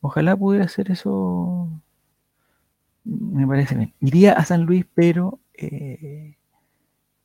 Ojalá 0.00 0.36
pudiera 0.36 0.64
hacer 0.64 0.90
eso. 0.90 1.68
Me 3.04 3.46
parece 3.46 3.76
bien. 3.76 3.94
Iría 4.00 4.32
a 4.32 4.44
San 4.44 4.64
Luis, 4.64 4.84
pero 4.94 5.38
eh, 5.58 6.36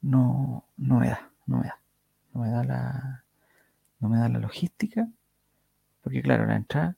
no, 0.02 0.66
no 0.78 1.00
me 1.00 1.08
da, 1.10 1.32
no 1.46 1.58
me 1.58 1.68
da. 1.68 1.80
No 2.34 2.42
me 2.42 2.50
da 2.50 2.64
la, 2.64 3.24
no 4.00 4.10
me 4.10 4.18
da 4.18 4.30
la 4.30 4.40
logística. 4.40 5.08
Porque 6.02 6.22
claro, 6.22 6.46
la 6.46 6.56
entrada, 6.56 6.96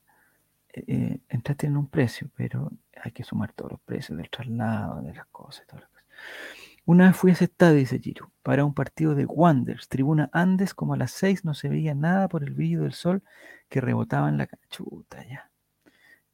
eh, 0.72 1.18
entrada 1.28 1.58
tiene 1.58 1.78
un 1.78 1.88
precio, 1.88 2.30
pero 2.36 2.72
hay 3.02 3.12
que 3.12 3.24
sumar 3.24 3.52
todos 3.52 3.72
los 3.72 3.80
precios 3.80 4.16
del 4.16 4.30
traslado, 4.30 5.02
de 5.02 5.14
las 5.14 5.26
cosas, 5.26 5.66
todas 5.66 5.82
las 5.82 5.90
cosas. 5.90 6.04
Una 6.86 7.06
vez 7.08 7.16
fui 7.16 7.30
a 7.30 7.34
ese 7.34 7.44
estadio, 7.44 7.76
dice 7.76 7.98
Giro, 7.98 8.30
para 8.42 8.64
un 8.64 8.74
partido 8.74 9.14
de 9.14 9.24
Wonders, 9.24 9.88
tribuna 9.88 10.28
Andes, 10.32 10.74
como 10.74 10.94
a 10.94 10.96
las 10.96 11.12
seis 11.12 11.44
no 11.44 11.54
se 11.54 11.68
veía 11.68 11.94
nada 11.94 12.28
por 12.28 12.44
el 12.44 12.52
brillo 12.52 12.82
del 12.82 12.92
sol 12.92 13.22
que 13.68 13.80
rebotaba 13.80 14.28
en 14.28 14.38
la 14.38 14.46
cachuta 14.46 15.26
ya. 15.26 15.50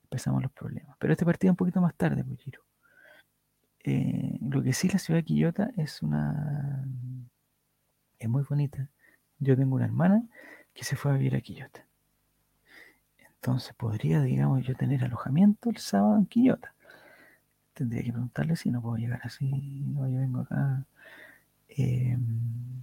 Empezamos 0.05 0.43
los 0.43 0.53
problemas. 0.53 0.97
Pero 0.99 1.13
este 1.13 1.25
partido 1.25 1.53
un 1.53 1.57
poquito 1.57 1.81
más 1.81 1.95
tarde, 1.95 2.25
pues 2.25 2.41
Giro. 2.41 2.63
Eh, 3.85 4.39
lo 4.43 4.63
que 4.63 4.73
sí, 4.73 4.89
la 4.89 4.99
ciudad 4.99 5.21
de 5.21 5.25
Quillota 5.25 5.71
es 5.77 6.03
una. 6.03 6.85
es 8.19 8.29
muy 8.29 8.43
bonita. 8.49 8.89
Yo 9.39 9.57
tengo 9.57 9.77
una 9.77 9.87
hermana 9.87 10.23
que 10.75 10.85
se 10.85 10.97
fue 10.97 11.13
a 11.13 11.15
vivir 11.15 11.37
a 11.37 11.41
Quillota. 11.41 11.87
Entonces 13.35 13.75
podría, 13.75 14.21
digamos, 14.21 14.67
yo 14.67 14.75
tener 14.75 15.03
alojamiento 15.05 15.71
el 15.71 15.79
sábado 15.79 16.19
en 16.19 16.27
Quillota 16.27 16.75
tendría 17.81 18.03
que 18.03 18.13
preguntarle 18.13 18.57
si 18.57 18.71
no 18.71 18.83
puedo 18.83 18.97
llegar 18.97 19.21
así. 19.25 19.49
No, 19.49 20.07
yo 20.07 20.19
vengo 20.19 20.41
acá. 20.41 20.85
Em, 21.69 22.83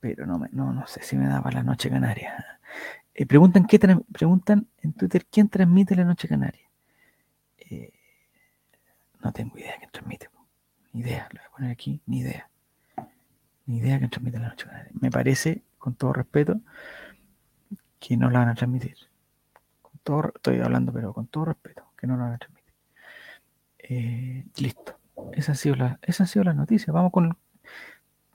pero 0.00 0.26
no, 0.26 0.38
me, 0.38 0.48
no, 0.52 0.72
no 0.72 0.86
sé 0.86 1.02
si 1.02 1.16
me 1.16 1.26
da 1.26 1.42
para 1.42 1.58
la 1.58 1.62
noche 1.62 1.88
canaria. 1.88 2.60
Eh, 3.14 3.26
preguntan, 3.26 3.66
qué 3.66 3.78
preguntan 4.12 4.66
en 4.82 4.92
Twitter 4.94 5.26
quién 5.30 5.48
transmite 5.48 5.96
la 5.96 6.04
noche 6.04 6.28
canaria. 6.28 6.68
Eh, 7.58 7.92
no 9.22 9.32
tengo 9.32 9.58
idea 9.58 9.76
quién 9.78 9.90
transmite. 9.90 10.28
Ni 10.92 11.00
idea, 11.00 11.28
lo 11.32 11.40
voy 11.40 11.46
a 11.46 11.50
poner 11.56 11.70
aquí, 11.70 12.00
ni 12.06 12.20
idea. 12.20 12.48
Ni 13.66 13.78
idea 13.78 13.98
quién 13.98 14.10
transmite 14.10 14.38
la 14.38 14.48
noche. 14.48 14.66
Me 15.00 15.10
parece, 15.10 15.62
con 15.78 15.94
todo 15.94 16.12
respeto, 16.12 16.60
que 17.98 18.16
no 18.16 18.30
la 18.30 18.40
van 18.40 18.48
a 18.50 18.54
transmitir. 18.54 18.96
Con 19.80 19.92
todo, 20.02 20.32
estoy 20.34 20.60
hablando, 20.60 20.92
pero 20.92 21.12
con 21.12 21.26
todo 21.28 21.46
respeto, 21.46 21.84
que 21.96 22.06
no 22.06 22.16
la 22.16 22.24
van 22.24 22.32
a 22.34 22.38
transmitir. 22.38 22.74
Eh, 23.78 24.44
listo. 24.56 24.98
Esa 25.32 25.52
ha 25.52 25.54
sido 25.54 25.76
la, 25.76 25.98
esa 26.02 26.24
ha 26.24 26.26
sido 26.26 26.44
noticia. 26.52 26.92
Vamos 26.92 27.12
con, 27.12 27.36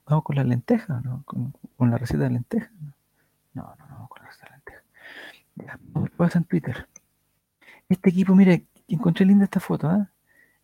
vamos 0.05 0.23
con 0.23 0.35
la 0.35 0.43
lenteja, 0.43 1.01
¿no? 1.01 1.23
Con, 1.25 1.53
la 1.79 1.97
receta 1.97 2.23
de 2.23 2.29
lenteja. 2.31 2.71
¿no? 2.79 2.93
no, 3.53 3.75
no, 3.75 3.85
vamos 3.89 4.09
con 4.09 4.23
la 4.23 4.29
receta 4.29 4.47
de 4.47 4.55
lenteja. 5.55 5.79
Vamos 6.17 6.35
en 6.35 6.43
Twitter. 6.45 6.87
Este 7.89 8.09
equipo, 8.09 8.35
mire, 8.35 8.65
encontré 8.87 9.25
linda 9.25 9.45
esta 9.45 9.59
foto. 9.59 9.93
¿eh? 9.93 10.07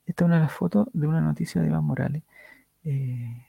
Esta 0.06 0.24
es 0.24 0.26
una 0.26 0.36
de 0.36 0.42
las 0.44 0.52
fotos 0.52 0.88
de 0.94 1.08
una 1.08 1.22
noticia 1.22 1.62
de 1.62 1.68
Iván 1.68 1.86
Morales. 1.86 2.24
Eh, 2.84 3.46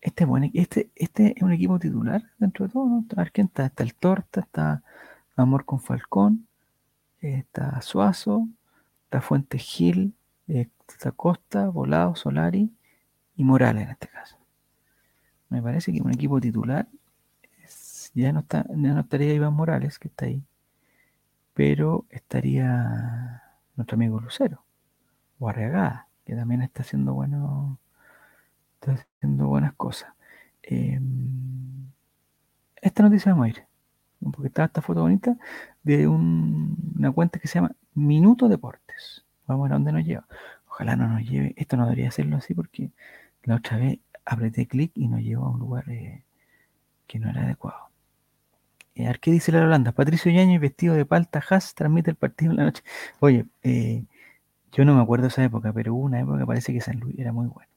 este, 0.00 0.26
este, 0.54 0.90
este 0.94 1.34
es 1.36 1.42
un 1.42 1.52
equipo 1.52 1.78
titular 1.78 2.22
dentro 2.38 2.66
de 2.66 2.72
todo. 2.72 2.86
¿no? 2.86 3.04
A 3.16 3.20
ver 3.22 3.32
quién 3.32 3.46
está. 3.46 3.66
Está 3.66 3.82
el 3.82 3.94
Torta, 3.94 4.40
está 4.40 4.82
Amor 5.36 5.64
con 5.64 5.80
Falcón, 5.80 6.46
está 7.20 7.80
Suazo, 7.82 8.48
está 9.04 9.20
Fuentes 9.20 9.62
Gil, 9.62 10.14
está 10.46 11.12
Costa, 11.12 11.68
Volado, 11.68 12.14
Solari 12.14 12.70
y 13.36 13.44
Morales 13.44 13.84
en 13.84 13.90
este 13.90 14.08
caso. 14.08 14.36
Me 15.48 15.62
parece 15.62 15.92
que 15.92 16.02
un 16.02 16.12
equipo 16.12 16.40
titular 16.40 16.88
está, 17.62 18.10
ya 18.14 18.92
no 18.92 19.00
estaría 19.00 19.34
Iván 19.34 19.54
Morales, 19.54 19.98
que 19.98 20.08
está 20.08 20.26
ahí, 20.26 20.42
pero 21.54 22.06
estaría 22.10 23.42
nuestro 23.76 23.96
amigo 23.96 24.20
Lucero, 24.20 24.63
o 25.38 25.48
Arreagada, 25.48 26.08
que 26.24 26.34
también 26.34 26.62
está 26.62 26.82
haciendo 26.82 27.14
bueno, 27.14 27.78
está 28.74 28.92
haciendo 28.92 29.46
buenas 29.48 29.74
cosas. 29.74 30.12
Em, 30.62 31.90
esta 32.76 33.02
noticia 33.02 33.32
vamos 33.32 33.46
a 33.46 33.48
ir, 33.50 33.64
porque 34.32 34.48
está 34.48 34.64
esta 34.64 34.82
foto 34.82 35.02
bonita 35.02 35.36
de 35.82 36.06
una 36.08 37.12
cuenta 37.12 37.38
que 37.38 37.48
se 37.48 37.56
llama 37.56 37.72
Minuto 37.94 38.48
Deportes. 38.48 39.24
Vamos 39.46 39.64
a 39.64 39.68
ver 39.68 39.72
a 39.72 39.76
dónde 39.76 39.92
nos 39.92 40.04
lleva. 40.04 40.26
Ojalá 40.68 40.96
no 40.96 41.08
nos 41.08 41.22
lleve, 41.28 41.54
esto 41.56 41.76
no 41.76 41.84
debería 41.84 42.08
hacerlo 42.08 42.36
así 42.36 42.54
porque 42.54 42.90
la 43.44 43.56
otra 43.56 43.76
vez 43.76 43.98
apreté 44.24 44.66
clic 44.66 44.92
y 44.94 45.08
nos 45.08 45.20
llevó 45.20 45.46
a 45.46 45.50
un 45.50 45.60
lugar 45.60 45.88
eh, 45.90 46.24
que 47.06 47.18
no 47.18 47.30
era 47.30 47.42
adecuado. 47.42 47.90
Eh, 48.94 49.12
¿Qué 49.20 49.30
dice 49.32 49.52
la 49.52 49.62
Holanda? 49.62 49.92
Patricio 49.92 50.30
Yañez 50.30 50.60
vestido 50.60 50.94
de 50.94 51.04
palta 51.04 51.42
Haas 51.48 51.74
transmite 51.74 52.10
el 52.10 52.16
partido 52.16 52.52
en 52.52 52.56
la 52.58 52.64
noche. 52.64 52.82
Oye, 53.20 53.46
eh, 53.62 54.04
yo 54.74 54.84
no 54.84 54.94
me 54.94 55.02
acuerdo 55.02 55.22
de 55.22 55.28
esa 55.28 55.44
época, 55.44 55.72
pero 55.72 55.94
hubo 55.94 56.04
una 56.04 56.20
época 56.20 56.40
que 56.40 56.46
parece 56.46 56.72
que 56.72 56.80
San 56.80 56.98
Luis 56.98 57.16
era 57.18 57.32
muy 57.32 57.46
bueno. 57.46 57.70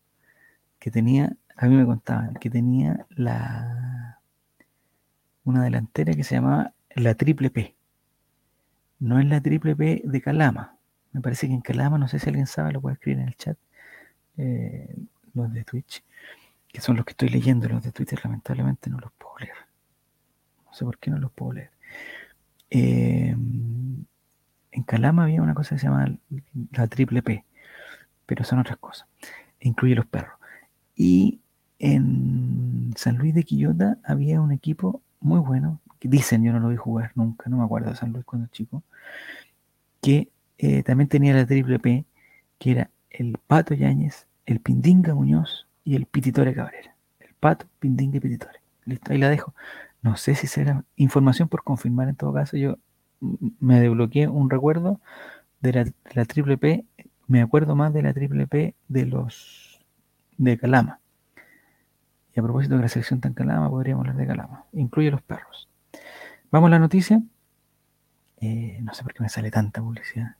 Que 0.79 0.89
tenía, 0.91 1.31
a 1.55 1.67
mí 1.67 1.75
me 1.75 1.85
contaban, 1.85 2.33
que 2.35 2.49
tenía 2.49 3.05
la 3.11 4.19
una 5.43 5.63
delantera 5.63 6.13
que 6.13 6.23
se 6.23 6.35
llamaba 6.35 6.73
la 6.95 7.13
triple 7.15 7.49
P. 7.49 7.75
No 8.99 9.19
es 9.19 9.25
la 9.27 9.39
triple 9.41 9.75
P 9.75 10.01
de 10.03 10.21
Calama. 10.21 10.75
Me 11.13 11.21
parece 11.21 11.47
que 11.47 11.53
en 11.53 11.61
Calama, 11.61 11.97
no 11.97 12.07
sé 12.07 12.19
si 12.19 12.29
alguien 12.29 12.47
sabe, 12.47 12.73
lo 12.73 12.81
puede 12.81 12.95
escribir 12.95 13.21
en 13.21 13.27
el 13.27 13.35
chat. 13.35 13.57
Eh, 14.37 14.95
los 15.33 15.53
de 15.53 15.63
Twitch, 15.63 16.03
que 16.67 16.81
son 16.81 16.95
los 16.95 17.05
que 17.05 17.11
estoy 17.11 17.29
leyendo, 17.29 17.69
los 17.69 17.83
de 17.83 17.91
Twitter 17.91 18.19
lamentablemente 18.23 18.89
no 18.89 18.99
los 18.99 19.11
puedo 19.13 19.37
leer. 19.39 19.55
No 20.65 20.73
sé 20.73 20.83
por 20.83 20.97
qué 20.97 21.11
no 21.11 21.19
los 21.19 21.31
puedo 21.31 21.53
leer. 21.53 21.71
Em, 22.69 23.76
en 24.77 24.83
Calama 24.83 25.23
había 25.23 25.41
una 25.41 25.55
cosa 25.55 25.75
que 25.75 25.79
se 25.79 25.87
llama 25.87 26.15
la 26.71 26.87
triple 26.87 27.23
P, 27.23 27.43
pero 28.27 28.43
son 28.43 28.59
otras 28.59 28.77
cosas. 28.77 29.07
Incluye 29.59 29.95
los 29.95 30.05
perros. 30.05 30.37
Y 30.95 31.39
en 31.79 32.93
San 32.95 33.17
Luis 33.17 33.33
de 33.33 33.43
Quillota 33.43 33.97
había 34.03 34.39
un 34.39 34.51
equipo 34.51 35.01
muy 35.19 35.39
bueno, 35.39 35.81
que 35.99 36.07
dicen, 36.07 36.43
yo 36.43 36.53
no 36.53 36.59
lo 36.59 36.69
vi 36.69 36.75
jugar 36.75 37.11
nunca, 37.15 37.49
no 37.49 37.57
me 37.57 37.63
acuerdo 37.63 37.89
de 37.89 37.95
San 37.95 38.13
Luis 38.13 38.23
cuando 38.23 38.47
chico, 38.49 38.83
que 39.99 40.29
eh, 40.59 40.83
también 40.83 41.07
tenía 41.07 41.33
la 41.33 41.47
triple 41.47 41.79
P, 41.79 42.05
que 42.59 42.71
era 42.71 42.91
el 43.09 43.39
Pato 43.47 43.73
Yáñez, 43.73 44.27
el 44.45 44.59
Pindinga 44.59 45.15
Muñoz 45.15 45.67
y 45.83 45.95
el 45.95 46.05
Pititore 46.05 46.53
Cabrera. 46.53 46.95
El 47.19 47.33
Pato, 47.33 47.65
Pindinga 47.79 48.17
y 48.17 48.19
Pititore. 48.19 48.59
Listo, 48.85 49.11
ahí 49.11 49.17
la 49.17 49.29
dejo. 49.29 49.55
No 50.03 50.17
sé 50.17 50.35
si 50.35 50.45
será 50.45 50.85
información 50.97 51.47
por 51.47 51.63
confirmar 51.63 52.09
en 52.09 52.15
todo 52.15 52.31
caso. 52.31 52.57
Yo 52.57 52.77
me 53.19 53.79
desbloqueé 53.79 54.27
un 54.27 54.49
recuerdo 54.49 54.99
de 55.61 55.93
la, 56.13 56.25
triple 56.25 56.57
P, 56.57 56.85
me 57.27 57.41
acuerdo 57.41 57.75
más 57.75 57.93
de 57.93 58.03
la 58.03 58.13
triple 58.13 58.47
P 58.47 58.75
de 58.87 59.05
los 59.05 59.79
de 60.37 60.57
Calama. 60.57 60.99
Y 62.35 62.39
a 62.39 62.43
propósito 62.43 62.75
de 62.75 62.81
la 62.81 62.89
selección 62.89 63.19
tan 63.19 63.33
Calama, 63.33 63.69
podríamos 63.69 64.01
hablar 64.01 64.17
de 64.17 64.27
Calama. 64.27 64.65
Incluye 64.73 65.09
los 65.09 65.21
perros. 65.21 65.67
Vamos 66.51 66.67
a 66.67 66.71
la 66.71 66.79
noticia. 66.79 67.21
Eh, 68.39 68.79
no 68.83 68.93
sé 68.93 69.03
por 69.03 69.13
qué 69.13 69.23
me 69.23 69.29
sale 69.29 69.49
tanta 69.49 69.81
publicidad. 69.81 70.35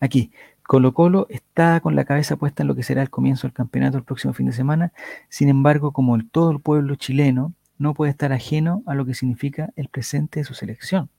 Aquí, 0.00 0.32
Colo 0.62 0.94
Colo 0.94 1.26
está 1.28 1.80
con 1.80 1.94
la 1.94 2.04
cabeza 2.04 2.36
puesta 2.36 2.62
en 2.62 2.68
lo 2.68 2.74
que 2.74 2.82
será 2.82 3.02
el 3.02 3.10
comienzo 3.10 3.46
del 3.46 3.52
campeonato 3.52 3.98
el 3.98 4.04
próximo 4.04 4.32
fin 4.32 4.46
de 4.46 4.52
semana. 4.52 4.92
Sin 5.28 5.48
embargo, 5.48 5.92
como 5.92 6.18
todo 6.24 6.50
el 6.50 6.60
pueblo 6.60 6.94
chileno, 6.94 7.52
no 7.78 7.94
puede 7.94 8.10
estar 8.10 8.32
ajeno 8.32 8.82
a 8.86 8.94
lo 8.94 9.04
que 9.04 9.14
significa 9.14 9.70
el 9.76 9.88
presente 9.88 10.40
de 10.40 10.44
su 10.44 10.54
selección 10.54 11.10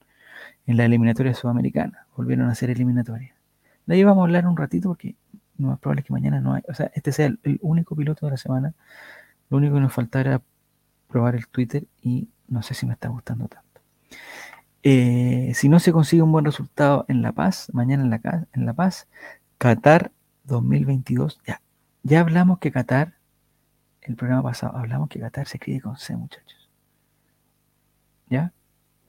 en 0.66 0.78
la 0.78 0.86
eliminatoria 0.86 1.34
sudamericana. 1.34 2.08
Volvieron 2.16 2.50
a 2.50 2.56
ser 2.56 2.70
eliminatoria. 2.70 3.36
De 3.86 3.96
ahí 3.96 4.04
vamos 4.04 4.22
a 4.22 4.26
hablar 4.26 4.48
un 4.48 4.58
ratito 4.58 4.90
porque 4.90 5.16
no 5.58 5.74
es 5.74 5.80
probable 5.80 6.04
que 6.04 6.14
mañana 6.14 6.40
no 6.40 6.54
hay. 6.54 6.64
O 6.68 6.74
sea, 6.74 6.92
este 6.94 7.12
sea 7.12 7.28
el, 7.28 7.60
único 7.62 7.96
piloto 7.96 8.26
de 8.26 8.32
la 8.32 8.38
semana. 8.38 8.74
Lo 9.50 9.58
único 9.58 9.76
que 9.76 9.82
nos 9.82 9.94
falta 9.94 10.20
era 10.20 10.42
probar 11.08 11.36
el 11.36 11.48
Twitter 11.48 11.86
y 12.02 12.30
no 12.48 12.64
sé 12.64 12.74
si 12.74 12.86
me 12.86 12.94
está 12.94 13.10
gustando 13.10 13.48
tanto. 13.48 13.82
Eh, 14.84 15.52
si 15.54 15.70
no 15.70 15.80
se 15.80 15.94
consigue 15.94 16.22
un 16.22 16.32
buen 16.32 16.46
resultado 16.46 17.06
en 17.08 17.22
La 17.22 17.32
Paz, 17.32 17.70
mañana 17.74 18.04
en 18.04 18.10
La, 18.10 18.48
en 18.52 18.66
la 18.66 18.74
Paz, 18.74 19.08
Qatar 19.58 20.12
2022, 20.44 21.40
ya, 21.48 21.62
ya 22.04 22.20
hablamos 22.20 22.60
que 22.60 22.72
Qatar, 22.72 23.14
el 24.02 24.16
programa 24.16 24.44
pasado, 24.44 24.76
hablamos 24.78 25.08
que 25.08 25.20
Qatar 25.20 25.48
se 25.48 25.58
escribe 25.58 25.82
con 25.82 25.98
C, 25.98 26.16
muchachos. 26.18 26.70
¿Ya? 28.30 28.52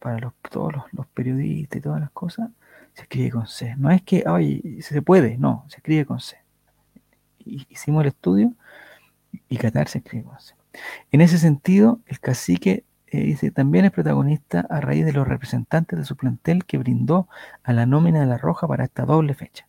Para 0.04 0.18
los, 0.18 0.34
todos 0.50 0.74
los, 0.92 1.06
periodistas 1.06 1.78
y 1.78 1.80
todas 1.80 1.98
las 1.98 2.10
cosas, 2.10 2.50
se 2.92 3.04
escribe 3.04 3.30
con 3.30 3.46
C. 3.46 3.74
No 3.78 3.90
es 3.90 4.02
que, 4.02 4.22
ay, 4.26 4.82
se 4.82 5.00
puede, 5.00 5.38
no, 5.38 5.64
se 5.68 5.78
escribe 5.78 6.04
con 6.04 6.20
C. 6.20 6.36
Hicimos 7.38 8.02
el 8.02 8.08
estudio 8.08 8.52
y 9.48 9.56
Qatar 9.56 9.88
se 9.88 9.98
escribe 9.98 10.24
con 10.24 10.38
C. 10.38 10.54
En 11.10 11.22
ese 11.22 11.38
sentido, 11.38 12.00
el 12.04 12.20
cacique 12.20 12.84
dice, 13.10 13.50
también 13.50 13.86
es 13.86 13.92
protagonista 13.92 14.66
a 14.68 14.82
raíz 14.82 15.06
de 15.06 15.14
los 15.14 15.26
representantes 15.26 15.98
de 15.98 16.04
su 16.04 16.16
plantel 16.16 16.66
que 16.66 16.76
brindó 16.76 17.26
a 17.62 17.72
la 17.72 17.86
nómina 17.86 18.20
de 18.20 18.26
la 18.26 18.36
Roja 18.36 18.68
para 18.68 18.84
esta 18.84 19.06
doble 19.06 19.32
fecha. 19.32 19.66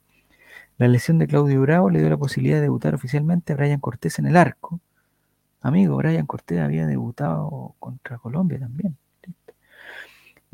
La 0.77 0.89
lesión 0.89 1.17
de 1.17 1.27
Claudio 1.27 1.61
Bravo 1.61 1.89
le 1.89 1.99
dio 1.99 2.09
la 2.09 2.17
posibilidad 2.17 2.57
de 2.57 2.63
debutar 2.63 2.93
oficialmente 2.93 3.53
a 3.53 3.55
Brian 3.55 3.79
Cortés 3.79 4.19
en 4.19 4.25
el 4.25 4.35
arco. 4.35 4.81
Amigo, 5.61 5.95
Brian 5.95 6.25
Cortés 6.25 6.59
había 6.59 6.87
debutado 6.87 7.75
contra 7.79 8.17
Colombia 8.17 8.59
también. 8.59 8.97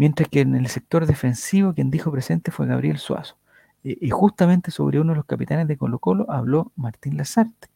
Mientras 0.02 0.30
que 0.30 0.40
en 0.40 0.56
el 0.56 0.66
sector 0.66 1.06
defensivo 1.06 1.76
quien 1.76 1.92
dijo 1.92 2.12
presente 2.12 2.50
fue 2.50 2.66
Gabriel 2.66 2.98
Suazo. 2.98 3.38
Y 3.84 4.10
justamente 4.10 4.72
sobre 4.72 5.00
uno 5.00 5.12
de 5.12 5.18
los 5.18 5.26
capitanes 5.26 5.68
de 5.68 5.78
Colo 5.78 6.00
Colo 6.00 6.26
habló 6.28 6.72
Martín 6.76 7.18
Lazarte, 7.18 7.68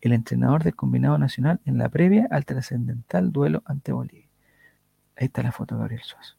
el 0.00 0.12
entrenador 0.12 0.64
del 0.64 0.74
combinado 0.74 1.18
nacional 1.18 1.60
en 1.66 1.78
la 1.78 1.88
previa 1.88 2.26
al 2.32 2.44
trascendental 2.46 3.30
duelo 3.30 3.62
ante 3.64 3.92
Bolivia. 3.92 4.26
Ahí 5.16 5.26
está 5.26 5.44
la 5.44 5.52
foto 5.52 5.76
de 5.76 5.82
Gabriel 5.82 6.02
Suazo. 6.02 6.34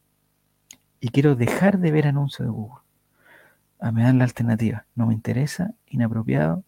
Y 1.00 1.08
quiero 1.08 1.34
dejar 1.36 1.78
de 1.78 1.90
ver 1.90 2.06
anuncios 2.06 2.46
de 2.46 2.52
Google. 2.52 2.82
A 3.80 3.88
ah, 3.88 3.92
me 3.92 4.02
dan 4.02 4.18
la 4.18 4.24
alternativa. 4.24 4.84
No 4.94 5.06
me 5.06 5.14
interesa, 5.14 5.72
inapropiado. 5.86 6.64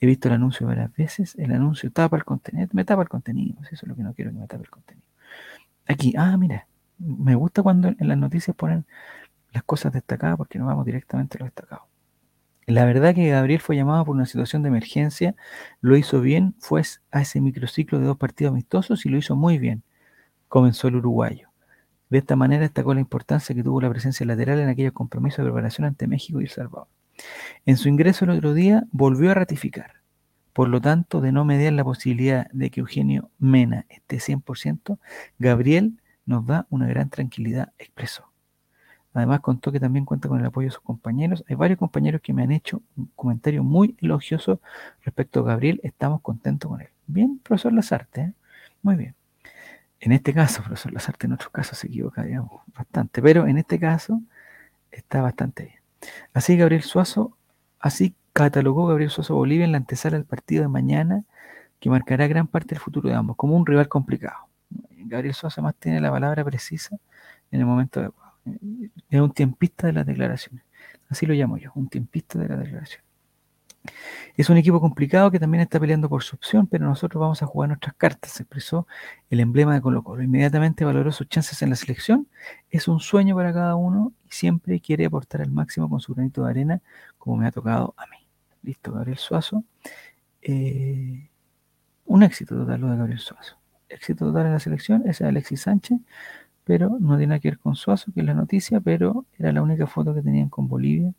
He 0.00 0.06
visto 0.06 0.26
el 0.26 0.34
anuncio 0.34 0.66
varias 0.66 0.92
veces. 0.96 1.36
El 1.38 1.52
anuncio 1.52 1.92
tapa 1.92 2.16
el 2.16 2.24
contenido. 2.24 2.66
Me 2.72 2.84
tapa 2.84 3.02
el 3.02 3.08
contenido. 3.08 3.56
Eso 3.62 3.76
es 3.76 3.82
lo 3.84 3.94
que 3.94 4.02
no 4.02 4.14
quiero 4.14 4.32
que 4.32 4.38
me 4.38 4.48
tape 4.48 4.64
el 4.64 4.70
contenido. 4.70 5.06
Aquí, 5.86 6.12
ah, 6.18 6.36
mira. 6.36 6.66
Me 6.98 7.34
gusta 7.34 7.62
cuando 7.62 7.88
en 7.88 8.08
las 8.08 8.18
noticias 8.18 8.56
ponen 8.56 8.86
las 9.52 9.62
cosas 9.64 9.92
destacadas 9.92 10.36
porque 10.36 10.58
no 10.58 10.66
vamos 10.66 10.84
directamente 10.86 11.38
a 11.38 11.40
lo 11.40 11.44
destacado. 11.46 11.88
La 12.66 12.84
verdad 12.84 13.14
que 13.14 13.28
Gabriel 13.28 13.60
fue 13.60 13.76
llamado 13.76 14.04
por 14.04 14.16
una 14.16 14.26
situación 14.26 14.62
de 14.62 14.68
emergencia, 14.68 15.36
lo 15.80 15.96
hizo 15.96 16.20
bien, 16.20 16.56
fue 16.58 16.82
a 17.12 17.20
ese 17.20 17.40
microciclo 17.40 18.00
de 18.00 18.06
dos 18.06 18.16
partidos 18.16 18.52
amistosos 18.52 19.06
y 19.06 19.08
lo 19.08 19.18
hizo 19.18 19.36
muy 19.36 19.58
bien, 19.58 19.84
comenzó 20.48 20.88
el 20.88 20.96
uruguayo. 20.96 21.50
De 22.10 22.18
esta 22.18 22.34
manera 22.34 22.62
destacó 22.62 22.92
la 22.92 23.00
importancia 23.00 23.54
que 23.54 23.62
tuvo 23.62 23.80
la 23.80 23.90
presencia 23.90 24.26
lateral 24.26 24.58
en 24.58 24.68
aquellos 24.68 24.92
compromisos 24.92 25.38
de 25.38 25.44
preparación 25.44 25.86
ante 25.86 26.08
México 26.08 26.40
y 26.40 26.44
El 26.44 26.50
Salvador. 26.50 26.88
En 27.66 27.76
su 27.76 27.88
ingreso 27.88 28.24
el 28.24 28.32
otro 28.32 28.52
día 28.52 28.84
volvió 28.90 29.30
a 29.30 29.34
ratificar, 29.34 30.02
por 30.52 30.68
lo 30.68 30.80
tanto, 30.80 31.20
de 31.20 31.32
no 31.32 31.44
mediar 31.44 31.72
la 31.72 31.84
posibilidad 31.84 32.48
de 32.50 32.70
que 32.70 32.80
Eugenio 32.80 33.30
Mena 33.38 33.86
esté 33.90 34.18
100%, 34.18 34.98
Gabriel 35.38 36.00
nos 36.26 36.46
da 36.46 36.66
una 36.70 36.86
gran 36.86 37.08
tranquilidad, 37.08 37.72
expresó. 37.78 38.30
Además 39.14 39.40
contó 39.40 39.72
que 39.72 39.80
también 39.80 40.04
cuenta 40.04 40.28
con 40.28 40.38
el 40.38 40.44
apoyo 40.44 40.66
de 40.66 40.72
sus 40.72 40.82
compañeros. 40.82 41.42
Hay 41.48 41.56
varios 41.56 41.78
compañeros 41.78 42.20
que 42.20 42.34
me 42.34 42.42
han 42.42 42.52
hecho 42.52 42.82
un 42.96 43.10
comentario 43.16 43.64
muy 43.64 43.96
elogioso 44.02 44.60
respecto 45.02 45.40
a 45.40 45.44
Gabriel. 45.44 45.80
Estamos 45.82 46.20
contentos 46.20 46.70
con 46.70 46.82
él. 46.82 46.88
Bien, 47.06 47.38
profesor 47.38 47.72
Lazarte. 47.72 48.20
¿eh? 48.20 48.32
Muy 48.82 48.96
bien. 48.96 49.14
En 50.00 50.12
este 50.12 50.34
caso, 50.34 50.62
profesor 50.64 50.92
Lazarte 50.92 51.26
en 51.26 51.32
otros 51.32 51.48
casos 51.50 51.78
se 51.78 51.86
equivoca 51.86 52.26
bastante, 52.76 53.22
pero 53.22 53.46
en 53.46 53.56
este 53.56 53.78
caso 53.78 54.20
está 54.90 55.22
bastante 55.22 55.64
bien. 55.64 56.12
Así 56.34 56.56
Gabriel 56.58 56.82
Suazo, 56.82 57.36
así 57.80 58.14
catalogó 58.34 58.86
Gabriel 58.86 59.10
Suazo 59.10 59.34
Bolivia 59.34 59.64
en 59.64 59.72
la 59.72 59.78
antesala 59.78 60.18
del 60.18 60.26
partido 60.26 60.60
de 60.62 60.68
mañana, 60.68 61.24
que 61.80 61.88
marcará 61.88 62.26
gran 62.26 62.48
parte 62.48 62.74
del 62.74 62.80
futuro 62.80 63.08
de 63.08 63.14
ambos, 63.14 63.36
como 63.36 63.56
un 63.56 63.64
rival 63.64 63.88
complicado. 63.88 64.45
Gabriel 65.08 65.34
Suazo 65.34 65.62
más 65.62 65.74
tiene 65.76 66.00
la 66.00 66.10
palabra 66.10 66.44
precisa 66.44 66.96
en 67.50 67.60
el 67.60 67.66
momento 67.66 68.00
adecuado. 68.00 68.32
Es 69.10 69.20
un 69.20 69.32
tiempista 69.32 69.86
de 69.86 69.92
las 69.92 70.06
declaraciones. 70.06 70.64
Así 71.08 71.26
lo 71.26 71.34
llamo 71.34 71.56
yo, 71.58 71.72
un 71.74 71.88
tiempista 71.88 72.38
de 72.38 72.48
las 72.48 72.58
declaraciones. 72.58 73.06
Es 74.36 74.50
un 74.50 74.56
equipo 74.56 74.80
complicado 74.80 75.30
que 75.30 75.38
también 75.38 75.62
está 75.62 75.78
peleando 75.80 76.08
por 76.08 76.22
su 76.22 76.36
opción, 76.36 76.66
pero 76.66 76.86
nosotros 76.86 77.20
vamos 77.20 77.42
a 77.42 77.46
jugar 77.46 77.68
nuestras 77.68 77.94
cartas, 77.94 78.32
se 78.32 78.42
expresó 78.42 78.86
el 79.30 79.40
emblema 79.40 79.74
de 79.74 79.80
Colo 79.80 80.02
Colo. 80.02 80.22
Inmediatamente 80.22 80.84
valoró 80.84 81.12
sus 81.12 81.28
chances 81.28 81.62
en 81.62 81.70
la 81.70 81.76
selección. 81.76 82.28
Es 82.70 82.88
un 82.88 83.00
sueño 83.00 83.34
para 83.36 83.52
cada 83.52 83.76
uno 83.76 84.12
y 84.24 84.32
siempre 84.32 84.80
quiere 84.80 85.06
aportar 85.06 85.40
al 85.40 85.50
máximo 85.50 85.88
con 85.88 86.00
su 86.00 86.14
granito 86.14 86.44
de 86.44 86.50
arena, 86.50 86.82
como 87.18 87.36
me 87.36 87.46
ha 87.46 87.52
tocado 87.52 87.94
a 87.96 88.06
mí. 88.06 88.16
Listo, 88.62 88.92
Gabriel 88.92 89.18
Suazo. 89.18 89.64
Eh, 90.42 91.28
un 92.06 92.22
éxito 92.22 92.56
total 92.56 92.80
lo 92.80 92.90
de 92.90 92.96
Gabriel 92.96 93.18
Suazo. 93.20 93.56
Éxito 93.96 94.26
total 94.26 94.46
en 94.46 94.52
la 94.52 94.60
selección, 94.60 95.02
ese 95.02 95.24
es 95.24 95.28
Alexis 95.28 95.62
Sánchez, 95.62 95.98
pero 96.64 96.98
no 97.00 97.16
tiene 97.16 97.28
nada 97.28 97.40
que 97.40 97.50
ver 97.50 97.58
con 97.58 97.76
Suazo, 97.76 98.12
que 98.12 98.20
es 98.20 98.26
la 98.26 98.34
noticia, 98.34 98.80
pero 98.80 99.24
era 99.38 99.52
la 99.52 99.62
única 99.62 99.86
foto 99.86 100.14
que 100.14 100.22
tenían 100.22 100.48
con 100.48 100.68
Bolivia. 100.68 101.12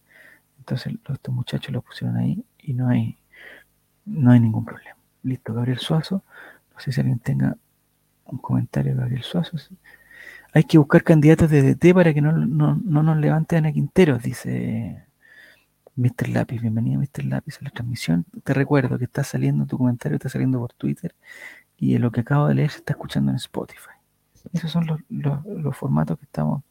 Entonces 0.60 0.94
estos 1.10 1.34
muchachos 1.34 1.74
lo 1.74 1.82
pusieron 1.82 2.18
ahí 2.18 2.44
y 2.60 2.74
no 2.74 2.90
hay, 2.90 3.18
no 4.06 4.32
hay 4.32 4.40
ningún 4.40 4.66
problema. 4.66 4.98
Listo, 5.24 5.54
Gabriel 5.54 5.80
Suazo. 5.80 6.24
No 6.74 6.80
sé 6.80 6.92
si 6.92 7.02
alguien 7.02 7.20
tenga 7.20 7.58
un 8.26 8.38
comentario 8.38 8.96
Gabriel 8.96 9.24
Suazo. 9.24 9.58
Hay 10.54 10.64
que 10.66 10.78
buscar 10.78 11.04
candidatos 11.04 11.50
de 11.50 11.62
DT 11.62 11.94
para 11.94 12.14
que 12.14 12.22
no, 12.22 12.34
nos 12.34 13.18
levanten 13.18 13.66
a 13.66 13.72
Quinteros, 13.72 14.22
dice 14.22 15.06
Mr. 15.96 16.30
Lápiz. 16.30 16.62
Bienvenido, 16.62 17.00
Mr. 17.00 17.26
Lápiz, 17.26 17.58
a 17.62 17.64
la 17.64 17.70
transmisión. 17.72 18.26
Te 18.44 18.54
recuerdo 18.54 18.98
que 18.98 19.06
está 19.06 19.24
saliendo 19.24 19.66
tu 19.66 19.78
comentario, 19.78 20.18
está 20.18 20.30
saliendo 20.30 20.60
por 20.60 20.74
Twitter 20.74 21.16
y 21.78 21.98
lo 21.98 22.12
que 22.12 22.22
acabo 22.22 22.48
de 22.48 22.56
leer 22.56 22.72
se 22.72 22.78
está 22.80 22.94
escuchando 22.94 23.32
en 23.32 23.38
Spotify. 23.38 23.92
Esos 24.54 24.72
son 24.72 24.88
los, 24.88 25.00
los 25.10 25.78
formatos 25.78 26.18
que 26.18 26.26
estamos 26.26 26.64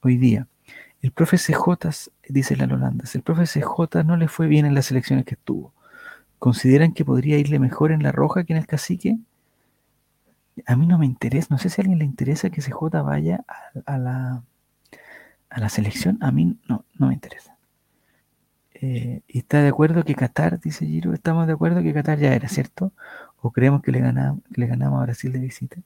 hoy 0.00 0.16
día. 0.16 0.46
El 1.02 1.12
profe 1.12 1.38
CJ, 1.38 2.10
dice 2.28 2.56
la 2.56 2.64
Holandas, 2.64 3.14
el 3.14 3.22
profe 3.22 3.44
CJ 3.44 4.04
no 4.04 4.16
le 4.16 4.28
fue 4.28 4.48
bien 4.48 4.66
en 4.66 4.74
las 4.74 4.90
elecciones 4.90 5.24
que 5.24 5.34
estuvo. 5.34 5.72
¿Consideran 6.38 6.92
que 6.92 7.04
podría 7.04 7.38
irle 7.38 7.58
mejor 7.58 7.92
en 7.92 8.02
la 8.02 8.12
roja 8.12 8.44
que 8.44 8.52
en 8.52 8.58
el 8.58 8.66
cacique? 8.66 9.18
A 10.66 10.76
mí 10.76 10.86
no 10.86 10.98
me 10.98 11.06
interesa, 11.06 11.48
no 11.50 11.58
sé 11.58 11.70
si 11.70 11.80
a 11.80 11.82
alguien 11.82 11.98
le 11.98 12.04
interesa 12.04 12.50
que 12.50 12.60
CJ 12.60 13.02
vaya 13.02 13.44
a, 13.86 13.98
la, 13.98 14.42
a 15.48 15.60
la 15.60 15.68
selección, 15.68 16.18
a 16.20 16.30
mí 16.32 16.58
no, 16.68 16.84
no 16.98 17.08
me 17.08 17.14
interesa. 17.14 17.56
Eh, 18.74 19.20
y 19.28 19.38
está 19.38 19.60
de 19.60 19.68
acuerdo 19.68 20.04
que 20.04 20.14
Qatar, 20.14 20.58
dice 20.60 20.86
Giro, 20.86 21.12
estamos 21.12 21.46
de 21.46 21.52
acuerdo 21.52 21.82
que 21.82 21.92
Qatar 21.92 22.18
ya 22.18 22.34
era, 22.34 22.48
¿cierto? 22.48 22.92
¿O 23.40 23.50
creemos 23.50 23.82
que 23.82 23.92
le 23.92 24.00
ganamos, 24.00 24.42
que 24.52 24.60
le 24.60 24.66
ganamos 24.66 25.00
a 25.00 25.04
Brasil 25.04 25.32
de 25.32 25.38
visita? 25.38 25.76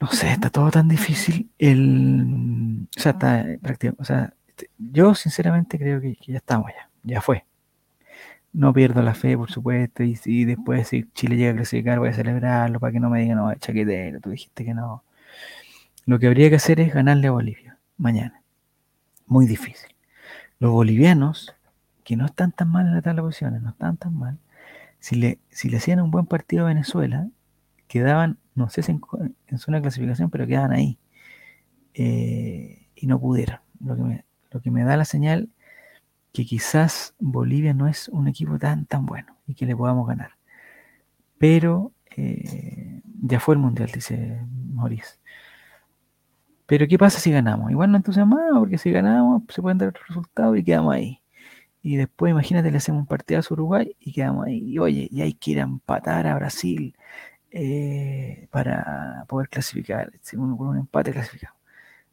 No 0.00 0.08
sé, 0.12 0.30
está 0.32 0.50
todo 0.50 0.70
tan 0.70 0.88
difícil. 0.88 1.50
El, 1.58 2.86
o 2.96 3.00
sea, 3.00 3.12
está 3.12 3.44
prácticamente, 3.60 4.02
o 4.02 4.04
sea, 4.04 4.32
este, 4.48 4.70
yo 4.78 5.14
sinceramente 5.14 5.78
creo 5.78 6.00
que, 6.00 6.16
ya 6.26 6.36
estamos 6.36 6.70
ya, 6.72 6.90
ya 7.02 7.20
fue. 7.20 7.44
No 8.52 8.72
pierdo 8.72 9.02
la 9.02 9.14
fe, 9.14 9.36
por 9.36 9.50
supuesto, 9.50 10.02
y, 10.02 10.44
después 10.44 10.88
si 10.88 11.04
Chile 11.12 11.36
llega 11.36 11.52
a 11.52 11.56
clasificar 11.56 11.98
voy 11.98 12.08
a 12.08 12.14
celebrarlo 12.14 12.80
para 12.80 12.92
que 12.92 13.00
no 13.00 13.10
me 13.10 13.20
digan, 13.20 13.38
no, 13.38 13.54
chaquetero, 13.54 14.20
tú 14.20 14.30
dijiste 14.30 14.64
que 14.64 14.74
no. 14.74 15.04
Lo 16.06 16.18
que 16.18 16.26
habría 16.26 16.48
que 16.48 16.56
hacer 16.56 16.80
es 16.80 16.92
ganarle 16.94 17.28
a 17.28 17.32
Bolivia 17.32 17.78
mañana. 17.98 18.42
Muy 19.26 19.46
difícil. 19.46 19.94
Los 20.58 20.72
bolivianos, 20.72 21.54
que 22.04 22.16
no 22.16 22.26
están 22.26 22.52
tan 22.52 22.70
mal 22.70 22.86
en 22.86 22.94
la 22.94 23.02
tabla 23.02 23.22
de 23.22 23.28
posiciones, 23.28 23.62
no 23.62 23.70
están 23.70 23.96
tan 23.96 24.16
mal, 24.16 24.38
si 25.00 25.16
le, 25.16 25.38
si 25.50 25.68
le 25.68 25.78
hacían 25.78 26.00
un 26.00 26.10
buen 26.10 26.26
partido 26.26 26.64
a 26.64 26.68
Venezuela, 26.68 27.28
quedaban 27.86 28.38
no 28.58 28.68
sé 28.68 28.82
si 28.82 28.90
en, 28.92 29.00
de 29.48 29.80
clasificación, 29.80 30.30
pero 30.30 30.46
quedan 30.46 30.72
ahí. 30.72 30.98
Eh, 31.94 32.88
y 32.94 33.06
no 33.06 33.20
pudieron. 33.20 33.60
Lo 33.80 33.96
que, 33.96 34.02
me, 34.02 34.24
lo 34.50 34.60
que 34.60 34.70
me 34.70 34.82
da 34.84 34.96
la 34.96 35.04
señal 35.04 35.48
que 36.32 36.44
quizás 36.44 37.14
Bolivia 37.20 37.72
no 37.72 37.86
es 37.86 38.08
un 38.08 38.28
equipo 38.28 38.58
tan, 38.58 38.84
tan 38.86 39.06
bueno 39.06 39.36
y 39.46 39.54
que 39.54 39.64
le 39.64 39.76
podamos 39.76 40.06
ganar. 40.08 40.32
Pero 41.38 41.92
eh, 42.16 43.00
ya 43.22 43.38
fue 43.38 43.54
el 43.54 43.60
mundial, 43.60 43.90
dice 43.94 44.44
Maurice. 44.72 45.18
Pero 46.66 46.86
¿qué 46.88 46.98
pasa 46.98 47.20
si 47.20 47.30
ganamos? 47.30 47.70
Igual 47.70 47.92
no 47.92 47.96
entusiasmamos, 47.96 48.58
porque 48.58 48.76
si 48.76 48.90
ganamos 48.90 49.42
se 49.48 49.62
pueden 49.62 49.78
dar 49.78 49.88
otros 49.90 50.08
resultados 50.08 50.58
y 50.58 50.64
quedamos 50.64 50.94
ahí. 50.94 51.22
Y 51.82 51.96
después 51.96 52.30
imagínate, 52.32 52.70
le 52.70 52.78
hacemos 52.78 53.02
un 53.02 53.06
partido 53.06 53.40
a 53.40 53.52
Uruguay 53.52 53.96
y 54.00 54.12
quedamos 54.12 54.46
ahí. 54.46 54.58
Y 54.58 54.78
oye, 54.78 55.08
y 55.10 55.22
hay 55.22 55.34
que 55.34 55.52
ir 55.52 55.60
a 55.60 55.62
empatar 55.62 56.26
a 56.26 56.34
Brasil 56.36 56.96
eh, 57.50 58.48
para 58.50 59.24
poder 59.28 59.48
clasificar. 59.48 60.12
Con 60.32 60.68
un 60.68 60.78
empate 60.78 61.12
clasificado. 61.12 61.54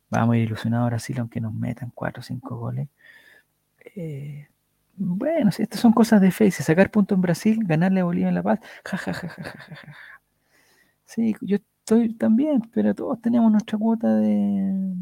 Vamos 0.10 0.36
a 0.36 0.38
ir 0.38 0.44
ilusionados 0.46 0.86
a 0.88 0.90
Brasil, 0.90 1.20
aunque 1.20 1.42
nos 1.42 1.54
metan 1.54 1.92
4 1.96 2.22
o 2.22 2.24
5 2.24 2.58
goles. 2.58 2.90
Eh, 3.96 4.48
bueno, 4.98 5.50
estas 5.50 5.80
son 5.80 5.94
cosas 5.94 6.22
de. 6.22 6.32
Si 6.32 6.52
sacar 6.52 6.92
punto 6.92 7.16
en 7.16 7.22
Brasil, 7.22 7.60
ganarle 7.66 8.02
a 8.02 8.06
Bolivia 8.06 8.30
en 8.30 8.36
La 8.36 8.44
Paz, 8.44 8.60
ja, 8.86 8.98
ja, 8.98 9.14
ja, 9.14 9.30
ja, 9.30 9.44
ja, 9.44 9.76
ja, 9.76 9.98
Sí, 11.06 11.36
yo 11.42 11.58
estoy 11.58 12.14
también, 12.16 12.62
pero 12.74 12.94
todos 12.96 13.22
tenemos 13.22 13.52
nuestra 13.52 13.78
cuota 13.78 14.16
de. 14.16 14.96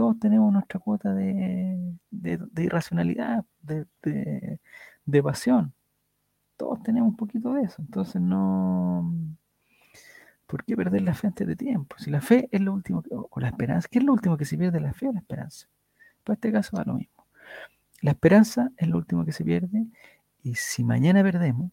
Todos 0.00 0.18
tenemos 0.18 0.50
nuestra 0.50 0.80
cuota 0.80 1.12
de, 1.12 1.94
irracionalidad, 2.56 3.44
de, 3.60 3.86
de 5.04 5.22
pasión. 5.22 5.74
Todos 6.56 6.82
tenemos 6.82 7.10
un 7.10 7.16
poquito 7.16 7.52
de 7.52 7.64
eso. 7.64 7.82
Entonces 7.82 8.22
no 8.22 9.12
¿Por 10.46 10.64
qué 10.64 10.74
perder 10.74 11.02
la 11.02 11.12
fe 11.12 11.26
antes 11.26 11.46
de 11.46 11.54
tiempo? 11.54 11.96
Si 11.98 12.10
la 12.10 12.22
fe 12.22 12.48
es 12.50 12.62
lo 12.62 12.72
último, 12.72 13.02
o 13.10 13.40
la 13.40 13.48
esperanza, 13.48 13.88
¿qué 13.90 13.98
es 13.98 14.04
lo 14.06 14.14
último 14.14 14.38
que 14.38 14.46
se 14.46 14.56
pierde? 14.56 14.80
¿La 14.80 14.94
fe 14.94 15.06
o 15.06 15.12
la 15.12 15.18
esperanza? 15.18 15.68
Pues 16.24 16.38
este 16.38 16.50
caso 16.50 16.78
va 16.78 16.84
lo 16.84 16.94
mismo. 16.94 17.26
La 18.00 18.12
esperanza 18.12 18.70
es 18.78 18.88
lo 18.88 18.96
último 18.96 19.26
que 19.26 19.32
se 19.32 19.44
pierde 19.44 19.86
y 20.42 20.54
si 20.54 20.82
mañana 20.82 21.22
perdemos, 21.22 21.70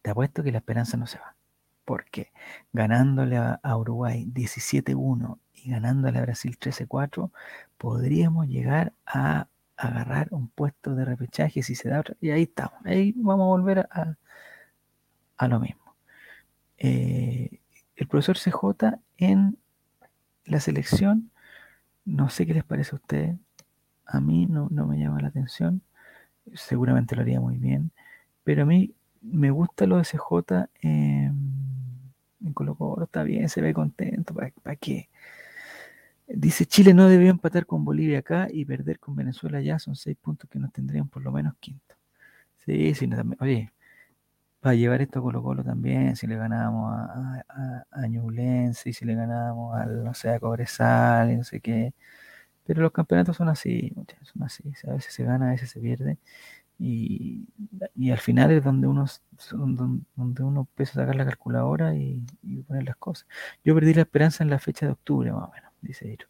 te 0.00 0.10
apuesto 0.10 0.42
que 0.42 0.50
la 0.50 0.58
esperanza 0.58 0.96
no 0.96 1.06
se 1.06 1.18
va. 1.18 1.36
Porque 1.84 2.32
ganándole 2.72 3.36
a, 3.36 3.76
Uruguay 3.76 4.24
17-1 4.32 5.38
y 5.64 5.70
ganándole 5.70 6.18
a 6.18 6.22
Brasil 6.22 6.56
13-4, 6.58 7.30
podríamos 7.78 8.46
llegar 8.46 8.92
a 9.06 9.48
agarrar 9.76 10.28
un 10.30 10.48
puesto 10.48 10.94
de 10.94 11.04
repechaje 11.04 11.62
si 11.62 11.74
se 11.74 11.88
da 11.88 12.00
otra. 12.00 12.16
Y 12.20 12.30
ahí 12.30 12.42
estamos. 12.44 12.74
Ahí 12.84 13.12
vamos 13.16 13.44
a 13.44 13.48
volver 13.48 13.78
a, 13.90 14.16
a 15.36 15.48
lo 15.48 15.60
mismo. 15.60 15.96
Eh, 16.78 17.60
el 17.96 18.08
profesor 18.08 18.36
CJ 18.36 18.98
en 19.18 19.56
la 20.44 20.60
selección, 20.60 21.30
no 22.04 22.28
sé 22.28 22.46
qué 22.46 22.54
les 22.54 22.64
parece 22.64 22.94
a 22.94 22.96
ustedes, 22.96 23.36
a 24.04 24.20
mí 24.20 24.46
no, 24.46 24.68
me 24.68 24.98
llama 24.98 25.20
la 25.20 25.28
atención, 25.28 25.80
seguramente 26.52 27.16
lo 27.16 27.22
haría 27.22 27.40
muy 27.40 27.56
bien, 27.56 27.92
pero 28.42 28.62
a 28.62 28.66
mí 28.66 28.94
me 29.22 29.50
gusta 29.50 29.86
lo 29.86 29.96
de 29.96 30.04
CJ 30.04 30.68
en, 30.82 32.12
en 32.44 32.52
Colo 32.52 32.74
Colo, 32.74 33.04
está 33.04 33.22
bien, 33.22 33.48
se 33.48 33.62
ve 33.62 33.72
contento, 33.72 34.34
¿para, 34.34 34.76
qué? 34.76 35.08
Dice 36.26 36.66
Chile 36.66 36.94
no 36.94 37.08
debió 37.08 37.30
empatar 37.30 37.66
con 37.66 37.84
Bolivia 37.84 38.20
acá 38.20 38.48
y 38.50 38.64
perder 38.64 38.98
con 38.98 39.14
Venezuela 39.16 39.60
ya, 39.60 39.78
son 39.78 39.94
seis 39.96 40.16
puntos 40.20 40.48
que 40.50 40.58
nos 40.58 40.72
tendrían 40.72 41.08
por 41.08 41.22
lo 41.22 41.32
menos 41.32 41.54
quinto. 41.60 41.96
Sí, 42.64 42.94
sí, 42.94 43.10
oye, 43.40 43.72
va 44.64 44.70
a 44.70 44.74
llevar 44.74 45.02
esto 45.02 45.18
a 45.20 45.22
Colo 45.22 45.42
Colo 45.42 45.62
también, 45.64 46.16
si 46.16 46.26
le 46.26 46.36
ganamos 46.36 46.94
a, 46.94 47.44
a, 47.92 48.08
y 48.08 48.92
si 48.92 49.04
le 49.04 49.14
ganamos 49.14 49.76
al, 49.76 50.04
no 50.04 50.14
sé, 50.14 50.30
a 50.30 50.40
Cobresal 50.40 51.30
y 51.32 51.36
no 51.36 51.44
sé 51.44 51.60
qué. 51.60 51.94
Pero 52.64 52.82
los 52.82 52.92
campeonatos 52.92 53.36
son 53.36 53.48
así, 53.50 53.92
son 54.22 54.42
así, 54.44 54.64
a 54.88 54.92
veces 54.94 55.12
se 55.14 55.24
gana, 55.24 55.48
a 55.48 55.52
veces 55.52 55.70
se 55.70 55.80
pierde. 55.80 56.18
Y, 56.78 57.46
al 58.10 58.18
final 58.18 58.50
es 58.52 58.64
donde 58.64 58.86
uno, 58.88 59.06
donde 60.16 60.42
uno 60.42 60.60
empieza 60.62 60.92
a 60.92 61.04
sacar 61.04 61.16
la 61.16 61.26
calculadora 61.26 61.94
y, 61.96 62.22
poner 62.66 62.84
las 62.84 62.96
cosas. 62.96 63.26
Yo 63.64 63.74
perdí 63.74 63.94
la 63.94 64.02
esperanza 64.02 64.44
en 64.44 64.50
la 64.50 64.58
fecha 64.58 64.86
de 64.86 64.92
octubre, 64.92 65.32
más 65.32 65.48
o 65.48 65.52
menos, 65.52 65.63
dice 65.84 66.08
Iro. 66.08 66.28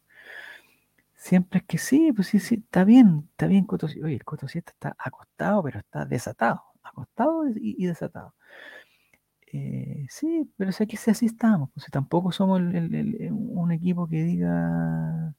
Siempre 1.15 1.59
es 1.59 1.65
que 1.65 1.77
sí, 1.77 2.11
pues 2.13 2.27
sí, 2.27 2.39
sí, 2.39 2.55
está 2.55 2.83
bien, 2.83 3.27
está 3.31 3.47
bien 3.47 3.65
Coto 3.65 3.87
Oye, 3.87 4.15
el 4.15 4.23
está 4.43 4.95
acostado, 4.99 5.63
pero 5.63 5.79
está 5.79 6.05
desatado 6.05 6.63
acostado 6.95 7.43
y, 7.55 7.85
desatado. 7.85 8.33
Eh, 9.51 10.05
sí, 10.09 10.49
pero 10.57 10.71
sé 10.71 10.87
que 10.87 10.97
así 11.11 11.25
estamos. 11.27 11.69
Pues, 11.73 11.87
tampoco 11.91 12.31
somos 12.31 12.61
un 12.61 13.71
equipo 13.71 14.07
que 14.07 14.23
diga 14.23 15.33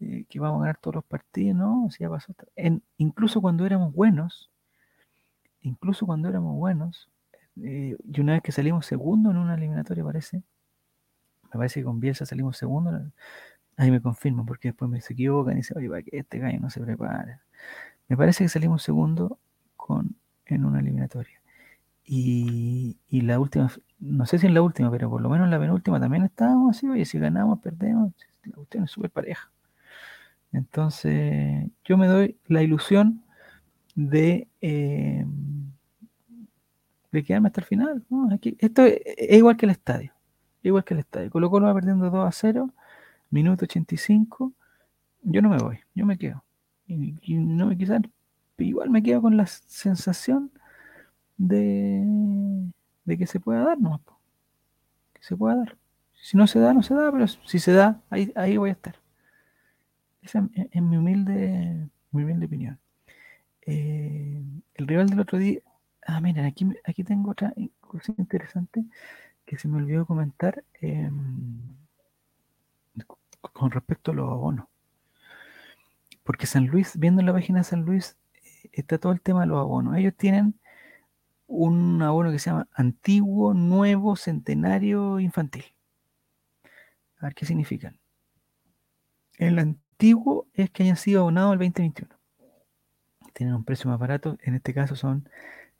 eh, 0.00 0.24
que 0.28 0.40
vamos 0.40 0.58
a 0.58 0.60
ganar 0.62 0.78
todos 0.78 0.96
los 0.96 1.04
partidos, 1.04 1.56
¿no? 1.56 1.86
O 1.86 2.10
pasó. 2.10 2.34
En, 2.56 2.82
incluso 2.98 3.40
cuando 3.40 3.66
éramos 3.66 3.92
buenos, 3.94 4.50
incluso 5.62 6.06
cuando 6.06 6.28
éramos 6.28 6.56
buenos, 6.56 7.08
eh, 7.62 7.96
y 8.04 8.20
una 8.20 8.34
vez 8.34 8.42
que 8.42 8.52
salimos 8.52 8.86
segundo 8.86 9.30
en 9.30 9.36
una 9.36 9.54
eliminatoria, 9.54 10.04
parece, 10.04 10.42
me 11.52 11.58
parece 11.58 11.80
que 11.80 11.84
con 11.84 12.00
Bielsa 12.00 12.26
salimos 12.26 12.56
segundo, 12.56 13.12
ahí 13.76 13.90
me 13.90 14.00
confirmo, 14.00 14.46
porque 14.46 14.68
después 14.68 14.90
me 14.90 15.00
se 15.00 15.12
equivocan 15.12 15.54
y 15.54 15.56
dicen, 15.58 15.78
oye, 15.78 15.88
para 15.88 16.02
que 16.02 16.18
este 16.18 16.38
gallo 16.38 16.60
no 16.60 16.70
se 16.70 16.80
prepara. 16.80 17.42
Me 18.08 18.16
parece 18.16 18.44
que 18.44 18.48
salimos 18.48 18.82
segundo 18.82 19.38
con 19.76 20.16
en 20.46 20.64
una 20.64 20.80
eliminatoria. 20.80 21.40
Y, 22.04 22.98
la 23.10 23.38
última, 23.38 23.70
no 24.00 24.26
sé 24.26 24.38
si 24.38 24.46
en 24.46 24.54
la 24.54 24.62
última, 24.62 24.90
pero 24.90 25.08
por 25.08 25.20
lo 25.20 25.28
menos 25.30 25.46
en 25.46 25.50
la 25.50 25.60
penúltima 25.60 26.00
también 26.00 26.24
estábamos 26.24 26.76
así, 26.76 26.88
oye, 26.88 27.04
si 27.04 27.18
ganamos, 27.18 27.60
perdemos, 27.60 28.12
la 28.44 28.56
cuestión 28.56 28.84
es 28.84 28.90
súper 28.90 29.10
pareja. 29.10 29.50
Entonces, 30.52 31.70
yo 31.84 31.96
me 31.96 32.06
doy 32.06 32.36
la 32.46 32.62
ilusión 32.62 33.22
de, 33.94 34.48
eh, 34.60 35.24
de 37.12 37.24
quedarme 37.24 37.48
hasta 37.48 37.60
el 37.62 37.66
final. 37.66 38.04
Esto 38.58 38.84
es, 38.84 39.00
igual 39.30 39.56
que 39.56 39.66
el 39.66 39.70
estadio. 39.70 40.12
Igual 40.62 40.84
que 40.84 40.94
el 40.94 41.00
estadio. 41.00 41.30
Colo 41.30 41.50
Colo 41.50 41.66
va 41.66 41.74
perdiendo 41.74 42.08
2 42.10 42.26
a 42.26 42.32
0, 42.32 42.70
minuto 43.30 43.64
85. 43.64 44.52
Yo 45.22 45.42
no 45.42 45.48
me 45.48 45.58
voy, 45.58 45.80
yo 45.94 46.06
me 46.06 46.18
quedo. 46.18 46.44
Y, 46.86 47.14
no 47.36 47.66
me 47.66 47.76
quizás, 47.76 48.02
igual 48.58 48.90
me 48.90 49.02
quedo 49.02 49.22
con 49.22 49.36
la 49.36 49.46
sensación 49.46 50.50
de, 51.36 52.04
de 53.04 53.18
que 53.18 53.26
se 53.26 53.40
pueda 53.40 53.64
dar, 53.64 53.80
¿no? 53.80 54.00
Que 55.14 55.22
se 55.22 55.36
pueda 55.36 55.56
dar. 55.56 55.78
Si 56.12 56.36
no 56.36 56.46
se 56.46 56.60
da, 56.60 56.72
no 56.72 56.82
se 56.82 56.94
da, 56.94 57.10
pero 57.10 57.26
si 57.26 57.58
se 57.58 57.72
da, 57.72 58.00
ahí, 58.10 58.32
ahí 58.36 58.56
voy 58.56 58.70
a 58.70 58.74
estar. 58.74 58.96
Esa 60.22 60.48
es, 60.54 60.82
mi, 60.82 60.96
humilde, 60.96 61.88
mi 62.12 62.22
humilde 62.22 62.46
opinión. 62.46 62.78
Eh, 63.66 64.42
el 64.74 64.86
rival 64.86 65.08
del 65.08 65.20
otro 65.20 65.38
día. 65.38 65.60
Ah, 66.06 66.20
miren, 66.20 66.44
aquí, 66.44 66.68
aquí 66.84 67.02
tengo 67.04 67.30
otra 67.30 67.52
cosa 67.80 68.12
interesante 68.18 68.84
que 69.52 69.58
se 69.58 69.68
me 69.68 69.76
olvidó 69.76 70.06
comentar 70.06 70.64
em, 70.80 71.60
con 73.52 73.70
respecto 73.70 74.10
a 74.10 74.14
los 74.14 74.30
abonos. 74.30 74.66
Porque 76.24 76.46
San 76.46 76.68
Luis, 76.68 76.98
viendo 76.98 77.20
la 77.20 77.34
página 77.34 77.58
de 77.58 77.64
San 77.64 77.82
Luis, 77.82 78.16
eh, 78.32 78.70
está 78.72 78.96
todo 78.96 79.12
el 79.12 79.20
tema 79.20 79.42
de 79.42 79.48
los 79.48 79.58
abonos. 79.58 79.98
Ellos 79.98 80.14
tienen 80.16 80.58
un 81.46 82.00
abono 82.00 82.30
que 82.30 82.38
se 82.38 82.48
llama 82.48 82.66
Antiguo, 82.72 83.52
Nuevo, 83.52 84.16
Centenario, 84.16 85.20
Infantil. 85.20 85.66
A 87.18 87.26
ver 87.26 87.34
qué 87.34 87.44
significan. 87.44 87.98
El 89.36 89.58
antiguo 89.58 90.46
es 90.54 90.70
que 90.70 90.84
hayan 90.84 90.96
sido 90.96 91.20
abonados 91.20 91.52
el 91.52 91.58
2021. 91.58 92.18
Tienen 93.34 93.54
un 93.54 93.64
precio 93.64 93.90
más 93.90 93.98
barato, 93.98 94.38
en 94.40 94.54
este 94.54 94.72
caso 94.72 94.96
son 94.96 95.28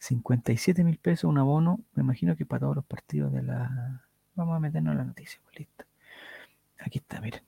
57 0.03 0.85
mil 0.85 0.99
pesos 0.99 1.25
un 1.25 1.39
abono, 1.39 1.81
me 1.95 2.03
imagino 2.03 2.37
que 2.37 2.45
para 2.47 2.61
todos 2.61 2.77
los 2.77 2.85
partidos 2.85 3.33
de 3.33 3.43
la... 3.43 4.03
Vamos 4.35 4.57
a 4.57 4.61
meternos 4.61 4.93
en 4.93 4.99
la 4.99 5.05
noticia, 5.05 5.41
pues 5.45 5.61
listo. 5.61 5.85
Aquí 6.81 6.99
está, 6.99 7.21
miren. 7.21 7.43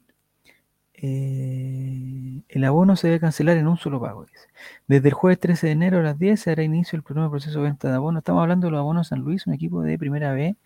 Eh, 0.95 2.43
el 2.49 2.65
abono 2.65 2.97
se 2.97 3.09
debe 3.09 3.21
cancelar 3.21 3.57
en 3.57 3.67
un 3.67 3.77
solo 3.79 4.01
pago. 4.01 4.27
Dice. 4.27 4.49
Desde 4.87 5.09
el 5.09 5.15
jueves 5.15 5.41
13 5.41 5.67
de 5.67 5.73
enero 5.73 5.99
a 5.99 6.03
las 6.03 6.19
10 6.19 6.41
se 6.41 6.51
dará 6.51 6.63
inicio 6.63 6.97
el 6.97 7.03
primer 7.03 7.29
proceso 7.31 7.59
de 7.59 7.65
venta 7.65 7.89
de 7.89 7.95
abono. 7.97 8.19
Estamos 8.19 8.43
hablando 8.43 8.67
de 8.69 8.73
los 8.73 8.81
abonos 8.81 9.09
San 9.09 9.21
Luis, 9.21 9.47
un 9.47 9.55
equipo 9.55 9.83
de 9.83 9.99
primera 9.99 10.33
B 10.33 10.57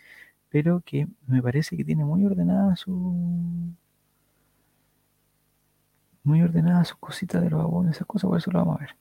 pero 0.49 0.81
que 0.85 1.09
me 1.27 1.43
parece 1.43 1.77
que 1.77 1.85
tiene 1.85 2.05
muy 2.05 2.25
ordenada 2.25 2.77
su 2.77 2.93
muy 6.23 6.43
ordenada 6.43 6.85
sus 6.85 6.97
cositas 6.99 7.43
de 7.43 7.51
los 7.51 7.61
abonos, 7.61 7.95
esas 7.97 8.07
cosas, 8.07 8.29
por 8.29 8.39
eso 8.39 8.51
lo 8.51 8.59
vamos 8.61 8.77
a 8.77 8.81
ver. 8.81 8.97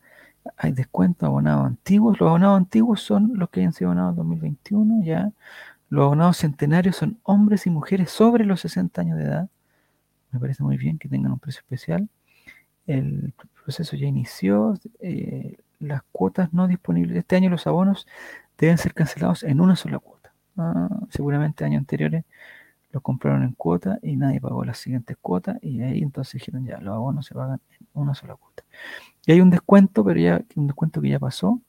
Hay 0.57 0.71
descuento 0.71 1.25
abonados 1.25 1.65
antiguos. 1.67 2.19
Los 2.19 2.27
abonados 2.29 2.57
antiguos 2.57 3.01
son 3.01 3.31
los 3.36 3.49
que 3.49 3.62
hayan 3.62 3.73
sido 3.73 3.91
abonados 3.91 4.13
en 4.13 4.17
2021, 4.17 5.03
ya. 5.03 5.31
Los 5.89 6.05
abonados 6.05 6.38
centenarios 6.38 6.95
son 6.95 7.19
hombres 7.23 7.67
y 7.67 7.69
mujeres 7.69 8.12
sobre 8.12 8.45
los 8.45 8.62
60 8.62 9.01
años 9.01 9.17
de 9.17 9.25
edad. 9.25 9.49
Me 10.31 10.39
parece 10.39 10.63
muy 10.63 10.77
bien 10.77 10.97
que 10.97 11.10
tengan 11.10 11.31
un 11.31 11.39
precio 11.39 11.60
especial. 11.62 12.10
El 12.86 13.33
proceso 13.63 13.95
ya 13.95 14.07
inició. 14.07 14.75
Eh, 14.99 15.57
las 15.79 16.01
cuotas 16.12 16.53
no 16.53 16.67
disponibles. 16.67 17.17
Este 17.17 17.36
año 17.36 17.49
los 17.49 17.67
abonos 17.67 18.07
deben 18.57 18.77
ser 18.77 18.93
cancelados 18.93 19.43
en 19.43 19.62
una 19.62 19.75
sola 19.75 19.99
cuota. 19.99 20.33
Ah, 20.57 20.89
seguramente 21.10 21.65
años 21.65 21.79
anteriores 21.79 22.25
los 22.91 23.04
compraron 23.04 23.43
en 23.43 23.54
cuota 23.54 24.00
y 24.02 24.15
nadie 24.15 24.39
pagó 24.39 24.63
las 24.65 24.78
siguientes 24.78 25.17
cuotas 25.21 25.58
y 25.62 25.82
ahí 25.82 26.02
entonces 26.02 26.34
dijeron 26.34 26.65
ya, 26.65 26.80
los 26.80 26.95
abonos 26.95 27.26
se 27.26 27.36
pagan 27.36 27.60
en 27.80 27.88
una 27.93 28.15
sola 28.15 28.36
cuota. 28.36 28.63
Y 29.26 29.34
hay 29.34 29.41
un 29.41 29.50
descuento, 29.50 30.04
pero 30.04 30.19
ya 30.19 30.41
un 30.56 30.67
descuento 30.67 31.02
que 31.02 31.10
ya 31.10 31.19
pasó 31.19 31.62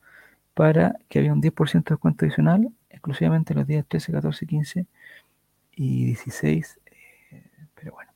para 0.55 0.97
que 1.09 1.19
había 1.19 1.33
un 1.33 1.43
10% 1.43 1.91
de 1.91 1.95
descuento 1.95 2.25
adicional 2.25 2.71
exclusivamente 2.91 3.55
los 3.55 3.67
días 3.67 3.87
13, 3.89 4.13
14, 4.13 4.47
15 4.47 4.87
y 5.77 6.05
16. 6.07 6.81
Eh, 7.31 7.43
pero 7.75 7.93
bueno. 7.93 8.11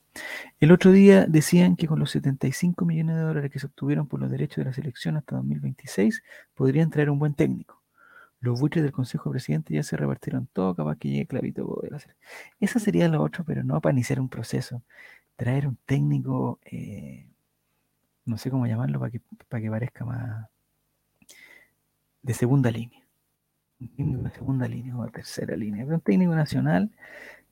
El 0.60 0.72
otro 0.72 0.92
día 0.92 1.26
decían 1.26 1.76
que 1.76 1.86
con 1.86 1.98
los 1.98 2.10
75 2.10 2.84
millones 2.84 3.16
de 3.16 3.22
dólares 3.22 3.50
que 3.50 3.58
se 3.58 3.66
obtuvieron 3.66 4.06
por 4.06 4.20
los 4.20 4.30
derechos 4.30 4.58
de 4.58 4.64
la 4.66 4.72
selección 4.72 5.16
hasta 5.16 5.36
2026 5.36 6.22
podrían 6.54 6.90
traer 6.90 7.10
un 7.10 7.18
buen 7.18 7.34
técnico 7.34 7.81
los 8.42 8.60
buitres 8.60 8.82
del 8.82 8.92
Consejo 8.92 9.30
de 9.30 9.34
Presidente 9.34 9.72
ya 9.72 9.84
se 9.84 9.96
repartieron 9.96 10.48
todo, 10.52 10.74
capaz 10.74 10.96
que 10.96 11.08
llegue 11.08 11.26
Clavito 11.26 11.80
hacer. 11.94 12.16
Eso 12.60 12.80
sería 12.80 13.08
lo 13.08 13.22
otro, 13.22 13.44
pero 13.44 13.62
no 13.62 13.80
para 13.80 13.92
iniciar 13.92 14.20
un 14.20 14.28
proceso. 14.28 14.82
Traer 15.36 15.68
un 15.68 15.78
técnico, 15.86 16.58
eh, 16.64 17.28
no 18.24 18.36
sé 18.38 18.50
cómo 18.50 18.66
llamarlo, 18.66 18.98
para 18.98 19.12
que, 19.12 19.20
para 19.48 19.62
que 19.62 19.70
parezca 19.70 20.04
más 20.04 20.48
de 22.22 22.34
segunda 22.34 22.70
línea. 22.72 23.00
Un 23.80 23.88
técnico 23.96 24.22
de 24.22 24.30
segunda 24.30 24.68
línea 24.68 24.96
o 24.96 25.04
de 25.04 25.12
tercera 25.12 25.56
línea, 25.56 25.84
pero 25.84 25.96
un 25.96 26.02
técnico 26.02 26.34
nacional 26.34 26.90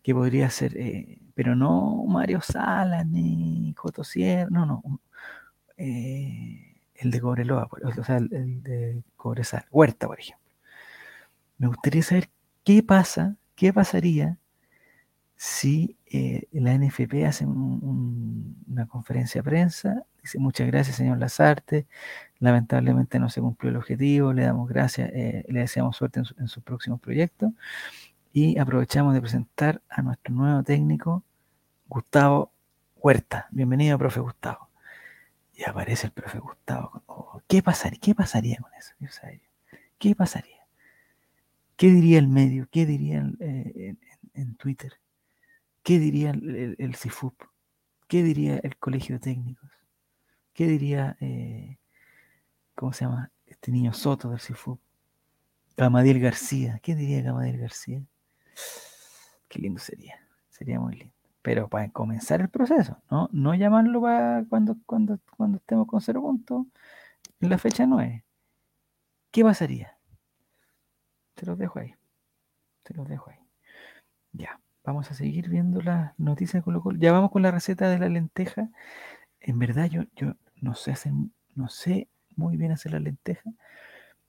que 0.03 0.13
podría 0.15 0.51
ser, 0.51 0.77
eh, 0.77 1.21
pero 1.35 1.55
no 1.55 2.05
Mario 2.09 2.41
Salas 2.41 3.07
ni 3.07 3.75
Joto 3.77 4.03
no, 4.51 4.67
no. 4.67 5.01
Eh, 5.77 6.81
el 6.97 7.11
de 7.13 7.21
Cobreloa, 7.21 7.69
o 7.97 8.05
sea, 8.05 8.17
el, 8.19 8.35
el 8.35 8.63
de 8.63 9.05
Cobresal, 9.17 9.67
Huerta, 9.71 10.09
por 10.09 10.19
ejemplo 10.19 10.50
me 11.61 11.69
gustaría 11.69 12.03
saber 12.03 12.31
qué 12.65 12.83
pasa, 12.83 13.37
qué 13.55 13.71
pasaría 13.71 14.39
si 15.37 15.99
eh, 16.07 16.49
la 16.53 16.75
NFP 16.75 17.27
hace 17.27 17.45
una 17.45 18.87
conferencia 18.87 19.43
de 19.43 19.45
prensa, 19.45 20.05
dice 20.23 20.39
muchas 20.39 20.67
gracias 20.69 20.97
señor 20.97 21.19
Lazarte, 21.19 21.87
lamentablemente 22.39 23.19
no 23.19 23.29
se 23.29 23.43
cumplió 23.43 23.71
el 23.71 23.77
objetivo, 23.77 24.33
le 24.33 24.45
damos 24.45 24.71
gracias, 24.71 25.11
eh, 25.13 25.45
le 25.49 25.61
deseamos 25.61 25.97
suerte 25.97 26.21
en, 26.21 26.25
su, 26.25 26.35
próximo 26.35 26.65
próximos 26.65 27.01
proyectos 27.01 27.53
y 28.33 28.59
aprovechamos 28.59 29.13
de 29.13 29.21
presentar 29.21 29.83
a 29.91 30.01
nuestro 30.01 30.35
nuevo 30.35 30.63
técnico, 30.63 31.25
Gustavo 31.89 32.53
Huerta. 32.97 33.49
Bienvenido, 33.51 33.99
profe 33.99 34.21
Gustavo. 34.21 34.71
Y 35.55 35.65
aparece 35.65 36.07
el 36.07 36.13
profe 36.13 36.39
Gustavo. 36.39 37.03
Oh, 37.07 37.43
¿qué, 37.47 37.63
pasaría, 37.63 37.99
¿Qué 38.01 38.15
pasaría 38.15 38.57
con 38.59 38.73
eso? 38.75 38.95
¿Qué 39.99 40.15
pasaría? 40.15 40.60
¿Qué 41.81 41.91
diría 41.91 42.19
el 42.19 42.29
medio? 42.29 42.69
¿Qué 42.71 42.85
diría 42.85 43.27
eh, 43.41 43.97
en, 44.35 44.55
Twitter? 44.57 45.01
¿Qué 45.83 45.99
diría 45.99 46.33
el, 46.33 46.95
CIFUP? 46.95 47.33
¿Qué 48.07 48.23
diría 48.23 48.59
el 48.63 48.77
Colegio 48.77 49.15
de 49.15 49.21
Técnicos? 49.21 49.71
¿Qué 50.53 50.67
diría, 50.67 51.17
eh, 51.23 51.79
cómo 52.75 52.93
se 52.93 53.07
llama, 53.07 53.33
este 53.47 53.73
niño 53.73 53.95
Soto 53.95 54.29
del 54.29 54.41
CIFUP? 54.41 54.79
Gamadiel 55.75 56.21
García. 56.21 56.81
¿Qué 56.83 56.95
diría 56.95 57.23
Gamadiel 57.23 57.57
García? 57.57 58.03
Qué 59.49 59.59
lindo 59.59 59.81
sería. 59.81 60.17
Sería 60.51 60.79
muy 60.79 60.97
lindo. 60.97 61.15
Pero 61.41 61.67
para 61.69 61.89
comenzar 61.89 62.43
el 62.43 62.51
proceso, 62.51 63.01
¿no? 63.11 63.31
No 63.33 63.55
llamarlo 63.55 64.03
para 64.03 64.45
cuando, 64.51 64.77
cuando, 64.85 65.19
cuando 65.35 65.57
estemos 65.57 65.87
con 65.87 66.03
cero 66.03 66.21
puntos 66.21 66.67
en 67.41 67.49
la 67.49 67.57
fecha 67.57 67.87
9. 67.87 68.23
¿Qué 69.31 69.43
pasaría? 69.43 69.97
Te 71.35 71.47
los 71.47 71.59
dejo 71.59 71.79
ahí. 71.79 71.95
Te 72.83 72.95
los 72.95 73.09
dejo 73.09 73.31
ahí. 73.31 73.39
Ya, 74.33 74.61
vamos 74.85 75.11
a 75.11 75.15
seguir 75.15 75.49
viendo 75.49 75.81
las 75.83 76.19
noticias 76.19 76.61
de 76.61 76.63
Colo 76.63 76.83
Colo. 76.83 76.99
Ya 76.99 77.13
vamos 77.13 77.31
con 77.31 77.43
la 77.43 77.51
receta 77.51 77.89
de 77.89 77.99
la 77.99 78.09
lenteja. 78.09 78.69
En 79.41 79.59
verdad 79.59 79.87
yo, 79.87 80.03
yo 80.17 80.35
no 80.61 80.75
sé 80.75 80.93
hacer, 80.93 81.13
no 81.55 81.69
sé 81.69 82.09
muy 82.37 82.57
bien 82.57 82.73
hacer 82.73 82.93
la 82.93 83.01
lenteja. 83.01 83.51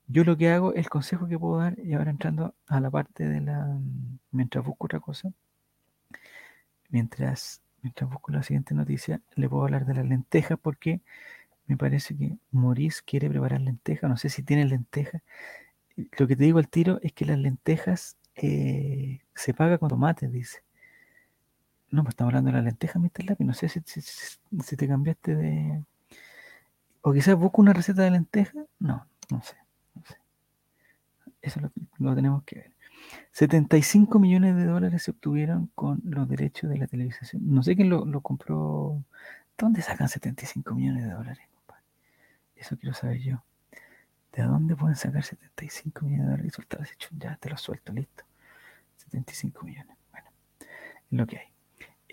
Yo 0.07 0.23
lo 0.23 0.37
que 0.37 0.49
hago, 0.49 0.73
el 0.73 0.89
consejo 0.89 1.27
que 1.27 1.39
puedo 1.39 1.57
dar, 1.59 1.79
y 1.79 1.93
ahora 1.93 2.11
entrando 2.11 2.55
a 2.67 2.79
la 2.81 2.91
parte 2.91 3.27
de 3.27 3.41
la. 3.41 3.79
Mientras 4.31 4.65
busco 4.65 4.85
otra 4.85 4.99
cosa, 4.99 5.31
mientras, 6.89 7.61
mientras 7.81 8.09
busco 8.09 8.31
la 8.31 8.43
siguiente 8.43 8.73
noticia, 8.75 9.21
le 9.35 9.49
puedo 9.49 9.63
hablar 9.63 9.85
de 9.85 9.95
la 9.95 10.03
lenteja 10.03 10.57
porque 10.57 11.01
me 11.67 11.77
parece 11.77 12.17
que 12.17 12.37
Maurice 12.51 13.01
quiere 13.05 13.29
preparar 13.29 13.61
lenteja. 13.61 14.07
No 14.07 14.17
sé 14.17 14.29
si 14.29 14.43
tiene 14.43 14.65
lenteja 14.65 15.21
lo 15.95 16.27
que 16.27 16.35
te 16.35 16.43
digo 16.43 16.59
al 16.59 16.69
tiro 16.69 16.99
es 17.01 17.13
que 17.13 17.25
las 17.25 17.37
lentejas 17.37 18.17
eh, 18.35 19.21
se 19.35 19.53
paga 19.53 19.77
con 19.77 19.89
tomates, 19.89 20.31
dice. 20.31 20.63
No, 21.89 22.03
pues 22.03 22.13
estamos 22.13 22.31
hablando 22.31 22.51
de 22.51 22.57
las 22.57 22.65
lentejas, 22.65 23.01
Mr. 23.01 23.25
Lápiz. 23.25 23.45
No 23.45 23.53
sé 23.53 23.67
si, 23.69 24.75
te 24.77 24.87
cambiaste 24.87 25.35
de. 25.35 25.83
O 27.01 27.11
quizás 27.13 27.35
busco 27.35 27.61
una 27.61 27.73
receta 27.73 28.03
de 28.03 28.11
lentejas. 28.11 28.65
No, 28.79 29.05
no 29.29 29.41
sé. 29.41 29.55
No 29.95 30.03
sé. 30.05 30.15
Eso 31.41 31.59
lo, 31.97 32.15
tenemos 32.15 32.43
que 32.43 32.55
ver. 32.55 32.71
75 33.31 34.19
millones 34.19 34.55
de 34.55 34.65
dólares 34.65 35.03
se 35.03 35.11
obtuvieron 35.11 35.69
con 35.75 36.01
los 36.05 36.29
derechos 36.29 36.69
de 36.69 36.77
la 36.77 36.87
televisación. 36.87 37.41
No 37.45 37.63
sé 37.63 37.75
quién 37.75 37.89
lo, 37.89 38.05
lo 38.05 38.21
compró. 38.21 39.03
¿Dónde 39.57 39.81
sacan 39.81 40.07
75 40.07 40.73
millones 40.73 41.03
de 41.03 41.11
dólares, 41.11 41.45
compadre? 41.53 41.83
Eso 42.55 42.77
quiero 42.77 42.95
saber 42.95 43.19
yo. 43.19 43.43
¿De 44.33 44.43
dónde 44.43 44.75
pueden 44.75 44.95
sacar 44.95 45.23
75 45.23 46.05
millones 46.05 46.37
de 46.37 46.65
dólares 46.69 46.97
y 47.11 47.17
Ya 47.19 47.35
te 47.37 47.49
lo 47.49 47.57
suelto, 47.57 47.91
listo. 47.91 48.23
75 48.97 49.65
millones. 49.65 49.97
Bueno, 50.11 50.27
es 50.59 51.17
lo 51.17 51.27
que 51.27 51.37
hay. 51.37 51.47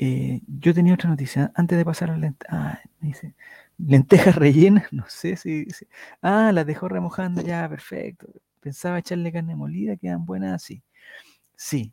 Eh, 0.01 0.41
yo 0.47 0.75
tenía 0.75 0.95
otra 0.95 1.11
noticia. 1.11 1.53
Antes 1.55 1.79
de 1.79 1.85
pasar 1.85 2.11
a 2.11 2.17
la. 2.17 2.35
Ah, 2.49 2.81
me 3.01 3.09
dice. 3.09 3.35
Lentejas 3.79 4.35
rellenas. 4.37 4.85
No 4.93 5.05
sé 5.09 5.37
si. 5.37 5.67
ah, 6.23 6.51
las 6.53 6.67
dejó 6.67 6.89
remojando. 6.89 7.43
Ya, 7.43 7.69
perfecto. 7.69 8.29
Pensaba 8.61 8.99
echarle 8.99 9.33
carne 9.33 9.55
molida. 9.57 9.97
Quedan 9.97 10.25
buenas 10.27 10.55
así. 10.55 10.83
Sí. 11.57 11.93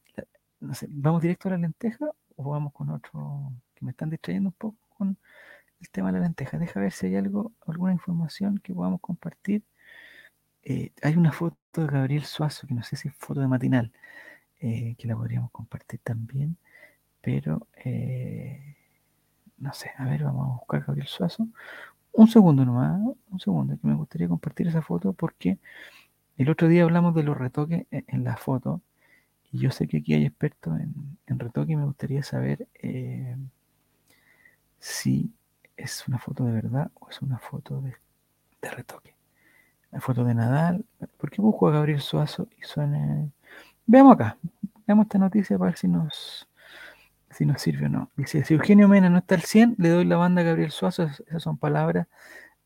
no 0.60 0.74
sé, 0.76 0.88
¿Vamos 0.90 1.22
directo 1.22 1.50
a 1.50 1.52
la 1.54 1.58
lenteja 1.60 2.08
o 2.36 2.50
vamos 2.52 2.74
con 2.74 2.90
otro? 2.90 3.52
Que 3.76 3.86
me 3.86 3.92
están 3.92 4.10
distrayendo 4.10 4.50
un 4.50 4.56
poco 4.56 4.78
con 4.98 5.18
el 5.82 5.90
tema 5.92 6.12
de 6.12 6.20
la 6.20 6.26
lenteja. 6.26 6.58
Deja 6.60 6.80
ver 6.80 6.92
si 6.94 7.08
hay 7.08 7.16
algo, 7.18 7.54
alguna 7.68 7.94
información 7.94 8.60
que 8.60 8.74
podamos 8.74 9.02
compartir. 9.02 9.64
Eh, 10.66 10.92
hay 11.04 11.16
una 11.16 11.32
foto 11.32 11.58
de 11.74 11.88
Gabriel 11.88 12.26
Suazo, 12.26 12.68
que 12.68 12.74
no 12.74 12.84
sé 12.84 12.96
si 12.98 13.08
es 13.08 13.16
foto 13.16 13.40
de 13.40 13.48
matinal, 13.48 13.92
eh, 14.60 14.96
que 14.98 15.08
la 15.08 15.16
podríamos 15.16 15.52
compartir 15.52 16.00
también 16.04 16.58
pero 17.26 17.68
eh, 17.84 18.78
no 19.58 19.74
sé, 19.74 19.92
a 19.98 20.06
ver, 20.06 20.24
vamos 20.24 20.48
a 20.48 20.60
buscar 20.60 20.86
Gabriel 20.86 21.08
Suazo. 21.08 21.48
Un 22.14 22.28
segundo 22.28 22.66
nomás, 22.66 23.02
un 23.32 23.40
segundo, 23.40 23.80
que 23.80 23.88
me 23.88 23.96
gustaría 23.96 24.28
compartir 24.28 24.68
esa 24.68 24.84
foto 24.84 25.14
porque 25.14 25.58
el 26.38 26.50
otro 26.52 26.68
día 26.68 26.84
hablamos 26.84 27.16
de 27.16 27.24
los 27.24 27.38
retoques 27.38 27.88
e-, 27.92 28.06
en, 28.08 28.24
la 28.24 28.38
foto 28.38 28.82
y 29.52 29.60
yo 29.60 29.72
sé 29.72 29.88
que 29.88 29.98
aquí 29.98 30.14
hay 30.14 30.26
expertos 30.26 30.80
en, 30.80 31.40
retoque 31.40 31.74
y 31.74 31.78
me 31.78 31.86
gustaría 31.86 32.24
saber 32.24 32.68
si 34.80 35.34
es 35.78 36.08
una 36.08 36.20
foto 36.20 36.46
de 36.46 36.52
verdad 36.54 36.92
o 36.96 37.10
es 37.10 37.22
una 37.22 37.40
foto 37.40 37.82
de, 37.82 37.96
retoque. 38.62 39.15
La 39.92 40.02
foto 40.02 40.24
de 40.24 40.34
Nadal, 40.34 40.86
¿por 41.18 41.32
qué 41.32 41.42
busco 41.42 41.68
a 41.68 41.72
Gabriel 41.72 42.02
Suazo 42.02 42.48
y 42.60 42.66
suena... 42.66 43.28
Veamos 43.86 44.16
acá, 44.16 44.38
veamos 44.86 45.06
esta 45.06 45.18
noticia 45.18 45.58
para 45.58 45.72
ver 45.72 45.78
si 45.78 45.88
nos 45.88 46.48
si 47.36 47.46
nos 47.46 47.62
sirve 47.62 47.88
o 47.88 47.90
no. 47.90 48.12
Dice, 48.16 48.46
si 48.46 48.54
Eugenio 48.54 48.88
Mena 48.88 49.10
no 49.10 49.18
está 49.18 49.36
al 49.36 49.42
100, 49.42 49.76
le 49.78 49.90
doy 49.90 50.06
la 50.06 50.16
banda 50.16 50.42
a 50.42 50.46
Gabriel 50.46 50.72
Suazo. 50.72 51.04
Esas 51.04 51.44
son 51.44 51.58
palabras 51.58 52.08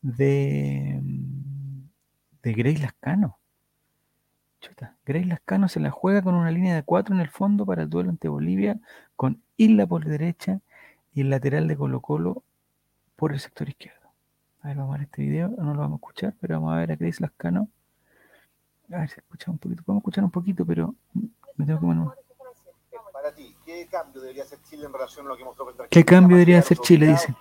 de, 0.00 1.00
mm, 1.02 1.82
de 2.42 2.52
Grace 2.52 2.78
Lascano. 2.78 3.38
Chuta, 4.60 4.96
Grace 5.04 5.26
Lascano 5.26 5.68
se 5.68 5.80
la 5.80 5.90
juega 5.90 6.22
con 6.22 6.34
una 6.34 6.50
línea 6.50 6.74
de 6.74 6.82
4 6.82 7.14
en 7.14 7.20
el 7.20 7.28
fondo 7.28 7.66
para 7.66 7.82
el 7.82 7.90
duelo 7.90 8.10
ante 8.10 8.28
Bolivia, 8.28 8.78
con 9.16 9.42
Isla 9.56 9.86
por 9.86 10.04
derecha 10.04 10.60
y 11.14 11.22
el 11.22 11.30
lateral 11.30 11.66
de 11.66 11.76
Colo 11.76 12.00
Colo 12.00 12.44
por 13.16 13.32
el 13.32 13.40
sector 13.40 13.68
izquierdo. 13.68 13.99
A 14.62 14.68
ver, 14.68 14.76
vamos 14.76 14.94
a 14.94 14.98
ver 14.98 15.06
este 15.06 15.22
video, 15.22 15.48
no 15.48 15.72
lo 15.72 15.80
vamos 15.80 15.96
a 15.96 16.00
escuchar, 16.00 16.34
pero 16.38 16.54
vamos 16.56 16.74
a 16.74 16.76
ver 16.76 16.92
a 16.92 16.96
Grace 16.96 17.22
Lascano. 17.22 17.68
A 18.92 18.98
ver 18.98 19.08
si 19.08 19.20
escucha 19.20 19.50
un 19.50 19.58
poquito, 19.58 19.82
podemos 19.82 20.02
escuchar 20.02 20.24
un 20.24 20.30
poquito, 20.30 20.66
pero 20.66 20.94
me 21.56 21.64
tengo 21.64 21.80
que 21.80 21.86
para 23.12 23.34
ti, 23.34 23.56
¿qué 23.64 23.86
cambio 23.90 24.20
debería 24.20 24.42
hacer 24.42 24.58
Chile 24.62 24.86
en 24.86 24.92
relación 24.92 25.26
a 25.26 25.28
lo 25.30 25.36
que 25.36 25.44
mostró 25.44 25.64
contra 25.64 25.88
¿Qué 25.88 26.04
cambio 26.04 26.36
debería 26.36 26.58
hacer 26.58 26.76
Chile, 26.78 27.06
dice? 27.06 27.34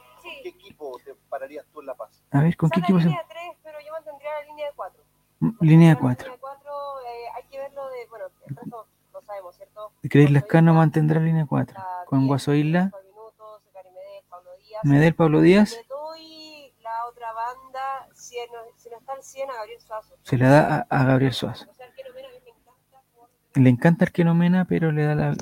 ¿Qué 0.44 0.50
equipo 0.50 0.98
te 1.04 1.14
pararías 1.30 1.66
tú 1.74 1.82
en 1.82 1.88
La 1.88 1.96
Paz? 1.96 2.22
A 2.32 2.42
ver, 2.42 2.56
¿con 2.56 2.70
qué 2.70 2.80
equipo 2.80 3.00
se...? 3.00 3.06
línea 3.06 3.26
3, 3.28 3.42
pero 3.64 3.78
yo 3.86 3.92
mantendría 3.92 4.30
la 4.40 4.46
línea 4.48 4.66
de 4.68 4.74
4. 4.76 5.04
Mm, 5.40 5.50
línea 5.62 5.90
de 5.90 6.00
4. 6.00 6.26
Línea 6.26 6.40
4, 6.40 6.72
eh, 6.72 7.26
hay 7.36 7.44
que 7.50 7.60
verlo 7.60 7.90
de... 7.90 8.08
Bueno, 8.10 8.26
el 8.48 8.56
resto 8.56 8.88
lo 9.14 9.22
sabemos, 9.22 9.56
¿cierto? 9.56 9.92
¿Crees 10.04 10.32
Lascano 10.32 10.74
mantendrá 10.74 11.20
la 11.20 11.26
línea 11.26 11.46
4? 11.46 11.78
Con 12.06 12.28
Guaso 12.28 12.54
Isla. 12.54 12.92
Medel, 14.84 15.16
Pablo 15.16 15.42
Díaz. 15.42 15.78
La 17.30 17.36
banda, 17.36 18.08
si 18.16 18.36
no, 18.52 18.76
si 18.76 18.90
no 18.90 18.98
está 18.98 19.14
al 19.14 19.24
100, 19.24 19.50
a 19.52 19.54
Gabriel 19.54 19.82
Suazo. 19.82 20.16
Se 20.24 20.38
le 20.38 20.48
da 20.48 20.88
a, 20.90 21.02
a 21.02 21.04
Gabriel 21.04 21.34
Suazo. 21.34 21.70
O 21.70 21.74
sea, 21.76 21.86
el 21.86 21.94
que 21.94 22.04
no 22.04 22.10
le 23.56 23.70
encanta 23.70 24.06
Arquenomena, 24.06 24.66
pero 24.66 24.92
le 24.92 25.04
da 25.04 25.16
la, 25.16 25.36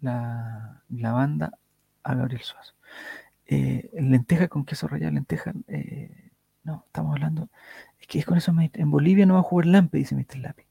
la, 0.00 0.82
la, 0.88 1.12
banda 1.12 1.58
a 2.02 2.14
Gabriel 2.14 2.42
Suazo. 2.42 2.74
Eh, 3.46 3.90
lenteja 3.94 4.48
con 4.48 4.64
queso 4.64 4.86
rallado, 4.86 5.12
lenteja. 5.12 5.52
Eh, 5.68 6.30
no, 6.64 6.84
estamos 6.86 7.14
hablando. 7.14 7.48
Es 7.98 8.06
que 8.06 8.18
es 8.18 8.26
con 8.26 8.36
eso. 8.36 8.52
En 8.58 8.90
Bolivia 8.90 9.24
no 9.24 9.34
va 9.34 9.40
a 9.40 9.44
jugar 9.44 9.66
Lampe, 9.66 9.98
dice 9.98 10.14
Mr. 10.14 10.38
Lapi. 10.38 10.64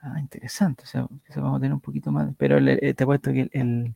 Ah, 0.00 0.20
interesante. 0.20 0.84
O 0.84 0.86
sea, 0.86 1.06
eso 1.26 1.40
vamos 1.42 1.58
a 1.58 1.60
tener 1.60 1.72
un 1.74 1.80
poquito 1.80 2.10
más. 2.12 2.34
Pero 2.36 2.58
eh, 2.58 2.92
te 2.94 3.04
apuesto 3.04 3.32
que 3.32 3.48
el, 3.52 3.94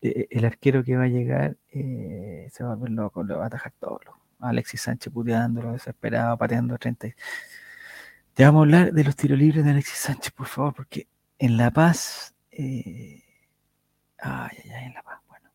el, 0.00 0.44
arquero 0.44 0.82
que 0.82 0.96
va 0.96 1.04
a 1.04 1.08
llegar 1.08 1.56
se 1.72 2.64
va 2.64 2.72
a 2.72 2.74
volver 2.74 2.90
loco, 2.90 3.22
lo 3.22 3.38
va 3.38 3.44
a 3.44 3.46
atajar 3.48 3.72
todo. 3.78 4.00
Alexis 4.40 4.82
Sánchez 4.82 5.12
puteándolo, 5.12 5.72
desesperado, 5.72 6.36
pateando 6.36 6.78
30. 6.78 7.08
Ya 8.36 8.46
vamos 8.46 8.60
a 8.60 8.62
hablar 8.64 8.92
de 8.92 9.04
los 9.04 9.16
tiros 9.16 9.38
libres 9.38 9.64
de 9.64 9.70
Alexis 9.70 9.98
Sánchez, 9.98 10.32
por 10.32 10.46
favor, 10.46 10.74
porque 10.74 11.08
en 11.38 11.56
La 11.56 11.70
Paz. 11.70 12.34
Eh, 12.50 13.22
ay, 14.18 14.56
ay, 14.64 14.70
ay, 14.70 14.84
en 14.86 14.94
La 14.94 15.02
Paz. 15.02 15.20
Bueno, 15.28 15.50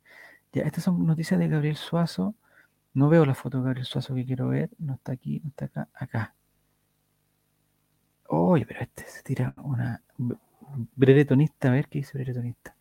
ya, 0.51 0.63
estas 0.63 0.83
son 0.83 1.05
noticias 1.05 1.39
de 1.39 1.47
Gabriel 1.47 1.75
Suazo. 1.75 2.35
No 2.93 3.09
veo 3.09 3.25
la 3.25 3.35
foto 3.35 3.59
de 3.59 3.65
Gabriel 3.65 3.85
Suazo 3.85 4.15
que 4.15 4.25
quiero 4.25 4.49
ver. 4.49 4.69
No 4.79 4.95
está 4.95 5.11
aquí, 5.13 5.39
no 5.43 5.49
está 5.49 5.65
acá, 5.65 5.89
acá. 5.93 6.35
Oye, 8.27 8.65
pero 8.65 8.81
este 8.81 9.05
se 9.07 9.23
tira 9.23 9.53
una 9.57 10.01
breretonista. 10.95 11.69
A 11.69 11.71
ver 11.71 11.87
qué 11.87 11.99
dice 11.99 12.17
breretonista. 12.17 12.75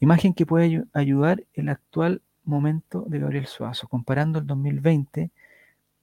Imagen 0.00 0.34
que 0.34 0.46
puede 0.46 0.84
ayudar 0.92 1.44
el 1.54 1.68
actual 1.68 2.22
momento 2.44 3.04
de 3.08 3.18
Gabriel 3.18 3.46
Suazo, 3.46 3.88
comparando 3.88 4.38
el 4.38 4.46
2020, 4.46 5.30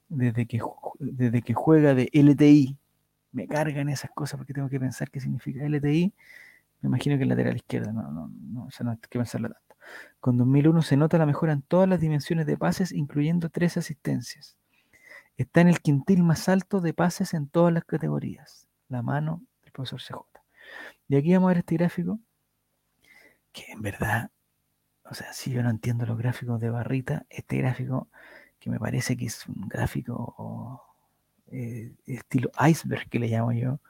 desde 0.09 0.45
que, 0.45 0.61
desde 0.99 1.41
que 1.41 1.53
juega 1.53 1.93
de 1.93 2.09
LTI, 2.13 2.77
me 3.31 3.47
cargan 3.47 3.89
esas 3.89 4.11
cosas 4.11 4.37
porque 4.37 4.53
tengo 4.53 4.69
que 4.69 4.79
pensar 4.79 5.09
qué 5.09 5.19
significa 5.21 5.65
LTI. 5.65 6.13
Me 6.81 6.87
imagino 6.87 7.17
que 7.17 7.23
el 7.23 7.29
lateral 7.29 7.55
izquierda, 7.55 7.93
no, 7.93 8.11
no, 8.11 8.29
no, 8.29 8.65
o 8.65 8.71
sea, 8.71 8.83
no 8.83 8.91
hay 8.91 8.97
que 8.97 9.19
pensarlo 9.19 9.49
tanto. 9.49 9.75
Con 10.19 10.37
2001 10.37 10.81
se 10.81 10.97
nota 10.97 11.17
la 11.17 11.25
mejora 11.25 11.53
en 11.53 11.61
todas 11.61 11.87
las 11.87 11.99
dimensiones 11.99 12.45
de 12.45 12.57
pases, 12.57 12.91
incluyendo 12.91 13.49
tres 13.49 13.77
asistencias. 13.77 14.57
Está 15.37 15.61
en 15.61 15.69
el 15.69 15.79
quintil 15.81 16.23
más 16.23 16.49
alto 16.49 16.81
de 16.81 16.93
pases 16.93 17.33
en 17.33 17.47
todas 17.47 17.73
las 17.73 17.85
categorías. 17.85 18.67
La 18.89 19.01
mano 19.01 19.41
del 19.63 19.71
profesor 19.71 20.01
CJ. 20.01 20.41
Y 21.07 21.15
aquí 21.15 21.33
vamos 21.33 21.47
a 21.47 21.49
ver 21.49 21.57
este 21.59 21.75
gráfico, 21.75 22.19
que 23.51 23.71
en 23.71 23.81
verdad, 23.81 24.29
o 25.11 25.13
sea, 25.13 25.33
si 25.33 25.51
yo 25.51 25.61
no 25.61 25.69
entiendo 25.69 26.05
los 26.05 26.17
gráficos 26.17 26.61
de 26.61 26.69
barrita, 26.69 27.25
este 27.29 27.57
gráfico, 27.57 28.07
que 28.61 28.69
me 28.69 28.79
parece 28.79 29.17
que 29.17 29.25
es 29.25 29.45
un 29.45 29.67
gráfico 29.67 30.81
eh, 31.51 31.91
estilo 32.05 32.49
iceberg 32.65 33.09
que 33.09 33.19
le 33.19 33.27
llamo 33.27 33.51
yo, 33.51 33.81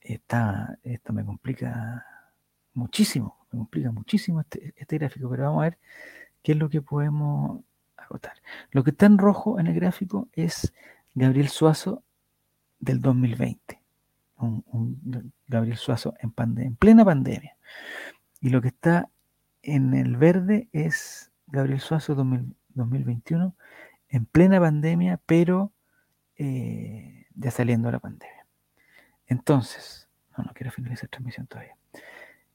está, 0.00 0.76
esto 0.82 1.12
me 1.12 1.24
complica 1.24 2.04
muchísimo, 2.74 3.46
me 3.52 3.58
complica 3.60 3.92
muchísimo 3.92 4.40
este, 4.40 4.74
este, 4.76 4.98
gráfico, 4.98 5.30
pero 5.30 5.44
vamos 5.44 5.60
a 5.60 5.64
ver 5.64 5.78
qué 6.42 6.52
es 6.52 6.58
lo 6.58 6.68
que 6.68 6.82
podemos 6.82 7.60
agotar. 7.96 8.34
Lo 8.72 8.82
que 8.82 8.90
está 8.90 9.06
en 9.06 9.18
rojo 9.18 9.60
en 9.60 9.68
el 9.68 9.74
gráfico 9.76 10.28
es 10.32 10.74
Gabriel 11.14 11.50
Suazo 11.50 12.02
del 12.80 13.00
2020, 13.00 13.80
un, 14.38 15.00
Gabriel 15.46 15.76
Suazo 15.76 16.14
en, 16.18 16.34
en 16.58 16.74
plena 16.74 17.04
pandemia. 17.04 17.56
Y 18.40 18.48
lo 18.48 18.60
que 18.60 18.68
está 18.68 19.08
en 19.62 19.94
el 19.94 20.16
verde 20.16 20.68
es 20.72 21.32
Gabriel 21.46 21.80
Suazo 21.80 22.14
2021 22.14 23.54
en 24.08 24.26
plena 24.26 24.60
pandemia, 24.60 25.20
pero 25.26 25.72
eh, 26.36 27.26
ya 27.34 27.50
saliendo 27.50 27.88
de 27.88 27.92
la 27.92 27.98
pandemia. 28.00 28.46
Entonces, 29.26 30.08
no, 30.36 30.44
no 30.44 30.52
quiero 30.54 30.70
finalizar 30.70 31.04
la 31.04 31.10
transmisión 31.10 31.46
todavía. 31.46 31.76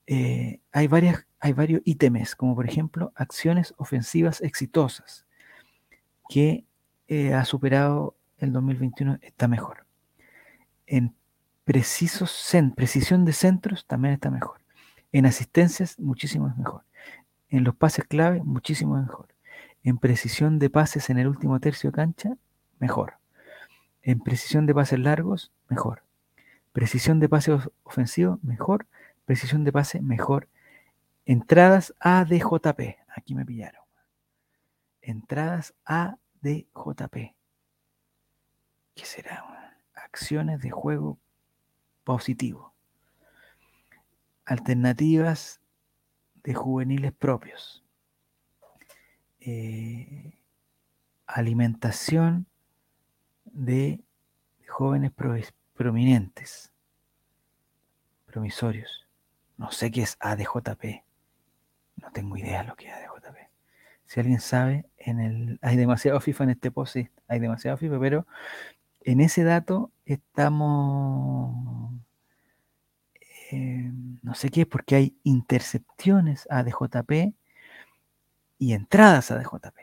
Eh, 0.05 0.62
hay, 0.72 0.88
varias, 0.88 1.26
hay 1.39 1.53
varios 1.53 1.82
ítems, 1.84 2.36
como 2.36 2.55
por 2.55 2.68
ejemplo 2.68 3.12
acciones 3.16 3.74
ofensivas 3.78 4.41
exitosas, 4.41 5.26
que 6.30 6.66
eh, 7.08 7.34
ha 7.34 7.43
superado 7.45 8.16
el 8.38 8.53
2021, 8.53 9.20
está 9.22 9.47
mejor. 9.47 9.86
En 10.86 11.16
precisos 11.66 12.53
precisión 12.76 13.26
de 13.26 13.34
centros 13.34 13.86
también 13.88 14.14
está 14.14 14.30
mejor. 14.30 14.62
En 15.12 15.26
asistencias, 15.26 15.99
muchísimo 15.99 16.53
mejor. 16.58 16.84
En 17.50 17.64
los 17.64 17.76
pases 17.76 18.06
clave, 18.06 18.41
muchísimo 18.43 18.98
mejor. 18.98 19.28
En 19.84 19.98
precisión 19.98 20.60
de 20.60 20.70
pases 20.70 21.10
en 21.10 21.18
el 21.18 21.28
último 21.28 21.60
tercio 21.60 21.91
cancha, 21.91 22.38
mejor. 22.80 23.14
En 24.02 24.20
precisión 24.20 24.66
de 24.66 24.74
pases 24.74 25.00
largos, 25.00 25.52
mejor. 25.70 26.04
Precisión 26.74 27.20
de 27.20 27.30
pase 27.30 27.58
ofensivo, 27.84 28.39
mejor. 28.43 28.86
Precisión 29.26 29.64
de 29.64 29.72
pase, 29.72 30.02
mejor. 30.02 30.48
Entradas 31.26 31.93
ADJP. 32.00 32.98
Aquí 33.08 33.36
me 33.36 33.45
pillaron. 33.45 33.84
Entradas 35.02 35.74
ADJP. 35.86 37.36
¿Qué 38.95 39.06
será? 39.06 39.76
Acciones 39.93 40.62
de 40.62 40.72
juego 40.72 41.18
positivo. 42.04 42.74
Alternativas 44.45 45.60
de 46.48 46.54
juveniles 46.54 47.12
propios. 47.12 47.84
Eh, 49.41 50.39
alimentación 51.26 52.48
de 53.43 54.00
jóvenes 54.66 55.12
prominentes, 55.74 56.72
promisorios. 58.28 59.06
No 59.58 59.74
sé 59.74 59.91
qué 59.91 60.04
es 60.04 60.16
ADJP. 60.22 61.04
no 61.98 62.12
tengo 62.14 62.38
idea 62.38 62.62
de 62.62 62.70
lo 62.70 62.78
que 62.78 62.88
es 62.88 62.93
ADJP. 62.93 63.50
Si 64.06 64.22
alguien 64.22 64.39
sabe, 64.39 64.86
en 64.98 65.20
el, 65.20 65.60
hay 65.62 65.76
demasiado 65.76 66.22
FIFA 66.22 66.45
en 66.45 66.50
este 66.52 66.72
post, 66.72 66.95
hay 67.28 67.39
demasiado 67.41 67.76
FIFA, 67.76 68.00
pero 68.00 68.26
en 69.02 69.20
ese 69.20 69.43
dato 69.43 69.91
estamos, 70.06 71.91
eh, 73.52 73.91
no 74.22 74.36
sé 74.36 74.50
qué, 74.50 74.66
porque 74.66 74.95
hay 74.95 75.18
intercepciones 75.24 76.48
a 76.50 76.64
DJP 76.64 77.34
y 78.60 78.74
entradas 78.74 79.32
a 79.32 79.38
DJP. 79.39 79.78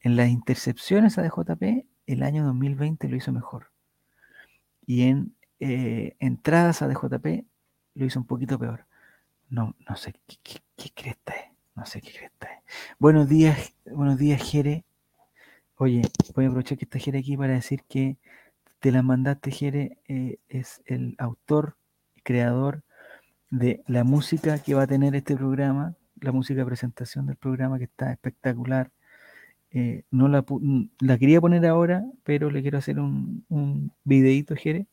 En 0.00 0.16
las 0.16 0.28
intercepciones 0.28 1.18
a 1.18 1.22
DJP, 1.22 1.86
el 2.06 2.22
año 2.22 2.44
2020 2.44 3.08
lo 3.08 3.16
hizo 3.16 3.32
mejor. 3.32 3.70
Y 4.84 5.02
en 5.02 5.36
eh, 5.60 6.16
entradas 6.18 6.82
a 6.82 6.88
DJP 6.88 7.44
lo 7.94 8.04
hizo 8.04 8.18
un 8.18 8.26
poquito 8.26 8.58
peor. 8.58 8.86
No, 9.48 9.76
no 9.88 9.96
sé 9.96 10.14
qué, 10.26 10.36
qué, 10.42 10.60
qué 10.76 10.90
cresta 10.90 11.34
es. 11.34 11.52
No 11.74 11.86
sé 11.86 12.00
qué 12.00 12.12
cresta 12.12 12.48
es. 12.48 12.62
Buenos 12.98 13.28
días, 13.28 13.74
buenos 13.86 14.18
días, 14.18 14.42
Jere. 14.42 14.84
Oye, 15.76 16.02
voy 16.34 16.44
a 16.44 16.48
aprovechar 16.48 16.78
que 16.78 16.84
está 16.84 16.98
Jere 16.98 17.20
aquí 17.20 17.36
para 17.36 17.52
decir 17.54 17.84
que 17.88 18.16
te 18.80 18.90
la 18.90 19.02
mandaste, 19.02 19.52
Jere, 19.52 19.98
eh, 20.08 20.38
es 20.48 20.82
el 20.86 21.14
autor 21.18 21.76
creador 22.22 22.82
de 23.50 23.82
la 23.86 24.04
música 24.04 24.58
que 24.58 24.74
va 24.74 24.82
a 24.82 24.86
tener 24.86 25.14
este 25.14 25.36
programa, 25.36 25.94
la 26.20 26.32
música 26.32 26.60
de 26.60 26.66
presentación 26.66 27.26
del 27.26 27.36
programa 27.36 27.78
que 27.78 27.84
está 27.84 28.10
espectacular. 28.12 28.90
Eh, 29.70 30.04
no 30.10 30.28
la, 30.28 30.44
la, 31.00 31.18
quería 31.18 31.40
poner 31.40 31.64
ahora, 31.66 32.04
pero 32.24 32.50
le 32.50 32.62
quiero 32.62 32.78
hacer 32.78 32.98
un, 32.98 33.44
un 33.48 33.92
videito, 34.04 34.56
Jere. 34.56 34.86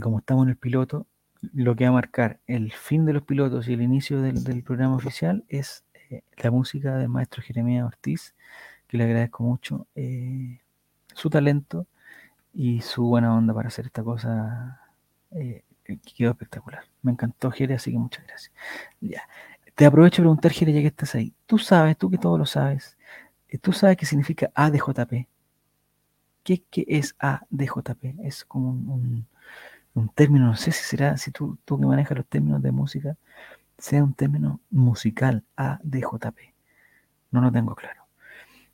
Como 0.00 0.18
estamos 0.18 0.44
en 0.44 0.50
el 0.50 0.56
piloto, 0.56 1.06
lo 1.52 1.74
que 1.76 1.84
va 1.84 1.90
a 1.90 1.94
marcar 1.94 2.40
el 2.46 2.72
fin 2.72 3.06
de 3.06 3.12
los 3.12 3.22
pilotos 3.22 3.68
y 3.68 3.74
el 3.74 3.82
inicio 3.82 4.20
del, 4.20 4.44
del 4.44 4.62
programa 4.62 4.96
oficial 4.96 5.44
es 5.48 5.84
eh, 6.10 6.22
la 6.36 6.50
música 6.50 6.96
del 6.96 7.08
maestro 7.08 7.42
Jeremías 7.42 7.86
Ortiz, 7.86 8.34
que 8.88 8.98
le 8.98 9.04
agradezco 9.04 9.44
mucho 9.44 9.86
eh, 9.94 10.60
su 11.14 11.30
talento 11.30 11.86
y 12.52 12.80
su 12.80 13.04
buena 13.04 13.34
onda 13.36 13.54
para 13.54 13.68
hacer 13.68 13.86
esta 13.86 14.02
cosa 14.02 14.80
quedó 15.98 16.30
espectacular. 16.30 16.84
Me 17.02 17.12
encantó, 17.12 17.50
Jere, 17.50 17.74
así 17.74 17.90
que 17.92 17.98
muchas 17.98 18.26
gracias. 18.26 18.52
Ya. 19.00 19.22
Te 19.74 19.86
aprovecho 19.86 20.22
de 20.22 20.26
preguntar, 20.26 20.52
Jere, 20.52 20.72
ya 20.72 20.80
que 20.80 20.88
estás 20.88 21.14
ahí. 21.14 21.32
Tú 21.46 21.58
sabes, 21.58 21.96
tú 21.96 22.10
que 22.10 22.18
todo 22.18 22.36
lo 22.38 22.46
sabes, 22.46 22.98
eh, 23.48 23.58
tú 23.58 23.72
sabes 23.72 23.96
qué 23.96 24.06
significa 24.06 24.50
ADJP. 24.54 25.26
¿Qué, 26.42 26.62
qué 26.70 26.84
es 26.88 27.14
ADJP? 27.18 28.20
Es 28.24 28.44
como 28.44 28.70
un, 28.70 29.26
término, 30.14 30.46
no 30.46 30.56
sé 30.56 30.72
si 30.72 30.84
será, 30.84 31.16
si 31.16 31.30
tú, 31.30 31.58
tú 31.64 31.78
que 31.78 31.86
manejas 31.86 32.16
los 32.16 32.26
términos 32.26 32.62
de 32.62 32.72
música, 32.72 33.16
sea 33.78 34.02
un 34.04 34.14
término 34.14 34.60
musical, 34.70 35.44
ADJP. 35.56 36.54
No 37.30 37.40
lo 37.40 37.52
tengo 37.52 37.74
claro. 37.74 38.02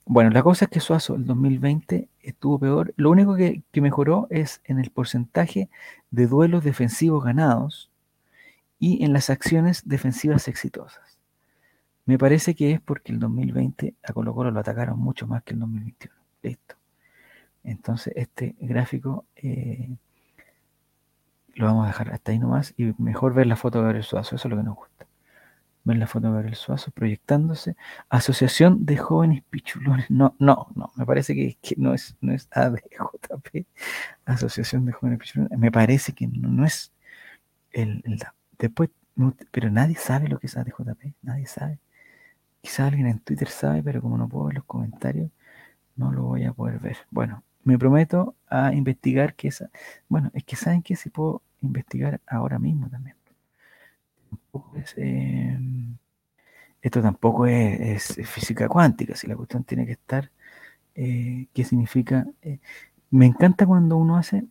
Bueno, 0.04 0.30
la 0.30 0.42
cosa 0.42 0.66
es 0.66 0.70
que 0.70 0.80
Suazo 0.80 1.16
el 1.16 1.26
2020 1.26 2.08
estuvo 2.28 2.58
peor. 2.58 2.94
Lo 2.96 3.10
único 3.10 3.36
que, 3.36 3.62
que, 3.72 3.80
mejoró 3.80 4.26
es 4.30 4.60
en 4.64 4.78
el 4.78 4.90
porcentaje 4.90 5.68
de 6.10 6.26
duelos 6.26 6.64
defensivos 6.64 7.24
ganados 7.24 7.90
y 8.78 9.04
en 9.04 9.12
las 9.12 9.30
acciones 9.30 9.82
defensivas 9.86 10.48
exitosas. 10.48 11.18
Me 12.04 12.18
parece 12.18 12.54
que 12.54 12.72
es 12.72 12.80
porque 12.80 13.12
el 13.12 13.18
2020 13.18 13.94
a 14.02 14.12
Colo 14.12 14.34
Colo 14.34 14.50
lo 14.50 14.60
atacaron 14.60 14.98
mucho 14.98 15.26
más 15.26 15.42
que 15.42 15.54
el 15.54 15.60
2021. 15.60 16.14
Listo. 16.42 16.76
Entonces 17.64 18.12
este 18.16 18.54
gráfico 18.60 19.24
eh, 19.36 19.96
lo 21.54 21.66
vamos 21.66 21.84
a 21.84 21.88
dejar 21.88 22.12
hasta 22.12 22.32
ahí 22.32 22.38
nomás 22.38 22.74
y 22.76 22.94
mejor 22.98 23.34
ver 23.34 23.46
la 23.46 23.56
foto 23.56 23.78
de 23.78 23.84
Gabriel 23.84 24.04
Suazo. 24.04 24.36
Eso 24.36 24.48
es 24.48 24.50
lo 24.50 24.56
que 24.56 24.62
nos 24.64 24.76
gusta 24.76 25.05
ven 25.87 26.01
la 26.01 26.07
foto 26.09 26.26
de 26.26 26.32
Gabriel 26.34 26.57
Suazo 26.57 26.91
proyectándose. 26.91 27.76
Asociación 28.09 28.84
de 28.84 28.97
Jóvenes 28.97 29.45
Pichulones. 29.49 30.11
No, 30.11 30.34
no, 30.41 30.68
no, 30.74 30.93
me 30.97 31.07
parece 31.07 31.34
que, 31.34 31.57
no 31.76 31.95
es, 31.95 32.16
no 32.20 32.32
es 32.32 32.49
ADJP, 32.51 33.66
Asociación 34.24 34.84
de 34.84 34.93
Jóvenes 34.93 35.20
Pichulones. 35.20 35.57
Me 35.59 35.70
parece 35.70 36.12
que 36.12 36.26
no, 36.26 36.51
no 36.51 36.64
es 36.66 36.93
el, 37.72 38.03
el, 38.05 38.18
después, 38.59 38.91
pero 39.53 39.70
nadie 39.70 39.95
sabe 39.95 40.28
lo 40.28 40.41
que 40.41 40.49
es 40.49 40.57
ADJP, 40.57 41.14
nadie 41.22 41.47
sabe. 41.47 41.78
Quizá 42.61 42.89
alguien 42.89 43.07
en 43.07 43.20
Twitter 43.20 43.49
sabe, 43.49 43.82
pero 43.82 44.03
como 44.03 44.18
no 44.18 44.28
puedo 44.28 44.47
ver 44.47 44.57
los 44.57 44.64
comentarios, 44.64 45.30
no 45.95 46.11
lo 46.12 46.24
voy 46.24 46.45
a 46.45 46.53
poder 46.53 46.80
ver. 46.80 46.97
Bueno, 47.11 47.45
me 47.62 47.78
prometo 47.78 48.34
a 48.49 48.72
investigar 48.74 49.34
que 49.37 49.49
esa. 49.49 49.70
Bueno, 50.09 50.32
es 50.34 50.43
que 50.45 50.57
saben 50.57 50.82
que 50.82 50.97
si 50.97 51.11
puedo 51.11 51.43
investigar 51.61 52.20
ahora 52.26 52.59
mismo 52.59 52.89
también 52.91 53.16
es, 54.76 54.94
eh, 54.96 55.59
esto 56.82 57.02
tampoco 57.02 57.46
es, 57.46 58.16
física 58.24 58.68
cuántica, 58.68 59.16
si 59.16 59.26
la 59.26 59.36
cuestión 59.36 59.64
tiene 59.64 59.86
que 59.86 59.92
estar, 59.92 60.30
eh, 60.94 61.48
¿qué 61.52 61.64
significa? 61.64 62.26
Eh, 62.42 62.61
me 63.11 63.26
encanta 63.26 63.66
cuando 63.66 63.96
uno 63.96 64.16
hace 64.16 64.44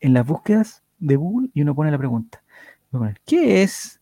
en 0.00 0.14
las 0.14 0.26
búsquedas 0.26 0.82
de 0.98 1.16
Google 1.16 1.50
y 1.54 1.62
uno 1.62 1.74
pone 1.74 1.90
la 1.90 1.98
pregunta. 1.98 2.42
¿Qué 3.26 3.62
es? 3.62 4.00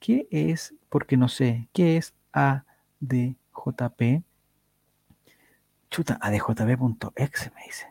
¿Qué 0.00 0.26
es? 0.30 0.74
Porque 0.88 1.16
no 1.16 1.28
sé, 1.28 1.68
¿qué 1.72 1.96
es 1.96 2.14
ADJP? 2.32 4.24
Chuta, 5.90 6.18
adjp.exe 6.20 7.52
me 7.54 7.62
dice. 7.66 7.86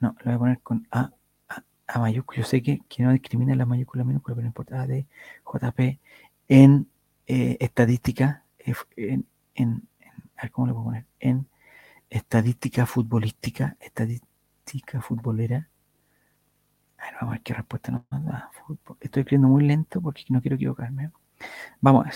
No, 0.00 0.14
lo 0.20 0.24
voy 0.24 0.34
a 0.34 0.38
poner 0.38 0.60
con 0.60 0.86
A 0.90 1.12
a 1.88 1.98
mayúscula, 1.98 2.40
yo 2.42 2.44
sé 2.44 2.62
que, 2.62 2.80
que 2.88 3.02
no 3.02 3.12
discrimina 3.12 3.54
la 3.56 3.64
mayúscula 3.66 4.04
minúscula, 4.04 4.34
pero 4.36 4.44
no 4.44 4.48
importa, 4.48 4.86
de 4.86 5.06
JP 5.44 5.98
en 6.48 6.86
eh, 7.26 7.56
estadística, 7.60 8.44
en, 8.96 9.26
en, 9.54 9.88
a 10.36 10.42
ver, 10.42 10.52
¿cómo 10.52 10.66
le 10.66 10.72
puedo 10.74 10.84
poner? 10.84 11.06
En 11.18 11.46
estadística 12.10 12.86
futbolística, 12.86 13.76
estadística 13.80 15.00
futbolera. 15.00 15.68
A 16.98 17.04
ver, 17.04 17.14
vamos 17.14 17.28
a 17.28 17.36
ver 17.36 17.42
qué 17.42 17.54
respuesta 17.54 17.92
nos 17.92 18.24
da. 18.24 18.50
Estoy 19.00 19.20
escribiendo 19.20 19.48
muy 19.48 19.64
lento 19.64 20.00
porque 20.00 20.24
no 20.28 20.40
quiero 20.42 20.56
equivocarme. 20.56 21.10
Vamos 21.80 22.02
a 22.02 22.04
ver. 22.04 22.14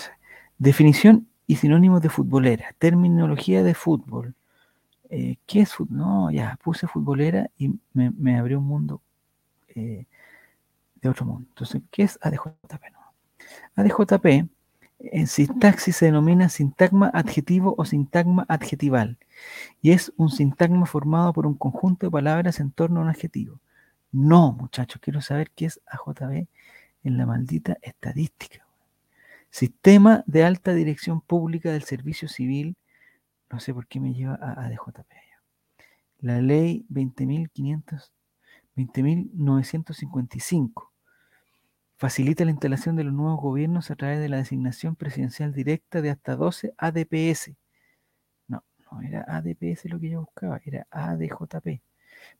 Definición 0.57 1.27
y 1.47 1.55
sinónimos 1.55 2.01
de 2.01 2.09
futbolera. 2.09 2.75
Terminología 2.77 3.63
de 3.63 3.73
fútbol. 3.73 4.35
Eh, 5.09 5.37
¿Qué 5.45 5.61
es 5.61 5.73
fútbol? 5.73 5.97
No, 5.97 6.31
ya, 6.31 6.59
puse 6.63 6.87
futbolera 6.87 7.49
y 7.57 7.69
me, 7.93 8.11
me 8.11 8.37
abrió 8.37 8.59
un 8.59 8.67
mundo 8.67 9.01
eh, 9.75 10.07
de 11.01 11.09
otro 11.09 11.25
mundo. 11.25 11.47
Entonces, 11.49 11.81
¿qué 11.91 12.03
es 12.03 12.19
ADJP? 12.21 12.91
No. 12.91 13.13
ADJP 13.75 14.49
en 14.99 15.27
sintaxis 15.27 15.97
se 15.97 16.05
denomina 16.05 16.47
sintagma 16.47 17.09
adjetivo 17.13 17.75
o 17.77 17.83
sintagma 17.83 18.45
adjetival 18.47 19.17
y 19.81 19.91
es 19.91 20.13
un 20.15 20.29
sintagma 20.29 20.85
formado 20.85 21.33
por 21.33 21.45
un 21.45 21.55
conjunto 21.55 22.05
de 22.05 22.11
palabras 22.11 22.59
en 22.61 22.71
torno 22.71 22.99
a 22.99 23.03
un 23.03 23.09
adjetivo. 23.09 23.59
No, 24.11 24.53
muchachos, 24.53 25.01
quiero 25.01 25.21
saber 25.21 25.51
qué 25.51 25.65
es 25.65 25.81
AJP 25.87 26.47
en 27.03 27.17
la 27.17 27.25
maldita 27.25 27.77
estadística. 27.81 28.65
Sistema 29.49 30.23
de 30.25 30.45
alta 30.45 30.73
dirección 30.73 31.19
pública 31.19 31.71
del 31.71 31.83
servicio 31.83 32.27
civil. 32.27 32.77
No 33.51 33.59
sé 33.59 33.73
por 33.73 33.87
qué 33.87 33.99
me 33.99 34.13
lleva 34.13 34.35
a 34.35 34.65
ADJP. 34.65 35.11
La 36.19 36.41
ley 36.41 36.85
20.500 36.89 38.11
20.955. 38.75 40.89
Facilita 41.95 42.43
la 42.43 42.51
instalación 42.51 42.95
de 42.95 43.03
los 43.03 43.13
nuevos 43.13 43.39
gobiernos 43.39 43.91
a 43.91 43.95
través 43.95 44.19
de 44.19 44.29
la 44.29 44.37
designación 44.37 44.95
presidencial 44.95 45.53
directa 45.53 46.01
de 46.01 46.09
hasta 46.09 46.35
12 46.35 46.73
ADPS. 46.77 47.51
No, 48.47 48.63
no 48.91 49.01
era 49.01 49.23
ADPS 49.27 49.85
lo 49.85 49.99
que 49.99 50.09
yo 50.09 50.21
buscaba, 50.21 50.59
era 50.65 50.87
ADJP. 50.89 51.81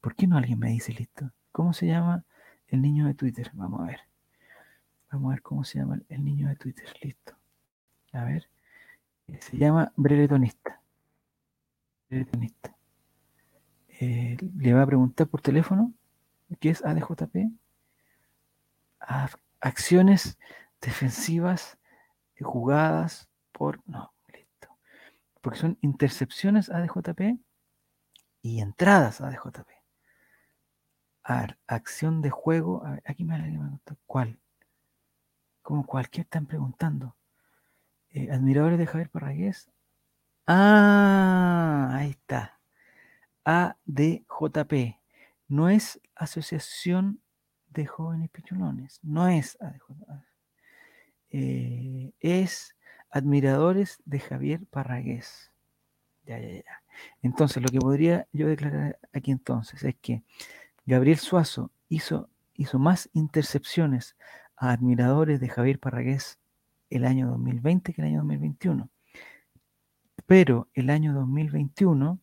¿Por 0.02 0.16
qué 0.16 0.26
no 0.28 0.38
alguien 0.38 0.60
me 0.60 0.70
dice 0.70 0.94
listo? 0.94 1.32
¿Cómo 1.52 1.74
se 1.74 1.88
llama 1.88 2.24
el 2.68 2.82
niño 2.82 3.08
de 3.08 3.14
Twitter? 3.14 3.52
Vamos 3.54 3.82
a 3.82 3.86
ver. 3.86 4.00
Vamos 5.12 5.30
a 5.30 5.36
ver 5.36 5.44
cómo 5.44 5.64
se 5.64 5.80
llama 5.80 6.00
el 6.10 6.26
niño 6.26 6.50
de 6.50 6.56
Twitter. 6.56 6.88
Listo. 7.02 7.36
A 8.12 8.24
ver. 8.26 8.50
Se 9.40 9.58
llama 9.58 9.94
Breletonista. 9.96 10.82
Breletonista. 12.10 12.76
Eh, 14.00 14.38
le 14.58 14.74
va 14.74 14.82
a 14.82 14.88
preguntar 14.88 15.28
por 15.28 15.42
teléfono 15.42 15.94
¿Qué 16.60 16.70
es 16.70 16.84
ADJP? 16.84 17.52
Acciones 19.60 20.38
defensivas 20.82 21.78
jugadas 22.44 23.30
por... 23.52 23.82
No, 23.88 24.14
listo. 24.28 24.70
Porque 25.42 25.60
son 25.60 25.78
intercepciones 25.82 26.70
ADJP 26.70 27.40
y 28.42 28.60
entradas 28.60 29.22
ADJP. 29.22 29.70
A 31.24 31.42
ver, 31.42 31.58
acción 31.68 32.22
de 32.22 32.30
juego. 32.30 32.86
A 32.86 33.00
aquí 33.06 33.24
me, 33.24 33.58
gusta. 33.58 33.96
¿Cuál? 34.06 34.40
Como 35.62 35.86
cualquier 35.86 36.26
están 36.26 36.46
preguntando. 36.46 37.16
Eh, 38.10 38.30
admiradores 38.32 38.78
de 38.78 38.86
Javier 38.86 39.10
Parragués. 39.10 39.72
Ah, 40.46 41.92
ahí 41.94 42.12
está. 42.12 42.60
ADJP 43.46 45.03
no 45.54 45.70
es 45.70 46.02
asociación 46.16 47.22
de 47.70 47.86
jóvenes 47.86 48.32
pichulones, 48.32 49.00
no 49.04 49.28
es 49.28 49.56
eh, 51.30 52.12
es 52.20 52.76
admiradores 53.12 54.02
de 54.06 54.20
Javier 54.20 54.66
Parragués. 54.66 55.52
Ya, 56.26 56.40
ya, 56.40 56.54
ya. 56.54 56.84
Entonces, 57.22 57.62
lo 57.62 57.70
que 57.70 57.78
podría 57.78 58.28
yo 58.32 58.48
declarar 58.48 58.98
aquí 59.14 59.30
entonces 59.30 59.84
es 59.84 59.96
que 60.02 60.24
Gabriel 60.88 61.20
Suazo 61.20 61.70
hizo, 61.88 62.30
hizo 62.56 62.80
más 62.80 63.12
intercepciones 63.14 64.16
a 64.58 64.72
admiradores 64.72 65.40
de 65.40 65.50
Javier 65.50 65.80
Parragués 65.80 66.40
el 66.90 67.06
año 67.06 67.30
2020 67.30 67.94
que 67.94 68.02
el 68.02 68.08
año 68.08 68.18
2021. 68.22 68.90
Pero 70.26 70.68
el 70.74 70.90
año 70.90 71.14
2021, 71.14 72.20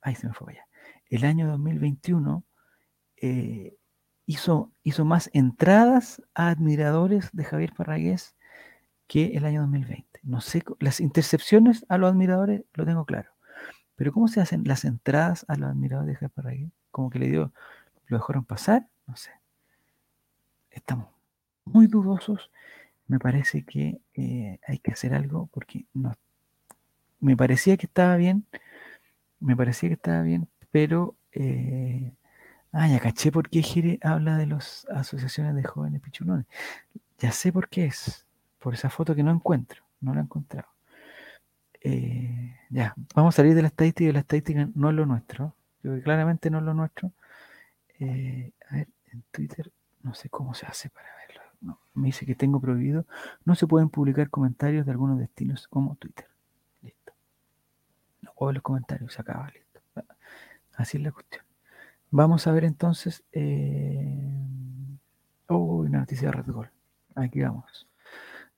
ay, 0.00 0.16
se 0.16 0.26
me 0.26 0.34
fue 0.34 0.54
allá. 0.54 0.66
El 1.08 1.24
año 1.24 1.46
2021 1.46 2.42
eh, 3.16 3.76
hizo, 4.26 4.72
hizo 4.82 5.04
más 5.04 5.30
entradas 5.32 6.22
a 6.34 6.48
admiradores 6.48 7.30
de 7.32 7.44
Javier 7.44 7.72
Parragués 7.74 8.34
que 9.06 9.36
el 9.36 9.44
año 9.44 9.62
2020. 9.62 10.20
No 10.24 10.40
sé, 10.40 10.62
las 10.80 11.00
intercepciones 11.00 11.86
a 11.88 11.98
los 11.98 12.10
admiradores 12.10 12.64
lo 12.74 12.84
tengo 12.84 13.04
claro. 13.04 13.30
Pero 13.94 14.12
¿cómo 14.12 14.28
se 14.28 14.40
hacen 14.40 14.64
las 14.64 14.84
entradas 14.84 15.44
a 15.48 15.56
los 15.56 15.70
admiradores 15.70 16.08
de 16.08 16.14
Javier 16.16 16.30
Parragués? 16.30 16.70
Como 16.90 17.10
que 17.10 17.18
le 17.18 17.28
dio, 17.28 17.52
lo 18.06 18.18
dejaron 18.18 18.44
pasar, 18.44 18.86
no 19.06 19.16
sé. 19.16 19.30
Estamos 20.70 21.08
muy 21.64 21.86
dudosos. 21.86 22.50
Me 23.06 23.18
parece 23.18 23.64
que 23.64 24.00
eh, 24.14 24.58
hay 24.66 24.78
que 24.78 24.90
hacer 24.90 25.14
algo 25.14 25.48
porque 25.52 25.86
no, 25.94 26.14
me 27.20 27.36
parecía 27.36 27.76
que 27.76 27.86
estaba 27.86 28.16
bien, 28.16 28.46
me 29.40 29.56
parecía 29.56 29.88
que 29.88 29.94
estaba 29.94 30.22
bien, 30.22 30.48
pero 30.70 31.16
eh, 31.32 32.12
ah, 32.76 32.88
ya 32.88 33.00
caché 33.00 33.32
por 33.32 33.48
qué 33.48 33.62
Gire 33.62 33.98
habla 34.02 34.36
de 34.36 34.46
las 34.46 34.86
asociaciones 34.90 35.54
de 35.54 35.64
jóvenes 35.64 36.00
pichulones. 36.02 36.46
Ya 37.18 37.32
sé 37.32 37.52
por 37.52 37.68
qué 37.68 37.86
es, 37.86 38.26
por 38.58 38.74
esa 38.74 38.90
foto 38.90 39.14
que 39.14 39.22
no 39.22 39.30
encuentro, 39.30 39.82
no 40.00 40.14
la 40.14 40.20
he 40.20 40.24
encontrado. 40.24 40.68
Eh, 41.80 42.56
ya, 42.70 42.94
vamos 43.14 43.34
a 43.34 43.36
salir 43.36 43.54
de 43.54 43.62
la 43.62 43.68
estadística 43.68 44.12
la 44.12 44.20
estadística 44.20 44.68
no 44.74 44.90
es 44.90 44.96
lo 44.96 45.06
nuestro. 45.06 45.54
Yo 45.82 46.02
claramente 46.02 46.50
no 46.50 46.58
es 46.58 46.64
lo 46.64 46.74
nuestro. 46.74 47.12
Eh, 47.98 48.52
a 48.68 48.74
ver, 48.74 48.88
en 49.12 49.22
Twitter 49.30 49.72
no 50.02 50.14
sé 50.14 50.28
cómo 50.28 50.52
se 50.54 50.66
hace 50.66 50.90
para 50.90 51.08
verlo. 51.26 51.78
Me 51.94 52.08
dice 52.08 52.26
que 52.26 52.34
tengo 52.34 52.60
prohibido. 52.60 53.06
No 53.44 53.54
se 53.54 53.66
pueden 53.66 53.88
publicar 53.88 54.28
comentarios 54.30 54.84
de 54.84 54.92
algunos 54.92 55.18
destinos 55.18 55.66
como 55.68 55.96
Twitter. 55.96 56.26
Listo. 56.82 57.12
No 58.22 58.32
puedo 58.34 58.48
ver 58.48 58.56
los 58.56 58.62
comentarios, 58.62 59.12
se 59.12 59.22
acaba, 59.22 59.48
listo. 59.50 59.80
Así 60.76 60.98
es 60.98 61.02
la 61.02 61.12
cuestión. 61.12 61.45
Vamos 62.10 62.46
a 62.46 62.52
ver 62.52 62.64
entonces. 62.64 63.24
Eh... 63.32 64.32
Oh, 65.48 65.76
una 65.78 66.00
noticia 66.00 66.28
de 66.28 66.32
Red 66.32 66.52
Gol. 66.52 66.70
Aquí 67.14 67.40
vamos. 67.40 67.88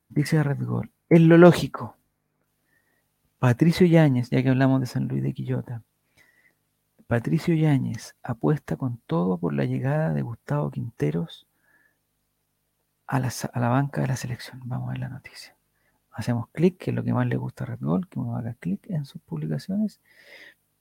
De 0.08 0.22
Red 0.22 0.64
Gol. 0.64 0.90
Es 1.08 1.20
lo 1.20 1.36
lógico. 1.36 1.96
Patricio 3.38 3.86
Yáñez, 3.86 4.30
ya 4.30 4.42
que 4.42 4.48
hablamos 4.48 4.80
de 4.80 4.86
San 4.86 5.06
Luis 5.06 5.22
de 5.22 5.32
Quillota. 5.32 5.82
Patricio 7.06 7.54
Yáñez 7.54 8.16
apuesta 8.22 8.76
con 8.76 8.98
todo 9.06 9.38
por 9.38 9.54
la 9.54 9.64
llegada 9.64 10.12
de 10.12 10.22
Gustavo 10.22 10.70
Quinteros 10.70 11.46
a 13.06 13.20
la, 13.20 13.32
a 13.52 13.60
la 13.60 13.68
banca 13.68 14.00
de 14.00 14.08
la 14.08 14.16
selección. 14.16 14.60
Vamos 14.64 14.88
a 14.88 14.92
ver 14.92 15.00
la 15.00 15.08
noticia. 15.08 15.56
Hacemos 16.10 16.48
clic, 16.48 16.78
que 16.78 16.90
es 16.90 16.96
lo 16.96 17.04
que 17.04 17.12
más 17.12 17.26
le 17.26 17.36
gusta 17.36 17.64
a 17.64 17.68
Red 17.68 17.80
Gol, 17.80 18.08
que 18.08 18.18
uno 18.18 18.36
haga 18.36 18.54
clic 18.54 18.84
en 18.90 19.04
sus 19.04 19.22
publicaciones. 19.22 20.00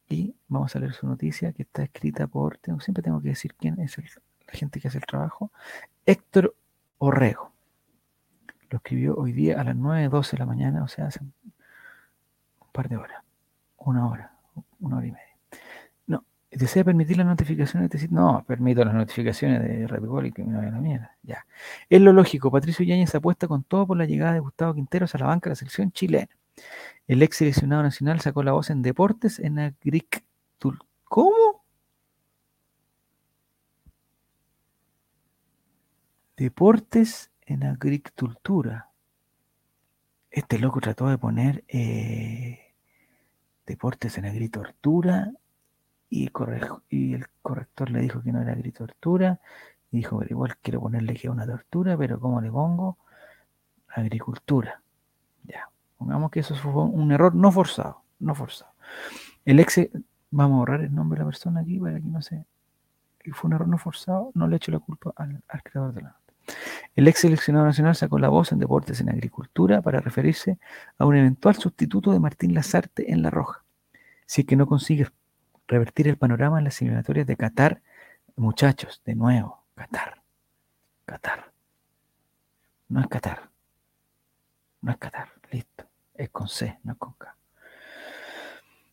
Y 0.09 0.35
vamos 0.47 0.75
a 0.75 0.79
leer 0.79 0.93
su 0.93 1.05
noticia 1.05 1.51
que 1.51 1.63
está 1.63 1.83
escrita 1.83 2.27
por, 2.27 2.57
tengo, 2.57 2.79
siempre 2.79 3.03
tengo 3.03 3.21
que 3.21 3.29
decir 3.29 3.53
quién 3.55 3.79
es 3.79 3.97
la 3.97 4.53
gente 4.53 4.79
que 4.79 4.87
hace 4.87 4.99
el 4.99 5.05
trabajo, 5.05 5.51
Héctor 6.05 6.55
Orrego. 6.97 7.51
Lo 8.69 8.77
escribió 8.77 9.15
hoy 9.15 9.33
día 9.33 9.59
a 9.59 9.63
las 9.63 9.75
9.12 9.75 10.31
de 10.31 10.37
la 10.37 10.45
mañana, 10.45 10.83
o 10.83 10.87
sea, 10.87 11.07
hace 11.07 11.19
un 11.21 11.33
par 12.71 12.87
de 12.87 12.97
horas, 12.97 13.21
una 13.77 14.07
hora, 14.07 14.31
una 14.79 14.97
hora 14.97 15.07
y 15.07 15.11
media. 15.11 15.37
No, 16.07 16.23
desea 16.51 16.85
permitir 16.85 17.17
las 17.17 17.27
notificaciones 17.27 17.89
de 17.89 18.07
No, 18.09 18.45
permito 18.47 18.85
las 18.85 18.93
notificaciones 18.93 19.61
de 19.61 19.99
Bull 19.99 20.27
y 20.27 20.31
que 20.31 20.43
me 20.43 20.57
vaya 20.57 20.71
la 20.71 20.79
mierda. 20.79 21.17
Ya. 21.23 21.45
Es 21.89 21.99
lo 21.99 22.13
lógico, 22.13 22.49
Patricio 22.49 22.85
Yáñez 22.85 23.13
apuesta 23.15 23.47
con 23.47 23.63
todo 23.63 23.87
por 23.87 23.97
la 23.97 24.05
llegada 24.05 24.33
de 24.33 24.39
Gustavo 24.39 24.73
Quinteros 24.73 25.13
a 25.15 25.17
la 25.17 25.27
banca 25.27 25.49
de 25.49 25.51
la 25.51 25.55
selección 25.55 25.91
chilena. 25.91 26.36
El 27.07 27.21
ex 27.21 27.37
seleccionado 27.37 27.83
nacional 27.83 28.19
sacó 28.21 28.43
la 28.43 28.51
voz 28.53 28.69
en 28.69 28.81
deportes 28.81 29.39
en 29.39 29.59
Agricultura. 29.59 30.27
¿Cómo? 31.05 31.63
Deportes 36.35 37.31
en 37.47 37.63
agricultura. 37.63 38.91
Este 40.29 40.59
loco 40.59 40.79
trató 40.81 41.07
de 41.07 41.17
poner 41.17 41.63
eh, 41.67 42.75
deportes 43.65 44.17
en 44.17 44.25
agritortura 44.25 45.31
y, 46.09 46.25
el 46.25 47.27
corrector 47.41 47.89
le 47.89 48.01
dijo 48.01 48.21
que 48.21 48.31
no 48.31 48.41
era 48.41 48.53
agritortura 48.53 49.39
y 49.91 49.97
dijo, 49.97 50.21
igual 50.29 50.57
quiero 50.61 50.81
ponerle 50.81 51.15
que 51.15 51.27
es 51.27 51.33
una 51.33 51.47
tortura, 51.47 51.97
pero 51.97 52.19
¿cómo 52.19 52.41
le 52.41 52.51
pongo? 52.51 52.97
Agricultura. 53.87 54.83
Pongamos 55.97 56.31
que 56.31 56.41
eso 56.41 56.55
fue 56.55 56.83
un 56.83 57.11
error 57.11 57.35
no 57.35 57.51
forzado, 57.51 58.03
no 58.19 58.35
forzado. 58.35 58.71
El 59.45 59.59
ex, 59.59 59.89
vamos 60.31 60.55
a 60.55 60.59
borrar 60.59 60.81
el 60.81 60.93
nombre 60.93 61.17
de 61.17 61.25
la 61.25 61.29
persona 61.29 61.61
aquí 61.61 61.79
para 61.79 61.99
que 61.99 62.07
no 62.07 62.21
se... 62.21 62.45
Fue 63.33 63.49
un 63.49 63.53
error 63.53 63.67
no 63.67 63.77
forzado, 63.77 64.31
no 64.35 64.47
le 64.47 64.55
echo 64.55 64.71
la 64.71 64.79
culpa 64.79 65.11
al, 65.17 65.41
al 65.49 65.63
creador 65.63 65.93
de 65.93 66.01
la 66.01 66.09
nota. 66.09 66.27
El 66.95 67.07
ex 67.09 67.19
seleccionado 67.19 67.65
nacional 67.65 67.95
sacó 67.95 68.19
la 68.19 68.29
voz 68.29 68.53
en 68.53 68.59
Deportes 68.59 69.01
en 69.01 69.09
Agricultura 69.09 69.81
para 69.81 69.99
referirse 69.99 70.59
a 70.97 71.05
un 71.05 71.17
eventual 71.17 71.55
sustituto 71.55 72.11
de 72.11 72.19
Martín 72.19 72.53
Lazarte 72.53 73.11
en 73.11 73.21
La 73.21 73.29
Roja. 73.29 73.63
Si 74.25 74.41
es 74.41 74.47
que 74.47 74.55
no 74.55 74.65
consigue 74.65 75.07
revertir 75.67 76.07
el 76.07 76.17
panorama 76.17 76.57
en 76.57 76.63
las 76.63 76.81
eliminatorias 76.81 77.27
de 77.27 77.35
Qatar, 77.35 77.81
muchachos, 78.35 79.01
de 79.05 79.15
nuevo, 79.15 79.63
Qatar, 79.75 80.21
Qatar. 81.05 81.51
No 82.89 83.01
es 83.01 83.07
Qatar. 83.07 83.49
No 84.81 84.91
es 84.91 84.97
Qatar, 84.97 85.29
listo. 85.51 85.86
Es 86.17 86.29
con 86.29 86.47
C, 86.47 86.79
no 86.83 86.93
es 86.93 86.97
con 86.97 87.13
K. 87.13 87.37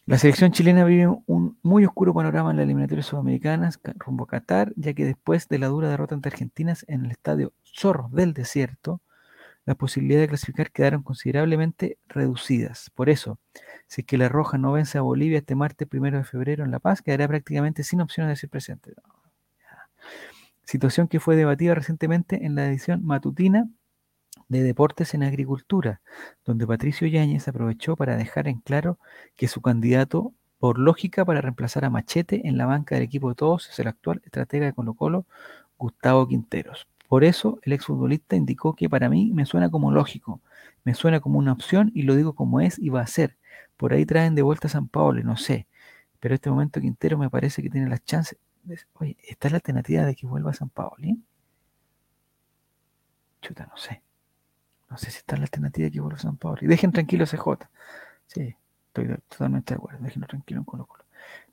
La 0.06 0.18
selección 0.18 0.52
chilena 0.52 0.84
vive 0.84 1.08
un 1.26 1.58
muy 1.62 1.86
oscuro 1.86 2.12
panorama 2.12 2.50
en 2.50 2.58
las 2.58 2.64
eliminatorias 2.64 3.06
sudamericanas 3.06 3.80
rumbo 3.94 4.24
a 4.24 4.26
Qatar, 4.26 4.74
ya 4.76 4.92
que 4.92 5.06
después 5.06 5.48
de 5.48 5.58
la 5.58 5.68
dura 5.68 5.88
derrota 5.88 6.14
ante 6.14 6.28
Argentina 6.28 6.74
en 6.88 7.06
el 7.06 7.10
estadio 7.10 7.54
Zorros 7.64 8.12
del 8.12 8.34
Desierto, 8.34 9.00
las 9.64 9.76
posibilidades 9.76 10.24
de 10.24 10.28
clasificar 10.28 10.70
quedaron 10.70 11.02
considerablemente 11.02 11.96
reducidas. 12.06 12.90
Por 12.90 13.08
eso, 13.08 13.38
si 13.86 14.02
es 14.02 14.06
que 14.06 14.18
la 14.18 14.28
Roja 14.28 14.58
no 14.58 14.72
vence 14.72 14.98
a 14.98 15.00
Bolivia 15.00 15.38
este 15.38 15.54
martes 15.54 15.88
primero 15.88 16.18
de 16.18 16.24
febrero 16.24 16.64
en 16.64 16.70
La 16.70 16.80
Paz, 16.80 17.00
quedará 17.00 17.26
prácticamente 17.26 17.82
sin 17.82 18.02
opciones 18.02 18.32
de 18.32 18.36
ser 18.36 18.50
presente. 18.50 18.92
Situación 20.64 21.08
que 21.08 21.18
fue 21.18 21.34
debatida 21.34 21.74
recientemente 21.74 22.44
en 22.44 22.56
la 22.56 22.66
edición 22.66 23.02
matutina 23.06 23.70
de 24.48 24.62
Deportes 24.62 25.14
en 25.14 25.22
Agricultura, 25.22 26.00
donde 26.44 26.66
Patricio 26.66 27.06
Yáñez 27.06 27.48
aprovechó 27.48 27.96
para 27.96 28.16
dejar 28.16 28.48
en 28.48 28.60
claro 28.60 28.98
que 29.36 29.48
su 29.48 29.60
candidato, 29.60 30.32
por 30.58 30.78
lógica, 30.78 31.24
para 31.24 31.40
reemplazar 31.40 31.84
a 31.84 31.90
Machete 31.90 32.46
en 32.48 32.58
la 32.58 32.66
banca 32.66 32.94
del 32.94 33.04
equipo 33.04 33.28
de 33.28 33.34
todos 33.34 33.68
es 33.68 33.78
el 33.78 33.88
actual 33.88 34.22
estratega 34.24 34.66
de 34.66 34.72
Colo 34.72 34.94
Colo, 34.94 35.26
Gustavo 35.78 36.26
Quinteros. 36.28 36.86
Por 37.08 37.24
eso, 37.24 37.58
el 37.62 37.72
exfutbolista 37.72 38.36
indicó 38.36 38.74
que 38.74 38.88
para 38.88 39.08
mí 39.08 39.30
me 39.34 39.46
suena 39.46 39.70
como 39.70 39.90
lógico, 39.92 40.40
me 40.84 40.94
suena 40.94 41.20
como 41.20 41.38
una 41.38 41.52
opción 41.52 41.90
y 41.94 42.02
lo 42.02 42.14
digo 42.14 42.34
como 42.34 42.60
es 42.60 42.78
y 42.78 42.88
va 42.88 43.00
a 43.00 43.06
ser. 43.06 43.36
Por 43.76 43.92
ahí 43.92 44.06
traen 44.06 44.34
de 44.34 44.42
vuelta 44.42 44.68
a 44.68 44.70
San 44.70 44.88
Pablo, 44.88 45.22
no 45.22 45.36
sé. 45.36 45.66
Pero 46.20 46.32
en 46.32 46.36
este 46.36 46.50
momento 46.50 46.80
Quintero 46.80 47.18
me 47.18 47.30
parece 47.30 47.62
que 47.62 47.70
tiene 47.70 47.88
las 47.88 48.04
chances. 48.04 48.38
Oye, 48.94 49.16
¿está 49.28 49.50
la 49.50 49.56
alternativa 49.56 50.04
de 50.04 50.14
que 50.14 50.26
vuelva 50.26 50.50
a 50.50 50.54
San 50.54 50.70
Pablo? 50.70 50.96
Chuta, 53.42 53.66
no 53.66 53.76
sé. 53.76 54.03
No 54.90 54.98
sé 54.98 55.10
si 55.10 55.18
está 55.18 55.36
la 55.36 55.44
alternativa 55.44 55.90
que 55.90 56.00
vuelva 56.00 56.18
a 56.18 56.22
San 56.22 56.36
Pablo. 56.36 56.60
Y 56.62 56.66
dejen 56.66 56.92
tranquilo 56.92 57.24
a 57.24 57.26
CJ. 57.26 57.68
Sí, 58.26 58.54
estoy 58.88 59.16
totalmente 59.28 59.74
de 59.74 59.78
acuerdo. 59.78 59.98
Déjenlo 60.02 60.26
tranquilo 60.26 60.60
en 60.60 60.64
Colo. 60.64 60.88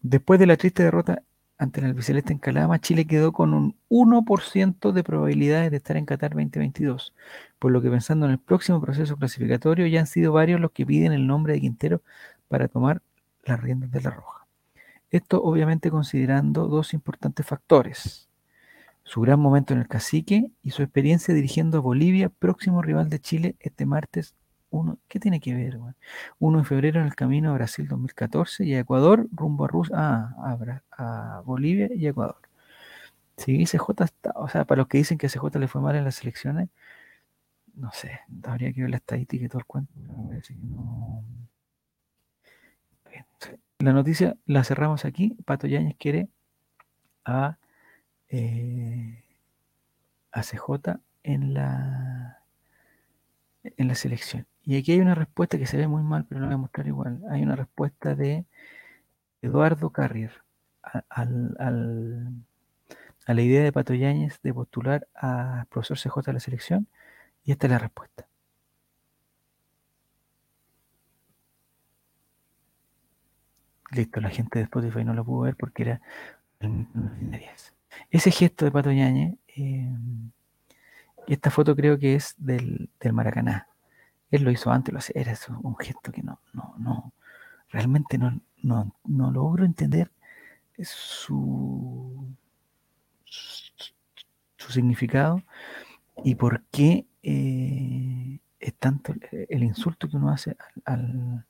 Después 0.02 0.40
de 0.40 0.48
la 0.48 0.58
triste 0.58 0.84
derrota 0.84 1.24
ante 1.58 1.80
el 1.80 1.86
albiceleste 1.88 2.34
en 2.34 2.40
Calama, 2.40 2.80
Chile 2.80 3.06
quedó 3.06 3.32
con 3.32 3.54
un 3.54 3.76
1% 3.90 4.92
de 4.92 5.04
probabilidades 5.04 5.70
de 5.70 5.78
estar 5.78 5.96
en 5.96 6.06
Qatar 6.06 6.32
2022, 6.32 7.14
por 7.60 7.72
lo 7.72 7.84
que 7.84 7.92
pensando 7.92 8.26
en 8.26 8.32
el 8.32 8.40
próximo 8.40 8.82
proceso 8.82 9.16
clasificatorio 9.16 9.86
ya 9.86 10.00
han 10.00 10.08
sido 10.08 10.34
varios 10.34 10.60
los 10.60 10.72
que 10.72 10.88
piden 10.88 11.12
el 11.12 11.28
nombre 11.28 11.54
de 11.54 11.62
Quintero 11.62 12.02
para 12.48 12.68
tomar 12.68 13.04
las 13.44 13.62
riendas 13.62 13.92
de 13.92 14.02
la 14.02 14.10
Roja. 14.10 14.48
Esto 15.12 15.44
obviamente 15.44 15.92
considerando 15.92 16.68
dos 16.68 16.96
importantes 16.96 17.46
factores, 17.46 18.28
su 19.12 19.20
gran 19.20 19.42
momento 19.42 19.74
en 19.74 19.82
el 19.82 19.90
cacique 19.90 20.52
y 20.64 20.72
su 20.72 20.84
experiencia 20.84 21.34
dirigiendo 21.34 21.80
a 21.80 21.82
Bolivia, 21.82 22.30
próximo 22.30 22.82
rival 22.82 23.10
de 23.10 23.20
Chile 23.20 23.56
este 23.60 23.86
martes 23.86 24.36
uno, 24.70 25.00
¿qué 25.10 25.20
tiene 25.20 25.42
que 25.42 25.54
ver? 25.54 25.76
Uno 25.76 25.96
1 26.40 26.60
de 26.60 26.64
febrero 26.64 27.02
en 27.02 27.08
el 27.08 27.16
camino 27.16 27.52
a 27.52 27.56
Brasil 27.56 27.90
2014 27.90 28.64
y 28.64 28.74
a 28.74 28.80
Ecuador 28.80 29.28
rumbo 29.34 29.66
a 29.66 29.68
Rusia, 29.68 29.96
ah, 29.98 30.56
a, 30.98 31.38
a, 31.38 31.42
Bolivia 31.42 31.90
y 31.94 32.08
Ecuador. 32.08 32.38
Sí, 33.36 33.66
CJ 33.66 34.06
está, 34.06 34.32
o 34.36 34.48
sea, 34.48 34.64
para 34.64 34.80
los 34.80 34.88
que 34.88 35.00
dicen 35.00 35.18
que 35.18 35.28
a 35.28 35.30
CJ 35.30 35.60
le 35.60 35.68
fue 35.68 35.82
mal 35.82 35.98
en 35.98 36.06
las 36.06 36.22
elecciones, 36.22 36.70
no 37.76 37.92
sé, 37.92 38.22
habría 38.44 38.72
que 38.72 38.80
ver 38.80 38.92
la 38.92 38.98
estadística 38.98 39.44
y 39.44 39.50
todo 39.50 39.60
el 39.60 39.66
cuento. 39.66 39.92
La 43.80 43.92
noticia 43.92 44.38
la 44.46 44.64
cerramos 44.64 45.04
aquí. 45.04 45.36
Pato 45.44 45.68
Yáñez 45.68 45.98
quiere 45.98 46.30
a, 47.26 47.58
eh, 48.32 49.24
a 50.32 50.42
CJ 50.44 51.00
en 51.24 51.54
la 51.54 52.42
en 53.64 53.88
la 53.88 53.96
selección. 53.96 54.48
Y 54.64 54.78
aquí 54.78 54.94
hay 54.94 55.00
una 55.02 55.16
respuesta 55.16 55.58
que 55.58 55.66
se 55.66 55.78
ve 55.78 55.88
muy 55.88 56.04
mal, 56.04 56.26
pero 56.28 56.42
lo 56.42 56.48
voy 56.48 56.56
a 56.56 56.58
mostrar 56.58 56.88
igual. 56.88 57.22
Hay 57.30 57.44
una 57.44 57.56
respuesta 57.56 58.16
de 58.16 58.46
Eduardo 59.42 59.92
Carrier 59.92 60.32
a 60.84 61.26
la 63.34 63.42
idea 63.42 63.64
de 63.64 63.72
Pato 63.72 63.94
Yáñez 63.94 64.40
de 64.42 64.54
postular 64.54 65.08
a 65.16 65.66
profesor 65.70 65.98
CJ 65.98 66.30
a 66.30 66.34
la 66.34 66.40
selección. 66.40 66.88
Y 67.44 67.52
esta 67.52 67.68
es 67.68 67.72
la 67.72 67.80
respuesta. 67.80 68.28
Listo, 73.92 74.22
la 74.22 74.30
gente 74.30 74.60
de 74.60 74.64
Spotify 74.64 75.04
no 75.04 75.14
lo 75.14 75.26
pudo 75.26 75.42
ver 75.42 75.56
porque 75.56 75.84
era 75.84 76.02
el 76.60 76.88
10. 77.32 77.81
Ese 78.10 78.32
gesto 78.32 78.66
de 78.66 78.72
Pato 78.72 78.92
Yáñez, 78.92 79.36
eh, 79.56 79.90
esta 81.28 81.50
foto 81.50 81.76
creo 81.76 81.98
que 81.98 82.16
es 82.16 82.36
del, 82.38 82.90
del 83.00 83.14
Maracaná. 83.14 83.68
Él 84.32 84.44
lo 84.44 84.52
hizo 84.52 84.72
antes, 84.72 84.94
lo 84.94 85.00
hacía, 85.00 85.22
era 85.22 85.34
un 85.62 85.78
gesto 85.78 86.12
que 86.12 86.24
no, 86.24 86.40
no, 86.54 86.76
no, 86.78 87.14
realmente 87.70 88.18
no, 88.18 88.40
no, 88.64 88.96
no 89.06 89.32
logro 89.32 89.66
entender 89.66 90.12
su, 90.84 92.34
su, 93.26 94.72
significado 94.72 95.44
y 96.24 96.36
por 96.36 96.64
qué 96.72 97.06
eh, 97.24 98.40
es 98.60 98.74
tanto 98.76 99.14
el, 99.32 99.64
insulto 99.64 100.08
que 100.08 100.18
uno 100.18 100.30
hace 100.30 100.56
al, 100.86 101.46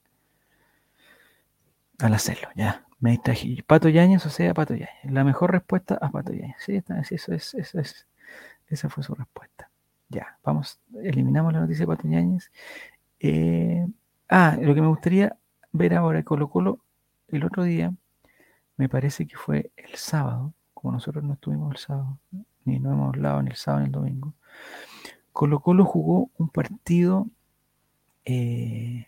al 2.04 2.14
hacerlo. 2.14 2.49
Ya, 2.56 2.86
me 2.99 3.12
distraje. 3.12 3.64
Pato 3.66 3.89
Yáñez, 3.89 4.26
o 4.26 4.30
sea, 4.30 4.54
Pato 4.54 4.74
Yáñez. 4.74 4.89
La 5.04 5.24
mejor 5.24 5.52
respuesta 5.52 5.97
a 6.02 6.10
Pato 6.10 6.34
Yáñez. 6.34 6.56
Sí, 6.60 6.76
está, 6.76 6.99
eso 6.99 7.34
es, 7.34 7.54
eso 7.54 7.80
es, 7.80 8.08
esa 8.68 8.89
fue 8.89 9.04
su 9.04 9.16
respuesta. 9.16 9.70
Ya, 10.10 10.38
vamos, 10.43 10.80
eliminamos 11.04 11.54
la 11.54 11.62
noticia 11.62 11.84
de 11.84 11.88
Pato 11.88 12.08
Yáñez. 12.08 12.52
Eh, 13.20 13.86
ah, 14.30 14.58
lo 14.60 14.74
que 14.76 14.82
me 14.82 14.88
gustaría 14.88 15.36
ver 15.72 15.93
ahora, 15.93 16.24
Colo 16.24 16.49
Colo, 16.49 16.80
el 17.28 17.45
otro 17.45 17.64
día, 17.64 17.93
me 18.78 18.89
parece 18.89 19.28
que 19.28 19.38
fue 19.38 19.72
el 19.76 19.95
sábado, 19.95 20.54
como 20.74 20.93
nosotros 20.93 21.24
no 21.24 21.34
estuvimos 21.34 21.72
el 21.72 21.78
sábado, 21.78 22.18
ni 22.66 22.80
no 22.80 22.91
hemos 22.91 23.10
hablado 23.10 23.41
ni 23.41 23.52
el 23.52 23.56
sábado 23.56 23.82
ni 23.82 23.86
el 23.88 23.91
domingo. 23.91 24.34
Colo 25.32 25.60
Colo 25.60 25.86
jugó 25.86 26.30
un 26.38 26.49
partido 26.49 27.28
eh, 28.26 29.06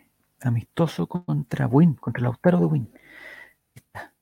amistoso 0.48 1.08
contra 1.08 1.68
Win, 1.68 1.96
contra 1.96 2.24
Lautaro 2.24 2.60
de 2.60 2.66
Win. 2.66 2.90
Está, 3.76 4.14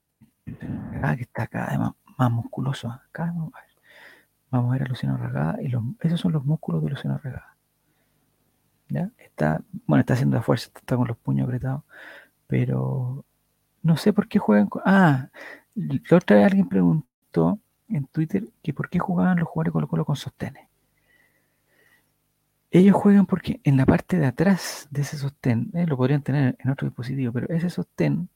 ah, 1.02 1.16
que 1.16 1.22
está 1.22 1.46
cada 1.46 1.66
vez 1.70 1.78
más, 1.78 2.30
musculoso. 2.30 3.00
Vamos 4.50 4.70
a 4.70 4.72
ver 4.72 4.82
a 4.82 4.86
Luciano 4.86 5.16
Regada 5.16 5.60
y 5.62 5.68
los, 5.68 5.82
esos 6.00 6.20
son 6.20 6.32
los 6.32 6.44
músculos 6.44 6.82
de 6.82 6.90
Luciano 6.90 7.18
Regada. 7.18 7.56
¿Ya? 8.88 9.10
Está, 9.18 9.62
bueno, 9.86 10.00
está 10.00 10.14
haciendo 10.14 10.36
la 10.36 10.42
fuerza, 10.42 10.70
está 10.74 10.96
con 10.96 11.08
los 11.08 11.16
puños 11.16 11.46
apretados, 11.46 11.82
pero 12.46 13.24
no 13.82 13.96
sé 13.96 14.12
por 14.12 14.28
qué 14.28 14.38
juegan 14.38 14.66
con... 14.66 14.82
Ah, 14.84 15.28
la 15.74 16.16
otra 16.16 16.36
vez 16.36 16.46
alguien 16.46 16.68
preguntó 16.68 17.58
en 17.88 18.06
Twitter 18.06 18.44
que 18.62 18.74
por 18.74 18.90
qué 18.90 18.98
jugaban 18.98 19.38
los 19.38 19.48
jugadores 19.48 19.72
Colo 19.72 19.88
Colo 19.88 20.04
con 20.04 20.16
sostenes. 20.16 20.68
Ellos 22.74 22.96
juegan 22.96 23.26
porque 23.26 23.60
en 23.64 23.76
la 23.76 23.84
parte 23.84 24.16
de 24.16 24.24
atrás 24.24 24.88
de 24.90 25.02
ese 25.02 25.18
sostén, 25.18 25.70
eh, 25.74 25.86
lo 25.86 25.98
podrían 25.98 26.22
tener 26.22 26.56
en 26.58 26.70
otro 26.70 26.88
dispositivo, 26.88 27.30
pero 27.30 27.46
ese 27.50 27.68
sostén 27.68 28.30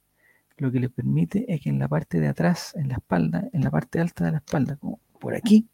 lo 0.58 0.70
que 0.70 0.78
les 0.78 0.90
permite 0.90 1.50
es 1.52 1.62
que 1.62 1.70
en 1.70 1.78
la 1.78 1.88
parte 1.88 2.20
de 2.20 2.28
atrás, 2.28 2.74
en 2.76 2.88
la 2.88 2.96
espalda, 2.96 3.48
en 3.54 3.64
la 3.64 3.70
parte 3.70 3.98
alta 3.98 4.26
de 4.26 4.32
la 4.32 4.38
espalda, 4.38 4.76
como 4.76 5.00
por 5.18 5.34
aquí, 5.34 5.66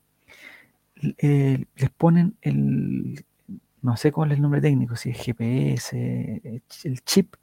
eh, 1.19 1.65
les 1.75 1.91
ponen 1.91 2.37
el, 2.41 3.25
no 3.83 3.97
sé 3.97 4.13
cuál 4.13 4.31
es 4.31 4.37
el 4.37 4.43
nombre 4.43 4.61
técnico, 4.61 4.95
si 4.95 5.11
es 5.11 5.19
GPS, 5.19 6.41
el 6.85 7.03
chip, 7.03 7.35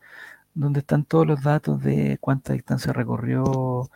donde 0.53 0.79
están 0.79 1.03
todos 1.03 1.27
los 1.27 1.43
datos 1.43 1.83
de 1.83 2.17
cuánta 2.21 2.53
distancia 2.53 2.93
recorrió, 2.93 3.89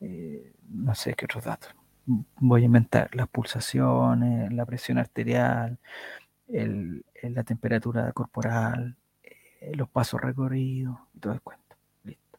eh, 0.00 0.54
no 0.70 0.94
sé 0.94 1.12
qué 1.12 1.26
otros 1.26 1.44
datos. 1.44 1.74
Voy 2.06 2.62
a 2.62 2.64
inventar 2.64 3.14
las 3.14 3.28
pulsaciones, 3.28 4.50
la 4.50 4.64
presión 4.64 4.96
arterial, 4.96 5.78
el, 6.52 7.04
la 7.22 7.44
temperatura 7.44 8.12
corporal, 8.12 8.96
eh, 9.60 9.72
los 9.74 9.88
pasos 9.88 10.20
recorridos 10.20 10.98
y 11.14 11.18
todo 11.18 11.32
el 11.32 11.40
cuento. 11.40 11.76
Listo. 12.04 12.38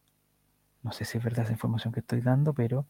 No 0.83 0.91
sé 0.91 1.05
si 1.05 1.17
es 1.17 1.23
verdad 1.23 1.45
esa 1.45 1.53
información 1.53 1.93
que 1.93 1.99
estoy 2.01 2.21
dando, 2.21 2.53
pero, 2.53 2.85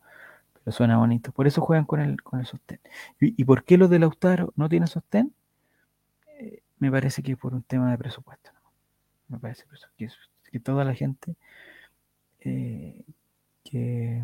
pero 0.53 0.71
suena 0.71 0.97
bonito. 0.97 1.31
Por 1.31 1.47
eso 1.47 1.61
juegan 1.61 1.85
con 1.85 1.99
el, 2.01 2.21
con 2.21 2.39
el 2.39 2.45
sostén. 2.45 2.79
¿Y, 3.19 3.41
¿Y, 3.41 3.45
por 3.45 3.63
qué 3.63 3.77
los 3.77 3.89
de 3.89 3.99
Lautaro 3.99 4.53
no 4.55 4.69
tienen 4.69 4.87
sostén? 4.87 5.33
Eh, 6.39 6.63
me 6.79 6.91
parece 6.91 7.21
que 7.23 7.37
por 7.37 7.53
un 7.53 7.63
tema 7.63 7.91
de 7.91 7.97
presupuesto. 7.97 8.51
Me 9.27 9.39
parece 9.39 9.63
que, 9.97 10.09
que, 10.51 10.59
toda 10.59 10.83
la 10.83 10.93
gente 10.93 11.35
eh, 12.41 13.01
que, 13.63 14.23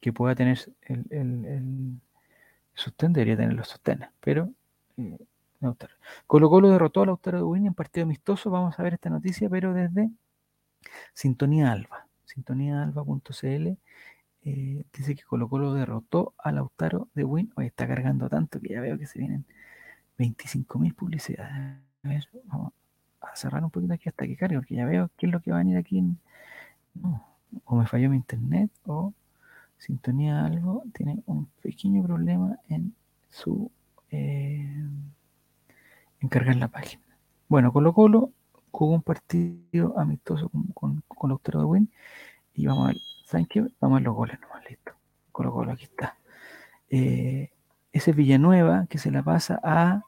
que, 0.00 0.12
pueda 0.12 0.34
tener 0.34 0.58
el, 0.82 1.06
el, 1.10 1.44
el, 1.46 2.00
sostén 2.74 3.14
debería 3.14 3.36
tener 3.36 3.54
los 3.54 3.68
sostenes, 3.68 4.10
pero 4.20 4.50
Lautaro. 5.66 5.94
Colo 6.26 6.48
Colo 6.50 6.70
derrotó 6.70 7.02
a 7.02 7.06
Lautaro 7.06 7.38
de 7.38 7.44
Win 7.44 7.66
en 7.66 7.74
partido 7.74 8.04
amistoso. 8.04 8.50
Vamos 8.50 8.78
a 8.78 8.82
ver 8.82 8.94
esta 8.94 9.10
noticia, 9.10 9.48
pero 9.48 9.74
desde 9.74 10.10
Sintonía 11.14 11.72
Alba. 11.72 12.06
Sintoniaalba.cl 12.24 13.76
eh, 14.42 14.84
dice 14.92 15.14
que 15.16 15.22
Colo 15.24 15.48
Colo 15.48 15.74
derrotó 15.74 16.34
a 16.38 16.52
Lautaro 16.52 17.08
de 17.14 17.24
Win. 17.24 17.52
Hoy 17.56 17.66
está 17.66 17.86
cargando 17.86 18.28
tanto 18.28 18.60
que 18.60 18.68
ya 18.70 18.80
veo 18.80 18.98
que 18.98 19.06
se 19.06 19.18
vienen 19.18 19.44
25.000 20.18 20.94
publicidades. 20.94 21.80
A 22.04 22.08
vamos 22.44 22.72
a 23.20 23.34
cerrar 23.34 23.64
un 23.64 23.70
poquito 23.70 23.94
aquí 23.94 24.08
hasta 24.08 24.26
que 24.26 24.36
cargue, 24.36 24.56
porque 24.56 24.76
ya 24.76 24.86
veo 24.86 25.10
qué 25.16 25.26
es 25.26 25.32
lo 25.32 25.40
que 25.40 25.50
va 25.50 25.58
a 25.58 25.60
venir 25.60 25.76
aquí. 25.76 25.98
En... 25.98 26.18
O 27.64 27.76
me 27.76 27.86
falló 27.86 28.10
mi 28.10 28.16
internet 28.16 28.70
o 28.86 29.12
Sintonía 29.78 30.44
Algo 30.44 30.84
tiene 30.94 31.22
un 31.26 31.46
pequeño 31.62 32.02
problema 32.02 32.58
en 32.68 32.94
su... 33.30 33.70
Eh, 34.10 34.86
encargar 36.26 36.56
la 36.56 36.68
página. 36.68 37.02
Bueno, 37.48 37.72
Colo 37.72 37.92
Colo 37.92 38.32
jugó 38.70 38.94
un 38.94 39.02
partido 39.02 39.98
amistoso 39.98 40.48
con, 40.48 40.66
con, 40.74 41.02
con 41.08 41.40
de 41.60 41.64
Win 41.64 41.90
y 42.54 42.66
vamos 42.66 42.84
a 42.84 42.92
ver. 42.92 42.96
Vamos 43.80 43.98
a 43.98 44.00
los 44.02 44.14
goles 44.14 44.40
nomás, 44.40 44.62
listo. 44.68 44.92
Colo 45.32 45.52
Colo, 45.52 45.72
aquí 45.72 45.84
está. 45.84 46.16
Eh, 46.88 47.50
ese 47.92 48.12
Villanueva 48.12 48.86
que 48.88 48.98
se 48.98 49.10
la 49.10 49.22
pasa 49.22 49.60
a. 49.62 50.02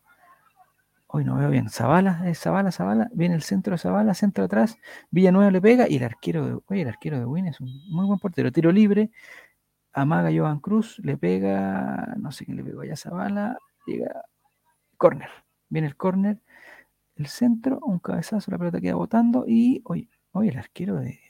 Hoy 1.06 1.24
no 1.24 1.36
veo 1.36 1.50
bien. 1.50 1.70
Zavala, 1.70 2.22
es 2.28 2.38
Zavala, 2.38 2.70
Zavala. 2.70 3.08
Viene 3.12 3.34
el 3.34 3.42
centro 3.42 3.72
de 3.72 3.78
Zavala, 3.78 4.14
centro 4.14 4.44
atrás. 4.44 4.76
Villanueva 5.10 5.50
le 5.50 5.60
pega 5.60 5.88
y 5.88 5.96
el 5.96 6.04
arquero 6.04 6.46
de. 6.46 6.60
Oye, 6.66 6.82
el 6.82 6.88
arquero 6.88 7.18
de 7.18 7.24
Win 7.24 7.46
es 7.46 7.60
un 7.60 7.68
muy 7.90 8.06
buen 8.06 8.18
portero. 8.18 8.52
Tiro 8.52 8.70
libre. 8.72 9.10
Amaga 9.92 10.30
Jovan 10.32 10.60
Cruz, 10.60 10.98
le 11.00 11.16
pega. 11.16 12.14
No 12.18 12.30
sé 12.30 12.44
quién 12.44 12.56
le 12.58 12.64
pegó 12.64 12.82
allá 12.82 12.92
a 12.92 12.96
Zavala. 12.96 13.58
Llega. 13.86 14.22
Corner. 14.96 15.30
Viene 15.68 15.88
el 15.88 15.96
corner. 15.96 16.38
El 17.16 17.26
centro, 17.26 17.80
un 17.82 17.98
cabezazo, 17.98 18.50
la 18.50 18.58
pelota 18.58 18.80
queda 18.80 18.94
botando. 18.94 19.44
Y. 19.46 19.82
Oye, 19.84 20.08
oye, 20.32 20.50
el 20.50 20.58
arquero 20.58 20.96
de. 20.96 21.20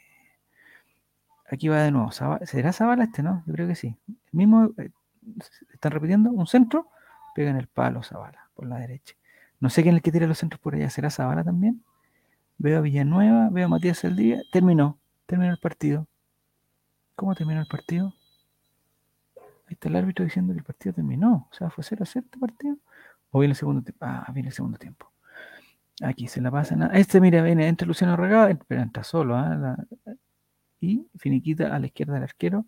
Aquí 1.51 1.69
va 1.69 1.83
de 1.83 1.91
nuevo. 1.91 2.11
¿Será 2.13 2.73
Zavala 2.73 3.05
este, 3.05 3.23
no? 3.23 3.43
Yo 3.47 3.55
creo 3.55 3.69
que 3.69 3.75
sí. 3.75 3.97
El 4.09 4.17
mismo. 4.33 4.71
Eh, 4.77 4.91
están 5.73 5.93
repitiendo, 5.93 6.31
un 6.31 6.47
centro, 6.47 6.89
pega 7.35 7.51
en 7.51 7.57
el 7.57 7.67
palo 7.67 8.03
Zavala, 8.03 8.51
por 8.55 8.67
la 8.67 8.79
derecha. 8.79 9.15
No 9.61 9.71
sé 9.71 9.83
quién 9.83 9.95
es 9.95 9.99
el 9.99 10.03
que 10.03 10.13
tira 10.13 10.27
los 10.27 10.39
centros 10.39 10.61
por 10.61 10.75
allá, 10.75 10.91
¿será 10.91 11.11
Zavala 11.11 11.45
también? 11.45 11.83
Veo 12.59 12.79
a 12.79 12.81
Villanueva, 12.81 13.49
veo 13.51 13.67
a 13.67 13.69
Matías 13.69 13.99
Saldía, 13.99 14.41
terminó, 14.53 14.99
terminó 15.27 15.53
el 15.53 15.59
partido. 15.59 16.07
¿Cómo 17.15 17.35
terminó 17.35 17.61
el 17.61 17.67
partido? 17.67 18.15
Ahí 19.67 19.75
está 19.75 19.89
el 19.89 19.97
árbitro 19.97 20.25
diciendo 20.25 20.53
que 20.53 20.61
el 20.61 20.65
partido 20.65 20.95
terminó, 20.95 21.49
o 21.51 21.55
sea, 21.55 21.71
fue 21.71 21.85
0 21.85 22.03
a 22.03 22.07
0 22.07 22.25
este 22.27 22.39
partido. 22.39 22.77
O 23.31 23.41
viene 23.41 23.53
el 23.53 23.57
segundo 23.57 23.83
tiempo, 23.83 24.05
ah, 24.05 24.31
viene 24.33 24.49
el 24.49 24.55
segundo 24.55 24.79
tiempo. 24.79 25.11
Aquí 26.03 26.29
se 26.29 26.41
la 26.41 26.51
pasan 26.51 26.83
a... 26.83 26.87
Este, 26.89 27.21
mira, 27.21 27.43
viene, 27.43 27.67
entra 27.67 27.87
Luciano 27.87 28.17
Regada, 28.17 28.57
pero 28.69 28.83
entra 28.83 29.03
solo, 29.03 29.37
¿eh? 29.39 29.57
la... 29.57 29.87
y 30.81 31.07
finiquita 31.17 31.75
a 31.75 31.79
la 31.79 31.87
izquierda 31.87 32.15
del 32.15 32.23
arquero. 32.23 32.67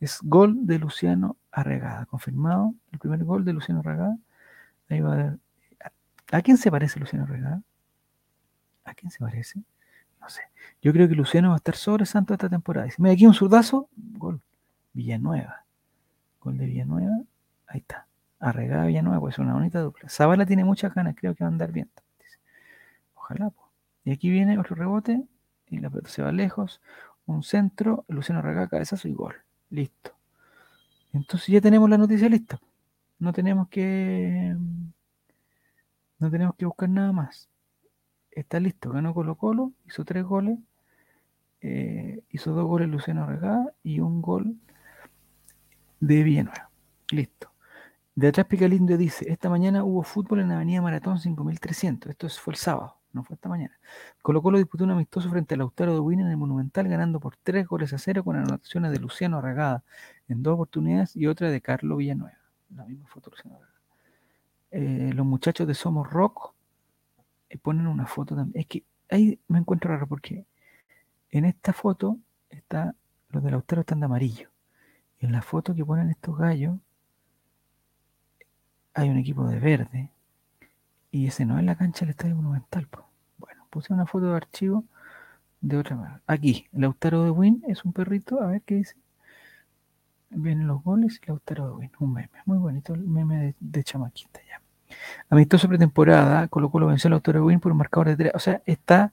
Es 0.00 0.18
gol 0.22 0.66
de 0.66 0.78
Luciano 0.78 1.36
Arregada, 1.52 2.06
confirmado. 2.06 2.74
El 2.92 2.98
primer 2.98 3.24
gol 3.24 3.44
de 3.44 3.52
Luciano 3.52 3.80
Arregada. 3.80 4.18
Ahí 4.88 5.00
va 5.00 5.12
a 5.12 5.16
ver. 5.16 5.38
¿A 6.32 6.42
quién 6.42 6.56
se 6.56 6.70
parece 6.70 6.98
Luciano 6.98 7.24
Arregada? 7.24 7.62
¿A 8.84 8.94
quién 8.94 9.10
se 9.10 9.20
parece? 9.20 9.60
No 10.20 10.28
sé. 10.28 10.42
Yo 10.82 10.92
creo 10.92 11.08
que 11.08 11.14
Luciano 11.14 11.48
va 11.50 11.54
a 11.54 11.58
estar 11.58 11.76
sobre 11.76 12.06
Santo 12.06 12.34
esta 12.34 12.48
temporada. 12.48 12.86
Dice, 12.86 13.00
mira, 13.00 13.14
aquí 13.14 13.26
un 13.26 13.34
zurdazo, 13.34 13.88
gol. 13.96 14.40
Villanueva. 14.92 15.64
Gol 16.40 16.58
de 16.58 16.66
Villanueva. 16.66 17.20
Ahí 17.66 17.80
está. 17.80 18.06
Arregada 18.50 18.86
Villanueva, 18.86 19.20
pues 19.20 19.38
una 19.38 19.54
bonita 19.54 19.80
dupla. 19.80 20.08
Zavala 20.08 20.46
tiene 20.46 20.64
muchas 20.64 20.94
ganas, 20.94 21.14
creo 21.16 21.34
que 21.34 21.44
va 21.44 21.48
a 21.48 21.52
andar 21.52 21.72
bien. 21.72 21.90
Ojalá. 23.14 23.52
Y 24.04 24.12
aquí 24.12 24.30
viene 24.30 24.58
otro 24.58 24.76
rebote 24.76 25.24
y 25.68 25.78
la 25.78 25.90
pelota 25.90 26.10
se 26.10 26.22
va 26.22 26.32
lejos. 26.32 26.80
Un 27.26 27.42
centro, 27.42 28.04
Luciano 28.08 28.40
Arregada, 28.40 28.68
cabezazo 28.68 29.08
y 29.08 29.12
gol. 29.14 29.34
Listo. 29.70 30.12
Entonces 31.12 31.48
ya 31.48 31.60
tenemos 31.60 31.88
la 31.90 31.98
noticia 31.98 32.28
lista. 32.28 32.60
No 33.18 33.32
tenemos 33.32 33.68
que 33.68 34.54
no 36.18 36.30
tenemos 36.30 36.54
que 36.56 36.66
buscar 36.66 36.88
nada 36.88 37.12
más. 37.12 37.48
Está 38.30 38.60
listo. 38.60 38.90
Ganó 38.90 39.14
Colo 39.14 39.36
Colo, 39.36 39.72
hizo 39.86 40.04
tres 40.04 40.24
goles. 40.24 40.58
eh, 41.62 42.22
hizo 42.30 42.52
dos 42.52 42.66
goles 42.66 42.88
Luciano 42.88 43.24
Arregada 43.24 43.72
y 43.82 44.00
un 44.00 44.20
gol 44.22 44.56
de 46.00 46.22
Villanueva. 46.22 46.70
Listo. 47.10 47.53
De 48.16 48.28
atrás 48.28 48.46
Picalindo 48.46 48.96
dice, 48.96 49.30
esta 49.30 49.48
mañana 49.50 49.82
hubo 49.84 50.02
fútbol 50.04 50.40
en 50.40 50.48
la 50.48 50.54
Avenida 50.56 50.80
Maratón 50.80 51.18
5300. 51.18 52.10
Esto 52.10 52.26
es- 52.28 52.38
fue 52.38 52.52
el 52.54 52.58
sábado, 52.58 52.96
no 53.12 53.24
fue 53.24 53.34
esta 53.34 53.48
mañana. 53.48 53.76
Colo 54.22 54.40
Colo 54.40 54.58
disputó 54.58 54.84
un 54.84 54.92
amistoso 54.92 55.28
frente 55.30 55.54
al 55.54 55.58
Lautaro 55.58 55.94
de 55.94 55.98
Win 56.00 56.20
en 56.20 56.28
el 56.28 56.36
Monumental, 56.36 56.86
ganando 56.88 57.18
por 57.18 57.36
tres 57.36 57.66
goles 57.66 57.92
a 57.92 57.98
cero 57.98 58.22
con 58.22 58.36
anotaciones 58.36 58.92
de 58.92 58.98
Luciano 59.00 59.38
Arragada 59.38 59.82
en 60.28 60.42
dos 60.42 60.54
oportunidades 60.54 61.16
y 61.16 61.26
otra 61.26 61.50
de 61.50 61.60
Carlos 61.60 61.98
Villanueva. 61.98 62.38
La 62.74 62.84
misma 62.84 63.08
foto 63.08 63.30
Luciano 63.30 63.56
Arragada. 63.56 63.74
Eh, 64.70 65.12
los 65.14 65.26
muchachos 65.26 65.66
de 65.66 65.74
Somos 65.74 66.08
Rock 66.10 66.54
eh, 67.48 67.58
ponen 67.58 67.86
una 67.88 68.06
foto 68.06 68.36
también. 68.36 68.60
Es 68.60 68.66
que 68.66 68.84
ahí 69.10 69.40
me 69.48 69.58
encuentro 69.58 69.90
raro 69.90 70.06
porque 70.06 70.46
en 71.30 71.44
esta 71.46 71.72
foto 71.72 72.18
está, 72.50 72.94
los 73.30 73.42
de 73.42 73.50
Lautaro 73.50 73.80
están 73.80 74.00
de 74.00 74.06
amarillo. 74.06 74.50
En 75.18 75.32
la 75.32 75.42
foto 75.42 75.74
que 75.74 75.84
ponen 75.84 76.10
estos 76.10 76.36
gallos 76.38 76.78
hay 78.94 79.10
un 79.10 79.18
equipo 79.18 79.46
de 79.48 79.58
verde 79.58 80.10
y 81.10 81.26
ese 81.26 81.44
no 81.44 81.58
es 81.58 81.64
la 81.64 81.76
cancha 81.76 82.00
del 82.00 82.10
Estadio 82.10 82.36
Monumental. 82.36 82.86
po. 82.86 83.06
Bueno, 83.38 83.66
puse 83.70 83.92
una 83.92 84.06
foto 84.06 84.30
de 84.30 84.36
archivo 84.36 84.84
de 85.60 85.76
otra 85.76 85.96
manera. 85.96 86.20
Aquí, 86.26 86.66
Lautaro 86.72 87.24
de 87.24 87.30
Win 87.30 87.62
es 87.66 87.84
un 87.84 87.92
perrito, 87.92 88.40
a 88.40 88.46
ver 88.46 88.62
qué 88.62 88.76
dice. 88.76 88.96
Vienen 90.30 90.66
los 90.66 90.82
goles 90.82 91.20
y 91.22 91.26
Lautaro 91.26 91.68
de 91.68 91.72
Win, 91.74 91.92
un 91.98 92.12
meme, 92.12 92.30
muy 92.46 92.58
bonito 92.58 92.94
el 92.94 93.02
meme 93.02 93.54
de, 93.58 93.84
chamaquita 93.84 94.40
ya. 94.48 94.60
Amistoso 95.28 95.68
pretemporada, 95.68 96.48
Colo 96.48 96.70
Colo 96.70 96.86
venció 96.86 97.10
Lautaro 97.10 97.40
de 97.40 97.44
Win 97.46 97.60
por 97.60 97.72
un 97.72 97.78
marcador 97.78 98.08
de 98.08 98.16
3, 98.16 98.32
o 98.34 98.38
sea, 98.38 98.62
está 98.66 99.12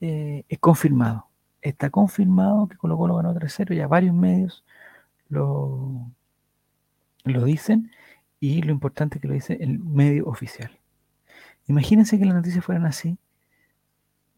eh, 0.00 0.44
es 0.48 0.58
confirmado. 0.58 1.26
Está 1.60 1.90
confirmado 1.90 2.66
que 2.68 2.76
Colo 2.76 2.96
Colo 2.96 3.16
ganó 3.16 3.34
3-0, 3.34 3.74
ya 3.74 3.86
varios 3.86 4.14
medios 4.14 4.64
lo, 5.28 6.06
lo 7.24 7.44
dicen 7.44 7.90
y 8.42 8.60
lo 8.60 8.72
importante 8.72 9.20
que 9.20 9.28
lo 9.28 9.34
dice 9.34 9.56
el 9.60 9.78
medio 9.78 10.26
oficial. 10.26 10.76
Imagínense 11.68 12.18
que 12.18 12.24
las 12.24 12.34
noticias 12.34 12.64
fueran 12.64 12.86
así, 12.86 13.16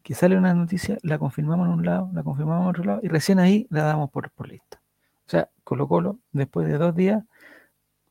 que 0.03 0.15
sale 0.15 0.37
una 0.37 0.53
noticia, 0.53 0.99
la 1.01 1.19
confirmamos 1.19 1.69
en 1.69 1.73
un 1.73 1.87
lado, 1.87 2.11
la 2.13 2.23
confirmamos 2.23 2.65
en 2.65 2.69
otro 2.69 2.85
lado 2.85 3.01
y 3.03 3.09
recién 3.09 3.39
ahí 3.39 3.67
la 3.71 3.85
damos 3.85 4.11
por, 4.11 4.31
por 4.31 4.47
lista. 4.47 4.79
O 5.27 5.31
sea, 5.31 5.49
Colo 5.65 5.89
Colo, 5.89 6.19
después 6.33 6.69
de 6.69 6.77
dos 6.77 6.95
días, 6.95 7.25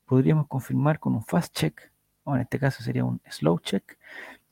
podríamos 0.07 0.47
confirmar 0.47 0.97
con 0.97 1.13
un 1.13 1.23
fast 1.23 1.55
check, 1.55 1.79
o 2.23 2.33
en 2.35 2.41
este 2.41 2.57
caso 2.57 2.81
sería 2.81 3.05
un 3.05 3.21
slow 3.29 3.59
check, 3.59 3.83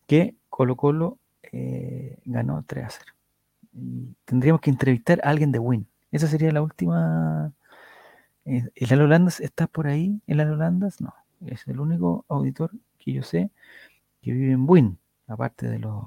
que 0.06 0.36
Colo 0.48 0.76
Colo 0.76 1.18
eh, 1.52 2.20
ganó 2.26 2.64
3 2.68 2.86
a 2.86 2.90
0. 2.92 3.14
Y 3.74 4.16
tendríamos 4.26 4.62
que 4.62 4.70
entrevistar 4.70 5.20
a 5.24 5.30
alguien 5.30 5.52
de 5.52 5.58
Win. 5.58 5.88
Esa 6.12 6.28
sería 6.28 6.52
la 6.52 6.62
última. 6.62 7.52
Eh, 8.46 8.70
¿El 8.76 8.94
Al 8.94 9.02
Holandas 9.02 9.40
está 9.40 9.66
por 9.66 9.88
ahí? 9.88 10.22
¿El 10.28 10.40
Al 10.40 10.52
Holandas? 10.52 11.02
No. 11.02 11.16
Es 11.46 11.68
el 11.68 11.80
único 11.80 12.26
auditor 12.28 12.72
que 12.98 13.14
yo 13.14 13.24
sé 13.24 13.52
que 14.22 14.32
vive 14.32 14.54
en 14.54 14.66
Win, 14.70 15.00
aparte 15.28 15.68
de 15.68 15.80
los 15.80 16.04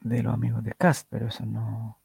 de 0.00 0.22
los 0.22 0.32
amigos 0.32 0.62
de 0.64 0.72
Cast, 0.72 1.06
pero 1.10 1.28
eso 1.28 1.44
no. 1.44 1.98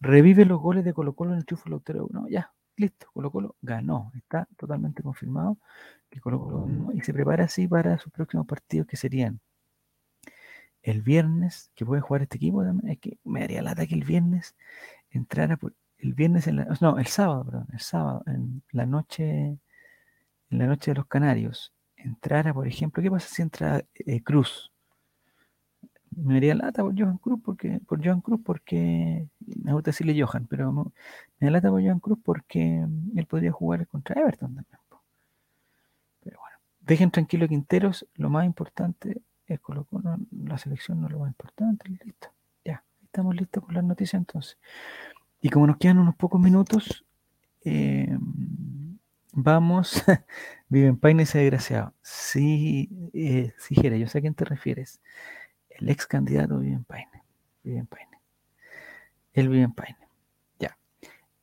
Revive 0.00 0.44
los 0.44 0.60
goles 0.60 0.84
de 0.84 0.94
Colo 0.94 1.14
Colo 1.14 1.32
en 1.32 1.38
el 1.38 1.44
triunfo 1.44 1.64
de 1.64 1.70
Lautaro. 1.70 2.08
No, 2.10 2.28
ya, 2.28 2.52
listo. 2.76 3.08
Colo 3.12 3.30
Colo 3.30 3.56
ganó. 3.60 4.12
Está 4.16 4.48
totalmente 4.56 5.02
confirmado 5.02 5.58
que 6.08 6.20
Colo 6.20 6.40
Colo 6.40 6.64
ganó 6.66 6.92
y 6.92 7.00
se 7.02 7.12
prepara 7.12 7.44
así 7.44 7.68
para 7.68 7.98
sus 7.98 8.12
próximos 8.12 8.46
partidos 8.46 8.86
que 8.86 8.96
serían 8.96 9.40
el 10.82 11.02
viernes, 11.02 11.70
que 11.74 11.84
puede 11.84 12.00
jugar 12.00 12.22
este 12.22 12.36
equipo 12.36 12.62
también. 12.64 12.92
Es 12.92 12.98
que 12.98 13.18
me 13.24 13.40
daría 13.40 13.62
lata 13.62 13.86
que 13.86 13.94
el 13.94 14.04
viernes 14.04 14.56
entrara 15.10 15.56
por 15.56 15.74
el 15.98 16.14
viernes 16.14 16.46
en 16.46 16.56
la, 16.56 16.78
no, 16.80 16.98
el 16.98 17.06
sábado, 17.06 17.44
perdón, 17.44 17.66
el 17.72 17.80
sábado, 17.80 18.22
en 18.26 18.62
la 18.70 18.86
noche, 18.86 19.58
en 20.50 20.58
la 20.58 20.66
noche 20.66 20.90
de 20.90 20.96
los 20.96 21.06
Canarios, 21.06 21.72
entrara, 21.96 22.52
por 22.52 22.66
ejemplo, 22.66 23.02
¿qué 23.02 23.10
pasa 23.10 23.28
si 23.28 23.42
entra 23.42 23.84
eh, 23.94 24.22
Cruz? 24.22 24.72
Me 26.10 26.34
daría 26.34 26.54
lata 26.56 26.82
por 26.82 26.98
Johan 26.98 27.18
Cruz 27.18 27.40
porque, 27.44 27.80
por 27.86 28.04
Johan 28.04 28.20
Cruz 28.20 28.40
porque, 28.44 29.28
me 29.62 29.72
gusta 29.72 29.90
decirle 29.90 30.20
Johan, 30.20 30.46
pero 30.48 30.72
me, 30.72 30.82
da 31.40 31.50
lata 31.50 31.70
por 31.70 31.80
Johan 31.80 32.00
Cruz 32.00 32.18
porque 32.22 32.84
él 33.14 33.26
podría 33.26 33.52
jugar 33.52 33.86
contra 33.86 34.20
Everton 34.20 34.54
también. 34.56 34.80
Pero 36.22 36.40
bueno, 36.40 36.56
dejen 36.80 37.10
tranquilo 37.10 37.46
Quinteros, 37.48 38.06
lo 38.14 38.28
más 38.28 38.44
importante 38.44 39.22
es 39.46 39.60
Colo 39.60 39.84
Colo, 39.84 40.16
la 40.32 40.58
selección 40.58 41.00
no 41.00 41.08
lo 41.08 41.20
más 41.20 41.28
importante, 41.28 41.88
listo. 41.88 42.28
Ya, 42.64 42.82
estamos 43.04 43.34
listos 43.36 43.64
con 43.64 43.74
las 43.74 43.84
noticias 43.84 44.20
entonces. 44.20 44.58
Y 45.40 45.48
como 45.48 45.66
nos 45.66 45.76
quedan 45.76 45.98
unos 45.98 46.16
pocos 46.16 46.40
minutos, 46.40 47.04
eh, 47.64 48.18
vamos. 49.32 50.02
Vive 50.68 50.86
en 50.88 50.96
Paine 50.98 51.24
ese 51.24 51.38
desgraciado. 51.38 51.94
Sí, 52.02 52.88
eh, 53.12 53.52
sí, 53.58 53.74
yo 53.76 54.06
sé 54.08 54.18
a 54.18 54.20
quién 54.20 54.34
te 54.34 54.44
refieres. 54.44 55.00
El 55.68 55.88
ex 55.88 56.06
candidato 56.06 56.58
vive 56.58 56.74
en 56.74 56.84
Paine. 56.84 57.22
Vive 57.64 57.78
en 57.78 57.86
Paine. 57.86 58.10
Él 59.32 59.48
vive 59.48 59.62
en 59.64 59.72
Paine. 59.72 59.98
Ya. 60.58 60.78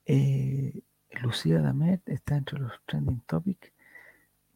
Eh, 0.06 0.82
Lucía 1.22 1.62
Damet 1.62 2.08
está 2.10 2.38
entre 2.38 2.60
los 2.60 2.74
trending 2.86 3.22
topics. 3.22 3.72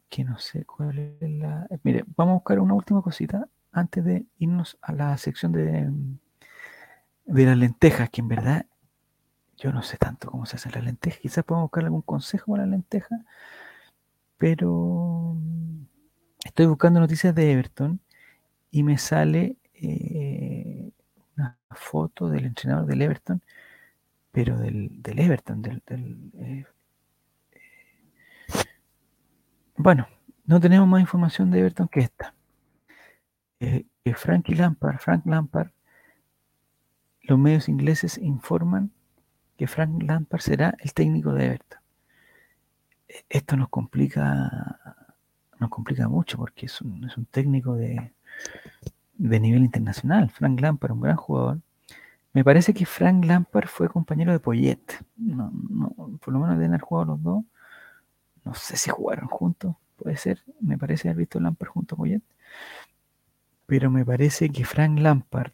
Que 0.08 0.24
no 0.24 0.38
sé 0.38 0.64
cuál 0.64 0.98
es 0.98 1.30
la. 1.30 1.66
eh, 1.70 1.78
Mire, 1.82 2.04
vamos 2.16 2.32
a 2.32 2.34
buscar 2.36 2.60
una 2.60 2.74
última 2.74 3.02
cosita 3.02 3.48
antes 3.72 4.04
de 4.04 4.26
irnos 4.38 4.78
a 4.82 4.92
la 4.92 5.16
sección 5.18 5.52
de, 5.52 5.90
de 7.24 7.46
las 7.46 7.56
lentejas, 7.56 8.10
que 8.10 8.20
en 8.20 8.28
verdad 8.28 8.66
yo 9.62 9.72
no 9.72 9.82
sé 9.82 9.96
tanto 9.96 10.28
cómo 10.28 10.44
se 10.44 10.56
hacen 10.56 10.72
las 10.72 10.82
lentejas. 10.84 11.20
Quizás 11.20 11.44
podemos 11.44 11.66
buscar 11.66 11.84
algún 11.84 12.02
consejo 12.02 12.50
para 12.50 12.64
las 12.64 12.72
lentejas. 12.72 13.20
Pero 14.36 15.36
mm, 15.36 15.84
estoy 16.44 16.66
buscando 16.66 16.98
noticias 16.98 17.32
de 17.32 17.52
Everton 17.52 18.00
y 18.72 18.82
me 18.82 18.98
sale 18.98 19.56
eh, 19.74 20.90
una 21.36 21.56
foto 21.70 22.28
del 22.28 22.46
entrenador 22.46 22.86
del 22.86 23.02
Everton, 23.02 23.40
pero 24.32 24.58
del, 24.58 25.00
del 25.00 25.20
Everton, 25.20 25.62
del, 25.62 25.82
del, 25.86 26.32
eh, 26.40 26.66
bueno, 29.76 30.08
no 30.44 30.58
tenemos 30.60 30.88
más 30.88 31.00
información 31.00 31.52
de 31.52 31.60
Everton 31.60 31.86
que 31.86 32.00
esta. 32.00 32.34
Eh, 33.60 33.84
Frankie 34.16 34.56
Lampard, 34.56 34.98
Frank 34.98 35.24
Lampard, 35.26 35.70
los 37.22 37.38
medios 37.38 37.68
ingleses 37.68 38.18
informan 38.18 38.90
que 39.62 39.68
Frank 39.68 40.02
Lampard 40.02 40.40
será 40.42 40.74
el 40.80 40.92
técnico 40.92 41.32
de 41.32 41.44
Everton. 41.46 41.78
E- 43.08 43.24
Esto 43.28 43.56
nos 43.56 43.68
complica, 43.68 44.26
nos 45.60 45.70
complica 45.70 46.08
mucho 46.08 46.36
porque 46.36 46.66
es 46.66 46.80
un, 46.80 47.04
es 47.04 47.16
un 47.16 47.26
técnico 47.26 47.74
de, 47.76 48.12
de 49.14 49.40
nivel 49.40 49.62
internacional. 49.62 50.30
Frank 50.30 50.60
Lampard, 50.60 50.92
un 50.92 51.00
gran 51.00 51.16
jugador. 51.16 51.60
Me 52.32 52.44
parece 52.44 52.74
que 52.74 52.86
Frank 52.86 53.24
Lampard 53.24 53.68
fue 53.68 53.88
compañero 53.88 54.32
de 54.32 54.40
Poyet. 54.40 54.80
No, 55.16 55.52
por 56.24 56.32
lo 56.34 56.40
menos 56.40 56.56
deben 56.56 56.72
haber 56.72 56.80
jugado 56.82 57.12
los 57.12 57.22
dos. 57.22 57.44
No 58.44 58.54
sé 58.54 58.76
si 58.76 58.90
jugaron 58.90 59.28
juntos, 59.28 59.76
puede 59.96 60.16
ser. 60.16 60.42
Me 60.60 60.78
parece 60.78 61.08
haber 61.08 61.18
visto 61.18 61.40
Lampard 61.40 61.70
junto 61.70 61.94
a 61.94 61.98
Poyet. 61.98 62.22
Pero 63.66 63.90
me 63.90 64.04
parece 64.04 64.50
que 64.50 64.64
Frank 64.64 64.98
Lampard, 64.98 65.52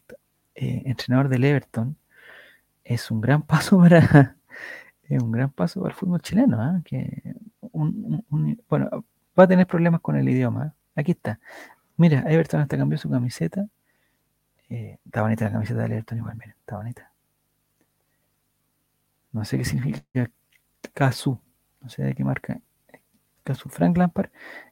eh, 0.55 0.83
entrenador 0.85 1.29
del 1.29 1.43
Everton, 1.43 1.95
es 2.95 3.11
un 3.11 3.21
gran 3.21 3.43
paso 3.43 3.77
para 3.79 4.35
es 5.03 5.21
un 5.21 5.31
gran 5.31 5.49
paso 5.51 5.81
para 5.81 5.93
el 5.93 5.97
fútbol 5.99 6.21
chileno. 6.21 6.61
¿ah? 6.61 6.81
Que 6.83 7.35
un- 7.71 8.25
bueno, 8.69 8.89
va 9.37 9.43
a 9.43 9.47
tener 9.47 9.67
problemas 9.67 10.01
con 10.01 10.15
el 10.17 10.27
idioma. 10.27 10.63
¿ah? 10.63 10.73
Aquí 10.95 11.11
está. 11.11 11.39
Mira, 11.97 12.23
Everton 12.27 12.61
hasta 12.61 12.77
cambió 12.77 12.97
su 12.97 13.09
camiseta. 13.09 13.67
Eh, 14.69 14.97
está 15.05 15.21
bonita 15.21 15.45
la 15.45 15.51
camiseta 15.51 15.81
del 15.81 15.93
Everton 15.93 16.17
igual, 16.19 16.35
miren, 16.35 16.55
está 16.59 16.77
bonita. 16.77 17.11
No 19.31 19.45
sé 19.45 19.57
qué 19.57 19.65
significa 19.65 20.29
Casu. 20.93 21.39
No 21.81 21.89
sé 21.89 22.03
de 22.03 22.13
qué 22.15 22.23
marca. 22.23 22.59
Casu 23.43 23.69
Frank 23.69 23.97
Lampard, 23.97 24.29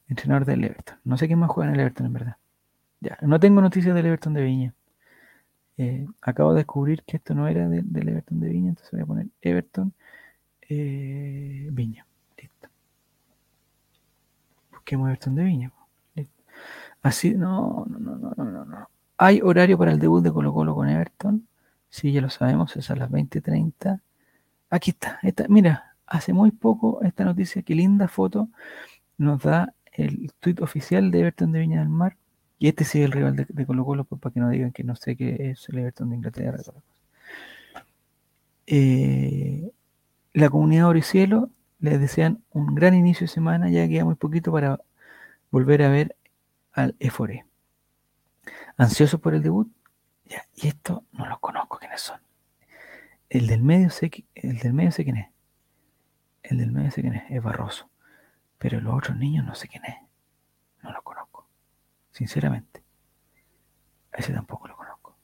entrenador 0.07 0.45
del 0.45 0.63
Everton. 0.63 0.97
No 1.03 1.18
sé 1.18 1.28
quién 1.28 1.39
más 1.39 1.49
juega 1.49 1.70
en 1.70 1.76
el 1.76 1.82
Everton, 1.82 2.05
en 2.07 2.13
verdad. 2.13 2.38
Ya, 2.99 3.18
no 3.22 3.39
tengo 3.39 3.61
noticias 3.61 3.93
del 3.95 4.05
Everton 4.05 4.34
de 4.34 4.43
Viña. 4.43 4.74
Eh, 5.78 6.08
acabo 6.22 6.52
de 6.54 6.58
descubrir 6.60 7.04
que 7.04 7.18
esto 7.18 7.36
no 7.36 7.48
era 7.48 7.70
de- 7.70 7.84
del 7.84 8.10
Everton 8.10 8.40
de 8.40 8.50
Viña, 8.50 8.70
entonces 8.70 8.92
voy 8.92 9.02
a 9.02 9.06
poner 9.06 9.28
Everton 9.42 9.94
eh, 10.70 11.70
Viña. 11.72 12.06
Listo. 12.38 12.70
busquemos 14.72 15.08
Everton 15.10 15.36
de 15.36 15.44
Viña. 15.44 15.72
Así, 17.02 17.34
no, 17.36 17.86
no, 17.90 18.00
no, 18.00 18.16
no, 18.36 18.46
no, 18.46 18.66
no. 18.66 18.90
¿Hay 19.18 19.42
horario 19.42 19.78
para 19.78 19.92
el 19.92 20.00
debut 20.00 20.24
de 20.24 20.32
Colo 20.32 20.54
Colo 20.54 20.76
con 20.76 20.90
Everton? 20.90 21.48
Sí, 21.90 22.12
ya 22.12 22.22
lo 22.22 22.30
sabemos, 22.30 22.76
es 22.76 22.92
a 22.92 22.96
las 22.96 23.10
20.30. 23.10 24.02
Aquí 24.70 24.92
está, 24.92 25.20
mira, 25.50 25.96
hace 26.06 26.34
muy 26.34 26.52
poco 26.52 27.02
esta 27.04 27.24
noticia, 27.26 27.62
qué 27.64 27.76
linda 27.76 28.08
foto, 28.08 28.50
nos 29.18 29.42
da 29.44 29.74
el 29.94 30.32
tweet 30.40 30.58
oficial 30.62 31.12
de 31.12 31.22
Everton 31.22 31.52
de 31.52 31.60
Viña 31.60 31.80
del 31.82 31.90
Mar. 31.90 32.18
Y 32.60 32.68
este 32.68 32.84
sí 32.86 32.99
es 32.99 33.05
el 33.05 33.12
rival 33.12 33.36
de, 33.36 33.66
Colo 33.66 33.86
Colo, 33.86 34.03
pues, 34.03 34.20
para 34.22 34.34
que 34.34 34.39
no 34.39 34.49
digan 34.49 34.72
que 34.72 34.84
no 34.84 34.95
sé 34.95 35.16
qué 35.16 35.51
es 35.51 35.70
el 35.70 35.80
Everton 35.80 36.10
de 36.10 36.16
Inglaterra. 36.16 36.58
Eh, 38.66 39.72
la 40.34 40.49
comunidad 40.49 40.88
Oro 40.88 40.99
y 40.99 41.03
Cielo 41.03 41.49
les 41.80 41.99
desean 41.99 42.43
un 42.51 42.76
gran 42.76 42.93
inicio 42.95 43.26
de 43.26 43.34
semana, 43.34 43.70
ya 43.70 43.88
queda 43.88 44.05
muy 44.05 44.16
poquito 44.16 44.51
para 44.51 44.80
volver 45.51 45.84
a 45.84 45.89
ver 45.89 46.16
al 46.74 46.95
Efore. 46.99 47.45
Ansioso 48.78 49.20
por 49.20 49.34
el 49.36 49.43
debut, 49.43 49.72
ya, 50.26 50.45
y 50.55 50.68
esto 50.68 51.03
no 51.12 51.28
los 51.28 51.39
conozco 51.39 51.78
quiénes 51.78 52.01
son. 52.01 52.20
El 53.30 53.47
del 53.47 53.62
medio 53.62 53.89
sé, 53.89 54.12
el 54.36 54.60
del 54.60 54.74
medio 54.74 54.91
sé 54.91 55.03
quién 55.03 55.18
es. 55.18 55.30
El 56.43 56.58
del 56.60 56.72
medio 56.72 56.91
sé 56.91 57.01
quién 57.01 57.16
es, 57.16 57.24
es 57.30 57.43
Barroso. 57.43 57.89
Pero 58.58 58.80
los 58.82 58.95
otros 58.95 59.18
niños 59.18 59.45
no 59.45 59.53
sé 59.55 59.68
quién 59.68 59.84
es. 59.86 59.95
No 60.82 60.91
los 60.91 61.03
conozco. 61.03 61.16
Sinceramente. 62.18 62.82
ese 64.11 64.34
tampoco 64.34 64.68
lo 64.68 64.76
conozco. 64.76 65.15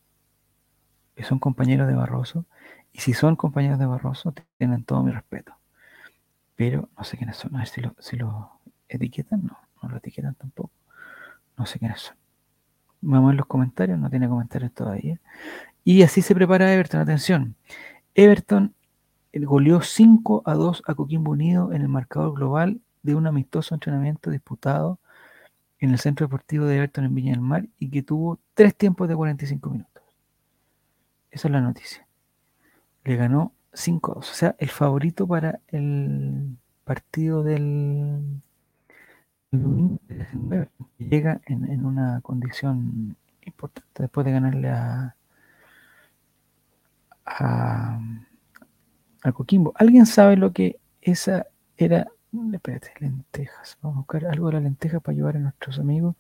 Son 1.24 1.40
compañeros 1.40 1.88
de 1.88 1.96
Barroso. 1.96 2.46
Y 2.92 3.00
si 3.00 3.16
son 3.16 3.36
compañeros 3.36 3.80
de 3.80 3.88
Barroso, 3.88 4.32
tienen 4.60 4.84
todo 4.84 5.02
mi 5.02 5.12
respeto. 5.12 5.56
Pero 6.56 6.90
no 6.96 7.04
sé 7.04 7.18
quiénes 7.18 7.38
son. 7.38 7.56
A 7.56 7.60
ver 7.60 7.68
si 7.68 7.82
lo, 7.82 7.96
si 7.98 8.16
lo 8.16 8.60
etiquetan. 8.88 9.44
No, 9.44 9.58
no 9.82 9.90
lo 9.90 9.98
etiquetan 9.98 10.36
tampoco. 10.36 10.70
No 11.58 11.66
sé 11.66 11.80
quiénes 11.80 12.00
son. 12.00 12.16
Vamos 13.02 13.24
a 13.24 13.28
ver 13.30 13.38
los 13.38 13.48
comentarios. 13.48 13.98
No 13.98 14.12
tiene 14.12 14.30
comentarios 14.30 14.72
todavía. 14.72 15.20
Y 15.84 16.04
así 16.04 16.22
se 16.22 16.36
prepara 16.36 16.72
Everton. 16.72 17.00
Atención. 17.00 17.56
Everton 18.14 18.76
goleó 19.34 19.82
5 19.82 20.44
a 20.46 20.54
2 20.54 20.84
a 20.86 20.94
Coquimbo 20.94 21.32
Unido 21.32 21.74
en 21.74 21.82
el 21.82 21.90
marcador 21.90 22.36
global 22.36 22.82
de 23.02 23.16
un 23.16 23.26
amistoso 23.26 23.74
entrenamiento 23.74 24.30
disputado 24.30 25.00
en 25.84 25.92
el 25.92 26.00
Centro 26.00 26.26
Deportivo 26.26 26.66
de 26.66 26.78
Everton 26.78 27.04
en 27.04 27.14
Viña 27.14 27.32
del 27.32 27.42
Mar 27.42 27.68
y 27.78 27.90
que 27.90 28.04
tuvo 28.04 28.40
tres 28.54 28.74
tiempos 28.74 29.10
de 29.10 29.18
45 29.18 29.70
minutos. 29.70 30.04
Esa 31.30 31.50
es 31.50 31.52
la 31.52 31.60
noticia. 31.60 32.08
Le 33.04 33.18
ganó 33.18 33.54
5 33.74 34.12
a 34.12 34.16
2. 34.16 34.32
O 34.32 34.34
sea, 34.34 34.56
el 34.60 34.70
favorito 34.70 35.28
para 35.28 35.60
el 35.68 36.56
partido 36.86 37.44
del 37.44 38.42
llega 40.98 41.42
en, 41.46 41.70
en 41.70 41.86
una 41.86 42.22
condición 42.22 43.18
importante 43.46 44.04
después 44.04 44.26
de 44.26 44.32
ganarle 44.32 44.70
a, 44.70 45.18
a, 47.26 48.00
a 49.22 49.32
Coquimbo. 49.34 49.74
¿Alguien 49.76 50.06
sabe 50.06 50.38
lo 50.38 50.54
que 50.54 50.80
esa 51.02 51.48
era 51.76 52.08
Espérate, 52.34 52.92
lentejas. 53.00 53.78
Vamos 53.84 53.98
a 53.98 54.00
buscar 54.00 54.26
algo 54.26 54.48
de 54.48 54.54
la 54.54 54.60
lenteja 54.62 55.00
para 55.00 55.16
ayudar 55.16 55.38
a 55.38 55.40
nuestros 55.40 55.78
amigos 55.78 56.16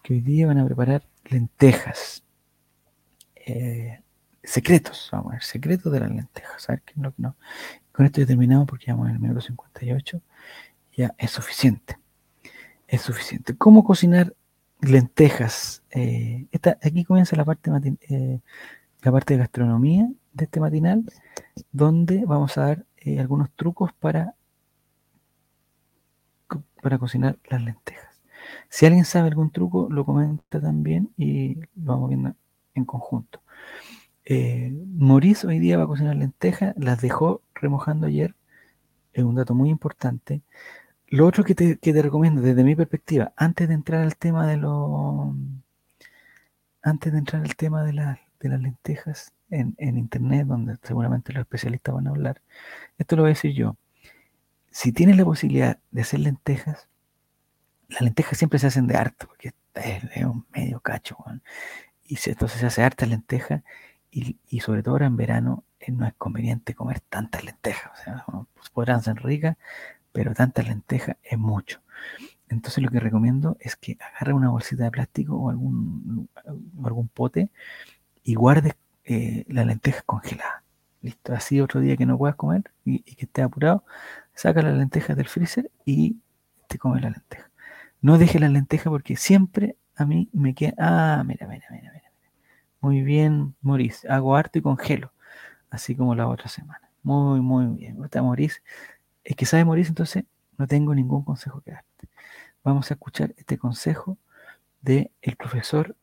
que 0.00 0.14
hoy 0.14 0.20
día 0.20 0.46
van 0.46 0.58
a 0.58 0.64
preparar 0.64 1.02
lentejas. 1.24 2.22
Eh, 3.34 4.00
secretos, 4.44 5.08
vamos 5.10 5.32
a 5.32 5.32
ver, 5.34 5.42
secretos 5.42 5.92
de 5.92 6.00
las 6.00 6.10
lentejas. 6.10 6.68
Lo. 6.94 7.34
Con 7.90 8.06
esto 8.06 8.20
ya 8.20 8.26
terminamos 8.28 8.68
porque 8.68 8.86
ya 8.86 8.92
vamos 8.92 9.08
en 9.08 9.16
el 9.16 9.20
minuto 9.20 9.40
58. 9.40 10.20
Ya 10.96 11.14
es 11.18 11.32
suficiente. 11.32 11.98
Es 12.86 13.02
suficiente. 13.02 13.56
¿Cómo 13.56 13.82
cocinar 13.82 14.34
lentejas? 14.80 15.82
Eh, 15.90 16.46
esta, 16.52 16.78
aquí 16.80 17.02
comienza 17.02 17.34
la 17.34 17.44
parte, 17.44 17.72
eh, 18.08 18.40
la 19.02 19.10
parte 19.10 19.34
de 19.34 19.38
gastronomía 19.40 20.08
de 20.32 20.44
este 20.44 20.60
matinal, 20.60 21.04
donde 21.72 22.24
vamos 22.24 22.56
a 22.56 22.66
dar 22.66 22.86
algunos 23.18 23.50
trucos 23.52 23.92
para 23.92 24.35
para 26.86 26.98
cocinar 26.98 27.36
las 27.50 27.60
lentejas. 27.64 28.22
Si 28.68 28.86
alguien 28.86 29.04
sabe 29.04 29.26
algún 29.26 29.50
truco, 29.50 29.88
lo 29.90 30.04
comenta 30.04 30.60
también 30.60 31.10
y 31.16 31.56
lo 31.74 31.94
vamos 31.94 32.10
viendo 32.10 32.36
en 32.74 32.84
conjunto. 32.84 33.42
Eh, 34.24 34.72
hoy 35.44 35.58
día 35.58 35.78
va 35.78 35.82
a 35.82 35.86
cocinar 35.88 36.14
lentejas, 36.14 36.76
las 36.78 37.00
dejó 37.00 37.42
remojando 37.56 38.06
ayer, 38.06 38.36
es 39.14 39.24
un 39.24 39.34
dato 39.34 39.52
muy 39.52 39.68
importante. 39.68 40.42
Lo 41.08 41.26
otro 41.26 41.42
que 41.42 41.56
te, 41.56 42.02
recomiendo 42.02 42.40
desde 42.40 42.62
mi 42.62 42.76
perspectiva, 42.76 43.32
antes 43.36 43.66
de 43.66 43.74
entrar 43.74 44.02
al 44.02 44.16
tema 44.16 44.46
de 44.46 44.56
los 44.56 45.34
antes 46.82 47.12
de 47.12 47.18
entrar 47.18 47.42
al 47.42 47.56
tema 47.56 47.82
de, 47.82 47.90
de 48.38 48.48
las 48.48 48.60
lentejas 48.60 49.32
en, 49.50 49.74
en, 49.78 49.98
internet, 49.98 50.46
donde 50.46 50.76
seguramente 50.84 51.32
los 51.32 51.40
especialistas 51.40 51.96
van 51.96 52.06
a 52.06 52.10
hablar, 52.10 52.42
esto 52.96 53.16
lo 53.16 53.22
voy 53.22 53.30
a 53.30 53.34
decir 53.34 53.54
yo 53.54 53.76
si 54.76 54.92
tienes 54.92 55.16
la 55.16 55.24
posibilidad 55.24 55.78
de 55.90 56.02
hacer 56.02 56.20
lentejas, 56.20 56.86
las 57.88 58.02
lentejas 58.02 58.36
siempre 58.36 58.58
se 58.58 58.66
hacen 58.66 58.86
de 58.86 58.94
harto, 58.94 59.26
porque 59.26 59.54
es, 59.72 60.26
un 60.26 60.44
medio 60.54 60.80
cacho, 60.80 61.16
y 62.04 62.18
entonces 62.26 62.60
se 62.60 62.66
hace 62.66 62.82
harta 62.82 63.06
lenteja, 63.06 63.62
y, 64.10 64.60
sobre 64.60 64.82
todo 64.82 64.96
ahora 64.96 65.06
en 65.06 65.16
verano 65.16 65.64
eh, 65.80 65.92
no 65.92 66.06
es 66.06 66.12
conveniente 66.18 66.74
comer 66.74 67.00
tantas 67.00 67.42
lentejas, 67.42 67.90
o 67.98 68.04
sea, 68.04 68.24
pues 68.52 68.68
podrán 68.68 69.02
ser 69.02 69.16
ricas, 69.22 69.56
pero 70.12 70.34
tantas 70.34 70.68
lentejas 70.68 71.16
es 71.22 71.38
mucho. 71.38 71.80
Entonces 72.50 72.84
lo 72.84 72.90
que 72.90 73.00
recomiendo 73.00 73.56
es 73.60 73.76
que 73.76 73.96
agarre 73.98 74.34
una 74.34 74.50
bolsita 74.50 74.84
de 74.84 74.90
plástico 74.90 75.36
o 75.36 75.48
algún, 75.48 76.28
algún 76.84 77.08
pote 77.08 77.48
y 78.22 78.34
guarde 78.34 78.74
eh, 79.04 79.46
las 79.48 79.64
lentejas 79.64 80.02
congeladas. 80.02 80.62
Listo, 81.00 81.32
así 81.34 81.62
otro 81.62 81.80
día 81.80 81.96
que 81.96 82.04
no 82.04 82.18
puedas 82.18 82.36
comer 82.36 82.70
y, 82.84 82.96
y 83.06 83.14
que 83.14 83.24
estés 83.24 83.44
apurado, 83.44 83.84
saca 84.36 84.62
las 84.62 84.76
lentejas 84.76 85.16
del 85.16 85.26
freezer 85.26 85.70
y 85.84 86.18
te 86.68 86.78
come 86.78 87.00
la 87.00 87.10
lenteja. 87.10 87.50
No 88.00 88.18
deje 88.18 88.38
las 88.38 88.52
lentejas 88.52 88.90
porque 88.90 89.16
siempre 89.16 89.76
a 89.96 90.04
mí 90.04 90.28
me 90.32 90.54
queda. 90.54 90.74
Ah, 90.78 91.24
mira, 91.26 91.48
mira, 91.48 91.66
mira, 91.70 91.90
mira. 91.92 92.12
Muy 92.80 93.02
bien, 93.02 93.56
Maurice. 93.62 94.06
Hago 94.08 94.36
harto 94.36 94.58
y 94.58 94.62
congelo. 94.62 95.12
Así 95.70 95.96
como 95.96 96.14
la 96.14 96.28
otra 96.28 96.48
semana. 96.48 96.88
Muy, 97.02 97.40
muy 97.40 97.66
bien. 97.78 98.04
Está 98.04 98.22
Maurice. 98.22 98.60
Es 99.24 99.34
que 99.34 99.46
sabe 99.46 99.64
Maurice, 99.64 99.88
entonces 99.88 100.24
no 100.58 100.66
tengo 100.66 100.94
ningún 100.94 101.24
consejo 101.24 101.62
que 101.62 101.72
darte. 101.72 102.08
Vamos 102.62 102.90
a 102.90 102.94
escuchar 102.94 103.34
este 103.38 103.58
consejo 103.58 104.18
del 104.82 105.10
el 105.22 105.36
profesor 105.36 105.96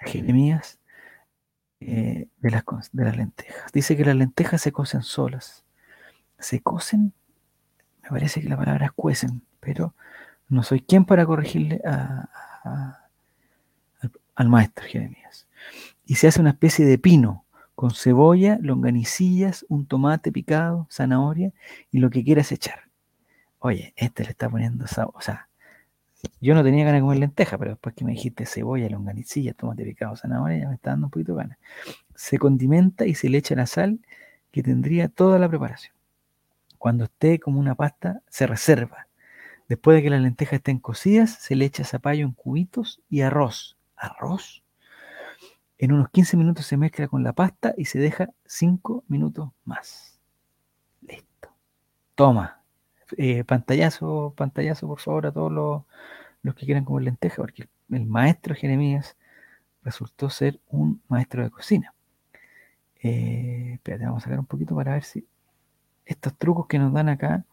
Jeremías 0.00 0.78
eh, 1.80 2.28
de, 2.38 2.50
las, 2.50 2.64
de 2.92 3.04
las 3.04 3.16
lentejas. 3.16 3.72
Dice 3.72 3.96
que 3.96 4.04
las 4.04 4.16
lentejas 4.16 4.62
se 4.62 4.72
cocen 4.72 5.02
solas. 5.02 5.64
Se 6.38 6.60
cocen 6.60 7.12
parece 8.10 8.40
que 8.40 8.48
la 8.48 8.56
palabra 8.56 8.86
es 8.86 8.92
cuecen, 8.92 9.42
pero 9.60 9.94
no 10.48 10.62
soy 10.62 10.80
quien 10.80 11.04
para 11.04 11.24
corregirle 11.24 11.80
al, 14.34 14.48
maestro 14.48 14.86
Jeremías. 14.86 15.46
Y 16.06 16.16
se 16.16 16.28
hace 16.28 16.40
una 16.40 16.50
especie 16.50 16.84
de 16.84 16.98
pino 16.98 17.44
con 17.74 17.92
cebolla, 17.92 18.58
longanicillas, 18.60 19.64
un 19.68 19.86
tomate 19.86 20.32
picado, 20.32 20.86
zanahoria 20.90 21.52
y 21.90 21.98
lo 21.98 22.10
que 22.10 22.24
quieras 22.24 22.52
echar. 22.52 22.80
Oye, 23.60 23.94
este 23.96 24.24
le 24.24 24.30
está 24.30 24.50
poniendo. 24.50 24.86
O 25.14 25.20
sea, 25.20 25.48
yo 26.40 26.54
no 26.54 26.64
tenía 26.64 26.84
ganas 26.84 26.98
de 26.98 27.02
comer 27.02 27.18
lenteja, 27.18 27.56
pero 27.58 27.72
después 27.72 27.94
que 27.94 28.04
me 28.04 28.12
dijiste 28.12 28.44
cebolla, 28.44 28.88
longanicilla, 28.88 29.54
tomate 29.54 29.84
picado, 29.84 30.16
zanahoria, 30.16 30.58
ya 30.58 30.68
me 30.68 30.74
está 30.74 30.90
dando 30.90 31.06
un 31.06 31.10
poquito 31.10 31.32
de 31.34 31.42
ganas. 31.42 31.58
Se 32.14 32.38
condimenta 32.38 33.06
y 33.06 33.14
se 33.14 33.28
le 33.28 33.38
echa 33.38 33.54
la 33.54 33.66
sal 33.66 34.00
que 34.50 34.62
tendría 34.62 35.08
toda 35.08 35.38
la 35.38 35.48
preparación. 35.48 35.94
Cuando 36.80 37.04
esté 37.04 37.38
como 37.38 37.60
una 37.60 37.74
pasta, 37.74 38.22
se 38.30 38.46
reserva. 38.46 39.06
Después 39.68 39.98
de 39.98 40.02
que 40.02 40.08
las 40.08 40.22
lentejas 40.22 40.54
estén 40.54 40.78
cocidas, 40.78 41.30
se 41.30 41.54
le 41.54 41.66
echa 41.66 41.84
zapallo 41.84 42.24
en 42.24 42.32
cubitos 42.32 43.02
y 43.10 43.20
arroz. 43.20 43.76
¿Arroz? 43.96 44.64
En 45.76 45.92
unos 45.92 46.08
15 46.08 46.38
minutos 46.38 46.64
se 46.64 46.78
mezcla 46.78 47.06
con 47.06 47.22
la 47.22 47.34
pasta 47.34 47.74
y 47.76 47.84
se 47.84 47.98
deja 47.98 48.30
5 48.46 49.04
minutos 49.08 49.50
más. 49.66 50.18
Listo. 51.02 51.50
Toma. 52.14 52.62
Eh, 53.18 53.44
pantallazo, 53.44 54.32
pantallazo, 54.34 54.86
por 54.86 55.00
favor, 55.00 55.26
a 55.26 55.32
todos 55.32 55.52
los, 55.52 56.54
que 56.54 56.64
quieran 56.64 56.86
comer 56.86 57.02
lentejas, 57.02 57.40
porque 57.40 57.68
el 57.90 58.06
maestro 58.06 58.54
Jeremías 58.54 59.18
resultó 59.82 60.30
ser 60.30 60.58
un 60.68 61.02
maestro 61.08 61.42
de 61.42 61.50
cocina. 61.50 61.94
Eh, 63.02 63.72
espérate, 63.74 64.06
vamos 64.06 64.22
a 64.22 64.24
sacar 64.24 64.38
un 64.38 64.46
poquito 64.46 64.74
para 64.74 64.94
ver 64.94 65.04
si 65.04 65.26
estos 66.04 66.36
trucos 66.36 66.66
que 66.66 66.78
nos 66.78 66.92
dan 66.92 67.08
acá. 67.08 67.44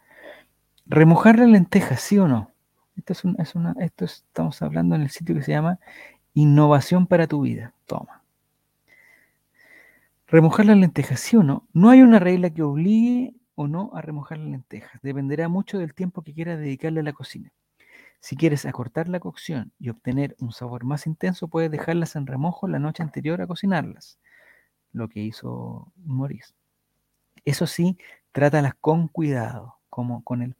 Remojar 0.85 1.39
la 1.39 1.45
lenteja, 1.45 1.97
¿sí 1.97 2.17
o 2.17 2.27
no? 2.27 2.51
Esto 2.95 3.13
es, 3.13 3.23
es 3.39 3.55
una, 3.55 3.75
esto 3.79 4.05
estamos 4.05 4.61
hablando 4.61 4.95
en 4.95 5.01
el 5.01 5.09
sitio 5.09 5.35
que 5.35 5.43
se 5.43 5.51
llama 5.51 5.79
Innovación 6.33 7.07
para 7.07 7.27
tu 7.27 7.41
vida. 7.41 7.73
Toma. 7.85 8.23
Remojar 10.27 10.65
las 10.65 10.77
lentejas, 10.77 11.19
¿sí 11.19 11.37
o 11.37 11.43
no? 11.43 11.65
No 11.73 11.89
hay 11.89 12.01
una 12.01 12.19
regla 12.19 12.49
que 12.49 12.61
obligue 12.61 13.33
o 13.55 13.67
no 13.67 13.91
a 13.93 14.01
remojar 14.01 14.37
las 14.37 14.49
lentejas. 14.49 15.01
Dependerá 15.01 15.47
mucho 15.47 15.79
del 15.79 15.93
tiempo 15.93 16.21
que 16.21 16.33
quieras 16.33 16.59
dedicarle 16.59 16.99
a 16.99 17.03
la 17.03 17.13
cocina. 17.13 17.51
Si 18.19 18.35
quieres 18.35 18.65
acortar 18.65 19.07
la 19.07 19.19
cocción 19.19 19.71
y 19.79 19.89
obtener 19.89 20.35
un 20.39 20.51
sabor 20.51 20.83
más 20.83 21.07
intenso, 21.07 21.47
puedes 21.47 21.71
dejarlas 21.71 22.15
en 22.15 22.27
remojo 22.27 22.67
la 22.67 22.79
noche 22.79 23.03
anterior 23.03 23.41
a 23.41 23.47
cocinarlas, 23.47 24.19
lo 24.91 25.07
que 25.07 25.21
hizo 25.21 25.91
Maurice. 25.95 26.53
Eso 27.47 27.65
sí, 27.65 27.97
trátalas 28.33 28.73
con 28.75 29.07
cuidado, 29.07 29.79
como 29.89 30.21
con 30.25 30.41
el, 30.41 30.57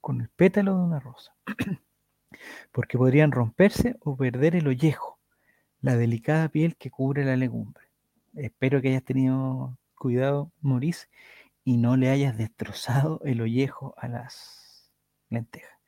con 0.00 0.22
el 0.22 0.30
pétalo 0.30 0.74
de 0.78 0.82
una 0.82 0.98
rosa, 0.98 1.36
porque 2.72 2.96
podrían 2.96 3.32
romperse 3.32 3.98
o 4.00 4.16
perder 4.16 4.56
el 4.56 4.66
ollejo, 4.66 5.18
la 5.82 5.94
delicada 5.94 6.48
piel 6.48 6.74
que 6.76 6.90
cubre 6.90 7.22
la 7.26 7.36
legumbre. 7.36 7.84
Espero 8.34 8.80
que 8.80 8.88
hayas 8.88 9.04
tenido 9.04 9.76
cuidado, 9.94 10.50
Maurice, 10.62 11.08
y 11.64 11.76
no 11.76 11.98
le 11.98 12.08
hayas 12.08 12.38
destrozado 12.38 13.20
el 13.26 13.42
ollejo 13.42 13.94
a 13.98 14.08
las 14.08 14.90
lentejas. 15.28 15.78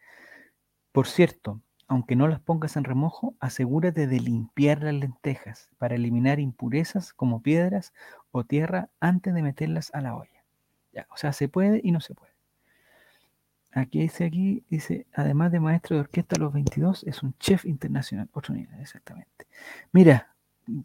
Por 0.92 1.06
cierto, 1.06 1.62
aunque 1.88 2.16
no 2.16 2.28
las 2.28 2.40
pongas 2.40 2.76
en 2.76 2.84
remojo, 2.84 3.34
asegúrate 3.40 4.06
de 4.06 4.20
limpiar 4.20 4.82
las 4.82 4.94
lentejas 4.94 5.70
para 5.78 5.94
eliminar 5.94 6.38
impurezas 6.38 7.14
como 7.14 7.42
piedras 7.42 7.94
o 8.30 8.44
tierra 8.44 8.90
antes 9.00 9.34
de 9.34 9.42
meterlas 9.42 9.90
a 9.94 10.02
la 10.02 10.14
olla. 10.14 10.44
O 11.10 11.16
sea, 11.16 11.32
se 11.32 11.48
puede 11.48 11.80
y 11.82 11.92
no 11.92 12.00
se 12.00 12.14
puede. 12.14 12.32
Aquí 13.72 14.00
dice 14.00 14.24
aquí, 14.24 14.64
dice, 14.68 15.06
además 15.14 15.52
de 15.52 15.60
maestro 15.60 15.96
de 15.96 16.00
orquesta 16.00 16.36
los 16.36 16.52
22, 16.52 17.04
es 17.04 17.22
un 17.22 17.34
chef 17.38 17.64
internacional. 17.64 18.28
Otro 18.32 18.54
nivel, 18.54 18.80
exactamente. 18.80 19.46
Mira, 19.92 20.34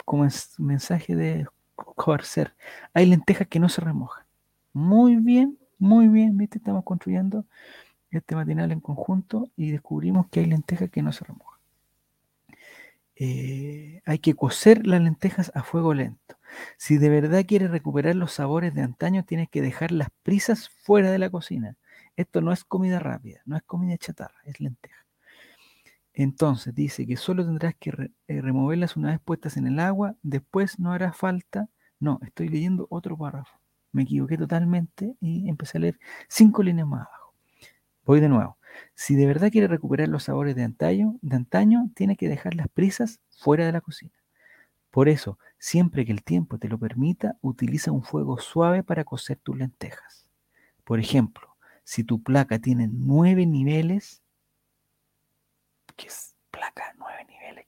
como 0.05 0.27
mensaje 0.57 1.15
de 1.15 1.47
Corser, 1.75 2.53
hay 2.93 3.07
lentejas 3.07 3.47
que 3.47 3.59
no 3.59 3.67
se 3.67 3.81
remojan. 3.81 4.25
Muy 4.73 5.17
bien, 5.17 5.57
muy 5.79 6.07
bien, 6.07 6.37
viste, 6.37 6.59
estamos 6.59 6.83
construyendo 6.83 7.45
este 8.17 8.35
matinal 8.35 8.71
en 8.71 8.79
conjunto 8.79 9.49
y 9.55 9.71
descubrimos 9.71 10.27
que 10.29 10.41
hay 10.41 10.45
lentejas 10.47 10.89
que 10.89 11.01
no 11.01 11.11
se 11.11 11.25
remojan. 11.25 11.59
Eh, 13.15 14.01
hay 14.05 14.19
que 14.19 14.33
cocer 14.33 14.85
las 14.87 15.01
lentejas 15.01 15.51
a 15.55 15.63
fuego 15.63 15.93
lento. 15.93 16.37
Si 16.77 16.97
de 16.97 17.09
verdad 17.09 17.45
quieres 17.47 17.71
recuperar 17.71 18.15
los 18.15 18.33
sabores 18.33 18.73
de 18.73 18.81
antaño, 18.81 19.23
tienes 19.23 19.49
que 19.49 19.61
dejar 19.61 19.91
las 19.91 20.09
prisas 20.23 20.69
fuera 20.69 21.11
de 21.11 21.19
la 21.19 21.29
cocina. 21.29 21.77
Esto 22.15 22.41
no 22.41 22.51
es 22.51 22.63
comida 22.63 22.99
rápida, 22.99 23.41
no 23.45 23.55
es 23.55 23.63
comida 23.63 23.97
chatarra, 23.97 24.35
es 24.45 24.59
lenteja. 24.59 25.05
Entonces 26.13 26.75
dice 26.75 27.07
que 27.07 27.17
solo 27.17 27.43
tendrás 27.43 27.75
que 27.75 28.11
eh, 28.27 28.41
removerlas 28.41 28.95
una 28.97 29.11
vez 29.11 29.19
puestas 29.19 29.57
en 29.57 29.67
el 29.67 29.79
agua, 29.79 30.15
después 30.21 30.79
no 30.79 30.91
hará 30.91 31.11
falta. 31.11 31.69
No, 31.99 32.19
estoy 32.23 32.49
leyendo 32.49 32.87
otro 32.89 33.17
párrafo. 33.17 33.57
Me 33.91 34.03
equivoqué 34.03 34.37
totalmente 34.37 35.15
y 35.21 35.49
empecé 35.49 35.77
a 35.77 35.81
leer 35.81 35.99
cinco 36.27 36.61
líneas 36.63 36.87
más 36.87 37.07
abajo. 37.07 37.22
Voy 38.05 38.19
de 38.19 38.29
nuevo. 38.29 38.57
Si 38.95 39.15
de 39.15 39.25
verdad 39.25 39.51
quiere 39.51 39.67
recuperar 39.67 40.09
los 40.09 40.23
sabores 40.23 40.55
de 40.55 40.63
antaño, 40.63 41.17
de 41.21 41.35
antaño, 41.35 41.89
tiene 41.95 42.17
que 42.17 42.27
dejar 42.27 42.55
las 42.55 42.67
prisas 42.67 43.19
fuera 43.29 43.65
de 43.65 43.71
la 43.71 43.81
cocina. 43.81 44.13
Por 44.91 45.09
eso, 45.09 45.39
siempre 45.57 46.05
que 46.05 46.11
el 46.11 46.23
tiempo 46.23 46.59
te 46.59 46.67
lo 46.67 46.77
permita, 46.77 47.37
utiliza 47.41 47.91
un 47.91 48.03
fuego 48.03 48.39
suave 48.39 48.83
para 48.83 49.03
cocer 49.03 49.37
tus 49.37 49.57
lentejas. 49.57 50.27
Por 50.83 50.99
ejemplo, 50.99 51.55
si 51.83 52.03
tu 52.03 52.21
placa 52.21 52.59
tiene 52.59 52.89
nueve 52.91 53.45
niveles, 53.45 54.21
¿qué 55.95 56.07
es 56.07 56.35
placa 56.51 56.93
nueve 56.97 57.25
niveles? 57.27 57.67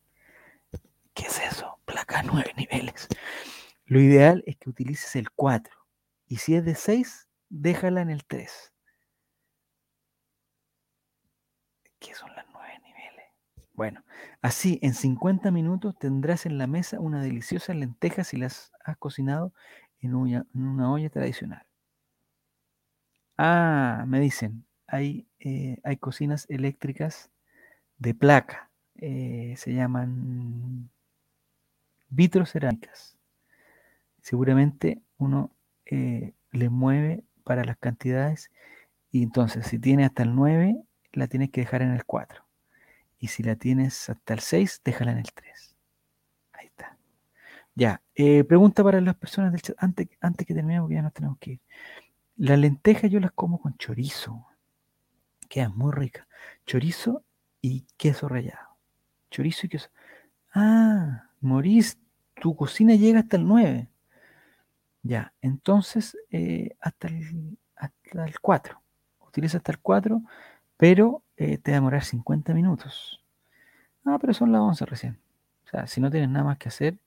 ¿Qué 1.14 1.28
es 1.28 1.40
eso? 1.40 1.80
Placa 1.86 2.24
nueve 2.24 2.52
niveles. 2.58 3.08
Lo 3.86 4.00
ideal 4.00 4.44
es 4.46 4.58
que 4.58 4.70
utilices 4.70 5.16
el 5.16 5.32
4 5.32 5.76
y 6.28 6.38
si 6.38 6.56
es 6.56 6.66
de 6.66 6.76
6, 6.76 7.28
déjala 7.50 8.02
en 8.02 8.10
el 8.10 8.26
3. 8.26 8.75
¿Qué 12.06 12.14
son 12.14 12.30
las 12.36 12.46
nueve 12.54 12.74
niveles? 12.84 13.26
Bueno, 13.74 14.04
así 14.42 14.78
en 14.84 14.94
50 14.94 15.50
minutos 15.50 15.98
tendrás 15.98 16.46
en 16.46 16.60
la 16.60 16.68
mesa 16.68 17.00
una 17.00 17.22
deliciosa 17.22 17.74
lenteja 17.74 18.24
si 18.24 18.38
las 18.38 18.72
has 18.84 18.98
cocinado 18.98 19.54
en 20.02 20.14
una, 20.14 20.92
olla 20.92 21.10
tradicional. 21.10 21.66
Ah, 23.38 24.06
me 24.08 24.20
dicen, 24.20 24.66
hay, 24.86 25.28
eh, 25.40 25.80
hay 25.84 25.98
cocinas 25.98 26.46
eléctricas 26.48 27.32
de 27.98 28.14
placa. 28.14 28.70
Eh, 28.98 29.56
se 29.58 29.74
llaman 29.74 30.92
vitrocerámicas. 32.10 33.18
Seguramente 34.22 35.02
uno 35.18 35.52
eh, 35.86 36.34
le 36.52 36.70
mueve 36.70 37.24
para 37.44 37.66
las 37.66 37.78
cantidades 37.78 38.52
y 39.12 39.24
entonces 39.24 39.66
si 39.66 39.80
tiene 39.80 40.06
hasta 40.06 40.24
el 40.24 40.36
9 40.36 40.85
la 41.16 41.28
tienes 41.28 41.52
que 41.52 41.62
dejar 41.62 41.82
en 41.82 41.92
el 41.92 42.06
4. 42.06 42.44
Y 43.20 43.28
si 43.28 43.44
la 43.44 43.56
tienes 43.56 44.10
hasta 44.10 44.34
el 44.34 44.40
6, 44.40 44.82
déjala 44.84 45.12
en 45.12 45.20
el 45.20 45.32
3. 45.34 45.76
Ahí 46.54 46.68
está. 46.68 46.98
Ya, 47.74 48.02
eh, 48.16 48.44
pregunta 48.44 48.84
para 48.84 49.02
las 49.02 49.16
personas 49.16 49.52
del 49.52 49.62
chat, 49.62 49.76
antes, 49.80 50.08
antes 50.22 50.46
que 50.46 50.54
terminemos, 50.54 50.86
porque 50.86 50.96
ya 50.96 51.02
nos 51.02 51.14
tenemos 51.14 51.38
que 51.40 51.52
ir. 51.52 51.62
Las 52.38 52.60
lentejas 52.60 53.10
yo 53.10 53.20
las 53.20 53.32
como 53.32 53.60
con 53.60 53.78
chorizo. 53.78 54.46
Quedan 55.50 55.76
muy 55.78 55.92
ricas. 55.92 56.28
Chorizo 56.66 57.24
y 57.62 57.86
queso 57.98 58.28
rallado. 58.28 58.78
Chorizo 59.32 59.66
y 59.66 59.70
queso. 59.70 59.90
Ah, 60.54 61.30
Morís, 61.42 61.98
tu 62.36 62.56
cocina 62.56 62.96
llega 62.96 63.20
hasta 63.20 63.38
el 63.38 63.48
9. 63.48 63.90
Ya, 65.04 65.34
entonces 65.42 66.18
eh, 66.32 66.76
hasta, 66.80 67.08
el, 67.08 67.58
hasta 67.76 68.26
el 68.26 68.40
4. 68.40 68.82
Utiliza 69.20 69.58
hasta 69.58 69.72
el 69.72 69.80
4 69.80 70.22
pero 70.78 71.24
eh, 71.38 71.58
te 71.58 71.72
va 71.72 71.78
a 71.78 71.80
demorar 71.80 72.04
50 72.04 72.54
minutos. 72.54 73.22
Ah, 74.06 74.18
pero 74.20 74.34
son 74.34 74.52
las 74.52 74.62
11 74.62 74.86
recién. 74.86 75.20
O 75.66 75.70
sea, 75.70 75.88
si 75.88 76.02
no 76.02 76.12
tienes 76.12 76.30
nada 76.30 76.46
más 76.46 76.58
que 76.58 76.70
hacer, 76.70 76.98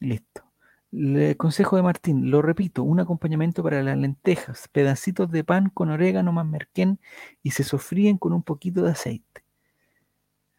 listo. 0.00 0.44
El 0.92 1.36
consejo 1.36 1.76
de 1.76 1.82
Martín, 1.82 2.30
lo 2.30 2.40
repito, 2.40 2.82
un 2.82 3.00
acompañamiento 3.00 3.62
para 3.62 3.82
las 3.82 3.98
lentejas, 3.98 4.68
pedacitos 4.68 5.30
de 5.30 5.44
pan 5.44 5.68
con 5.68 5.90
orégano 5.90 6.32
más 6.32 6.46
merquén 6.46 6.98
y 7.42 7.50
se 7.50 7.64
sofríen 7.64 8.16
con 8.16 8.32
un 8.32 8.42
poquito 8.42 8.82
de 8.82 8.92
aceite. 8.92 9.42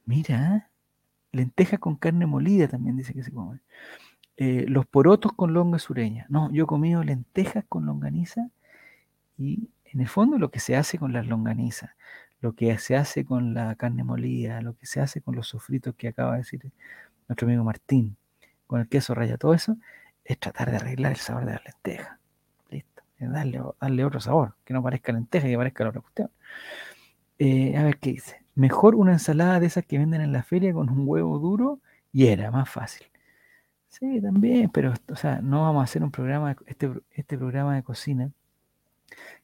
Mira, 0.06 0.70
lentejas 1.32 1.80
con 1.80 1.96
carne 1.96 2.26
molida 2.26 2.68
también 2.68 2.98
dice 2.98 3.14
que 3.14 3.24
se 3.24 3.32
come. 3.32 3.60
Eh, 4.38 4.66
los 4.68 4.86
porotos 4.86 5.34
con 5.34 5.54
longa 5.54 5.80
sureña. 5.80 6.26
No, 6.30 6.52
yo 6.52 6.66
he 6.66 6.68
comido 6.68 7.04
lentejas 7.04 7.66
con 7.68 7.86
longaniza 7.86 8.50
y 9.38 9.70
en 9.86 10.02
el 10.02 10.08
fondo 10.08 10.38
lo 10.38 10.52
que 10.52 10.60
se 10.60 10.76
hace 10.76 11.00
con 11.00 11.14
las 11.14 11.28
longanizas 11.28 11.92
lo 12.42 12.54
que 12.54 12.78
se 12.78 12.96
hace 12.96 13.26
con 13.26 13.54
la 13.54 13.76
carne 13.76 14.04
molida, 14.04 14.62
lo 14.62 14.76
que 14.76 14.86
se 14.86 15.02
hace 15.02 15.22
con 15.22 15.36
los 15.36 15.48
sofritos 15.48 15.96
que 15.96 16.08
acaba 16.08 16.34
de 16.34 16.40
decir 16.40 16.62
nuestro 17.28 17.48
amigo 17.48 17.64
Martín, 17.64 18.18
con 18.68 18.82
el 18.82 18.88
queso 18.88 19.14
raya, 19.14 19.38
todo 19.38 19.54
eso, 19.54 19.78
es 20.24 20.40
tratar 20.40 20.72
de 20.72 20.78
arreglar 20.78 21.12
el 21.12 21.18
sabor 21.18 21.46
de 21.46 21.54
la 21.54 21.62
lenteja. 21.66 22.20
Listo. 22.70 23.04
Es 23.18 23.32
darle, 23.32 24.04
otro 24.04 24.20
sabor, 24.20 24.56
que 24.64 24.74
no 24.74 24.82
parezca 24.82 25.12
lenteja, 25.12 25.48
que 25.48 25.58
parezca 25.58 25.84
la 25.84 25.90
otra 25.90 26.02
cuestión. 26.02 26.32
Eh, 27.40 27.78
a 27.78 27.84
ver 27.84 27.98
qué 27.98 28.12
dice. 28.12 28.42
Mejor 28.56 28.96
una 28.96 29.14
ensalada 29.14 29.60
de 29.60 29.68
esas 29.68 29.86
que 29.86 29.98
venden 29.98 30.22
en 30.22 30.32
la 30.32 30.44
feria 30.44 30.74
con 30.74 30.90
un 30.90 31.04
huevo 31.08 31.40
duro 31.40 31.80
y 32.12 32.28
era 32.28 32.52
más 32.52 32.70
fácil. 32.70 33.08
Sí, 33.88 34.22
también, 34.22 34.70
pero 34.70 34.94
o 35.12 35.16
sea, 35.16 35.42
no 35.42 35.64
vamos 35.64 35.82
a 35.82 35.84
hacer 35.86 36.04
un 36.04 36.12
programa, 36.12 36.56
este, 36.68 36.92
este 37.12 37.38
programa 37.38 37.76
de 37.76 37.84
cocina 37.84 38.32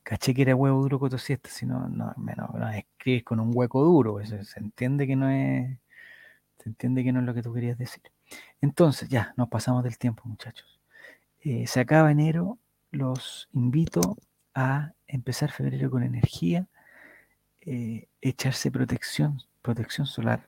caché 0.04 0.34
que 0.34 0.44
era 0.44 0.56
huevo 0.56 0.82
duro 0.82 1.00
cotosiesta, 1.00 1.50
si 1.50 1.66
no, 1.66 1.88
no, 1.90 2.14
no, 2.18 2.70
escribes 2.70 3.24
con 3.24 3.40
un 3.40 3.52
hueco 3.54 3.84
duro, 3.84 4.20
eso, 4.20 4.42
se 4.44 4.60
entiende 4.60 5.08
que 5.08 5.16
no 5.16 5.30
es, 5.30 5.78
se 6.60 6.70
entiende 6.70 7.04
que 7.04 7.12
no 7.12 7.20
es 7.22 7.26
lo 7.26 7.34
que 7.34 7.44
tú 7.44 7.54
querías 7.54 7.78
decir. 7.78 8.04
Entonces, 8.62 9.10
ya, 9.10 9.34
nos 9.38 9.50
pasamos 9.50 9.84
del 9.84 9.98
tiempo, 9.98 10.24
muchachos. 10.26 10.80
Eh, 11.42 11.68
se 11.68 11.80
acaba 11.80 12.12
enero, 12.12 12.58
los 12.92 13.50
invito 13.54 14.18
a 14.56 14.94
empezar 15.08 15.52
febrero 15.52 15.92
con 15.92 16.04
energía, 16.04 16.68
eh, 17.62 18.08
echarse 18.22 18.72
protección, 18.72 19.42
protección 19.62 20.08
solar, 20.08 20.48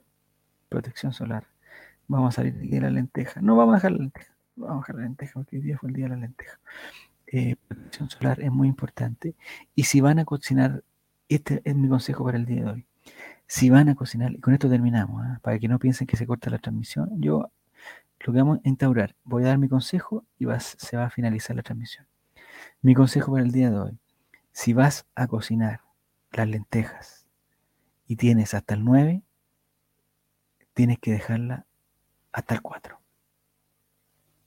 protección 0.70 1.14
solar. 1.14 1.46
Vamos 2.08 2.34
a 2.34 2.38
salir 2.38 2.56
de 2.56 2.82
la 2.82 2.90
lenteja. 2.90 3.42
No 3.42 3.56
vamos 3.56 3.74
a 3.74 3.78
dejar 3.78 3.92
la 3.92 3.98
lenteja, 4.00 4.34
vamos 4.56 4.78
a 4.78 4.80
dejar 4.82 4.96
la 4.96 5.02
lenteja 5.04 5.34
porque 5.34 5.58
hoy 5.58 5.62
día 5.62 5.78
fue 5.78 5.90
el 5.90 5.96
día 5.96 6.06
de 6.06 6.10
la 6.10 6.18
lenteja. 6.18 6.60
Eh, 7.28 7.56
protección 7.68 8.10
solar 8.10 8.42
es 8.42 8.52
muy 8.52 8.68
importante. 8.68 9.36
Y 9.76 9.84
si 9.84 10.02
van 10.02 10.20
a 10.20 10.26
cocinar, 10.26 10.84
este 11.30 11.62
es 11.66 11.76
mi 11.76 11.90
consejo 11.90 12.24
para 12.24 12.38
el 12.38 12.46
día 12.46 12.64
de 12.64 12.70
hoy. 12.72 12.86
Si 13.48 13.70
van 13.70 13.90
a 13.90 13.96
cocinar, 13.96 14.34
y 14.34 14.40
con 14.40 14.54
esto 14.54 14.70
terminamos, 14.70 15.24
¿ah? 15.26 15.40
para 15.42 15.60
que 15.60 15.68
no 15.68 15.80
piensen 15.80 16.08
que 16.08 16.18
se 16.18 16.28
corta 16.28 16.50
la 16.50 16.60
transmisión, 16.60 17.10
yo 17.22 17.52
lo 18.20 18.34
que 18.34 18.40
vamos 18.40 18.60
a 18.64 18.68
instaurar, 18.68 19.16
voy 19.24 19.44
a 19.44 19.48
dar 19.48 19.58
mi 19.58 19.70
consejo 19.70 20.26
y 20.40 20.46
se 20.60 20.98
va 20.98 21.06
a 21.06 21.10
finalizar 21.10 21.56
la 21.56 21.64
transmisión. 21.64 22.08
Mi 22.82 22.94
consejo 22.94 23.32
para 23.32 23.44
el 23.44 23.52
día 23.52 23.70
de 23.70 23.80
hoy, 23.80 24.00
si 24.52 24.74
vas 24.74 25.06
a 25.16 25.28
cocinar 25.28 25.82
las 26.32 26.48
lentejas 26.48 27.28
y 28.08 28.16
tienes 28.16 28.54
hasta 28.54 28.74
el 28.74 28.84
9, 28.84 29.22
tienes 30.74 31.00
que 31.00 31.12
dejarla 31.12 31.66
hasta 32.32 32.56
el 32.56 32.62
4. 32.62 33.00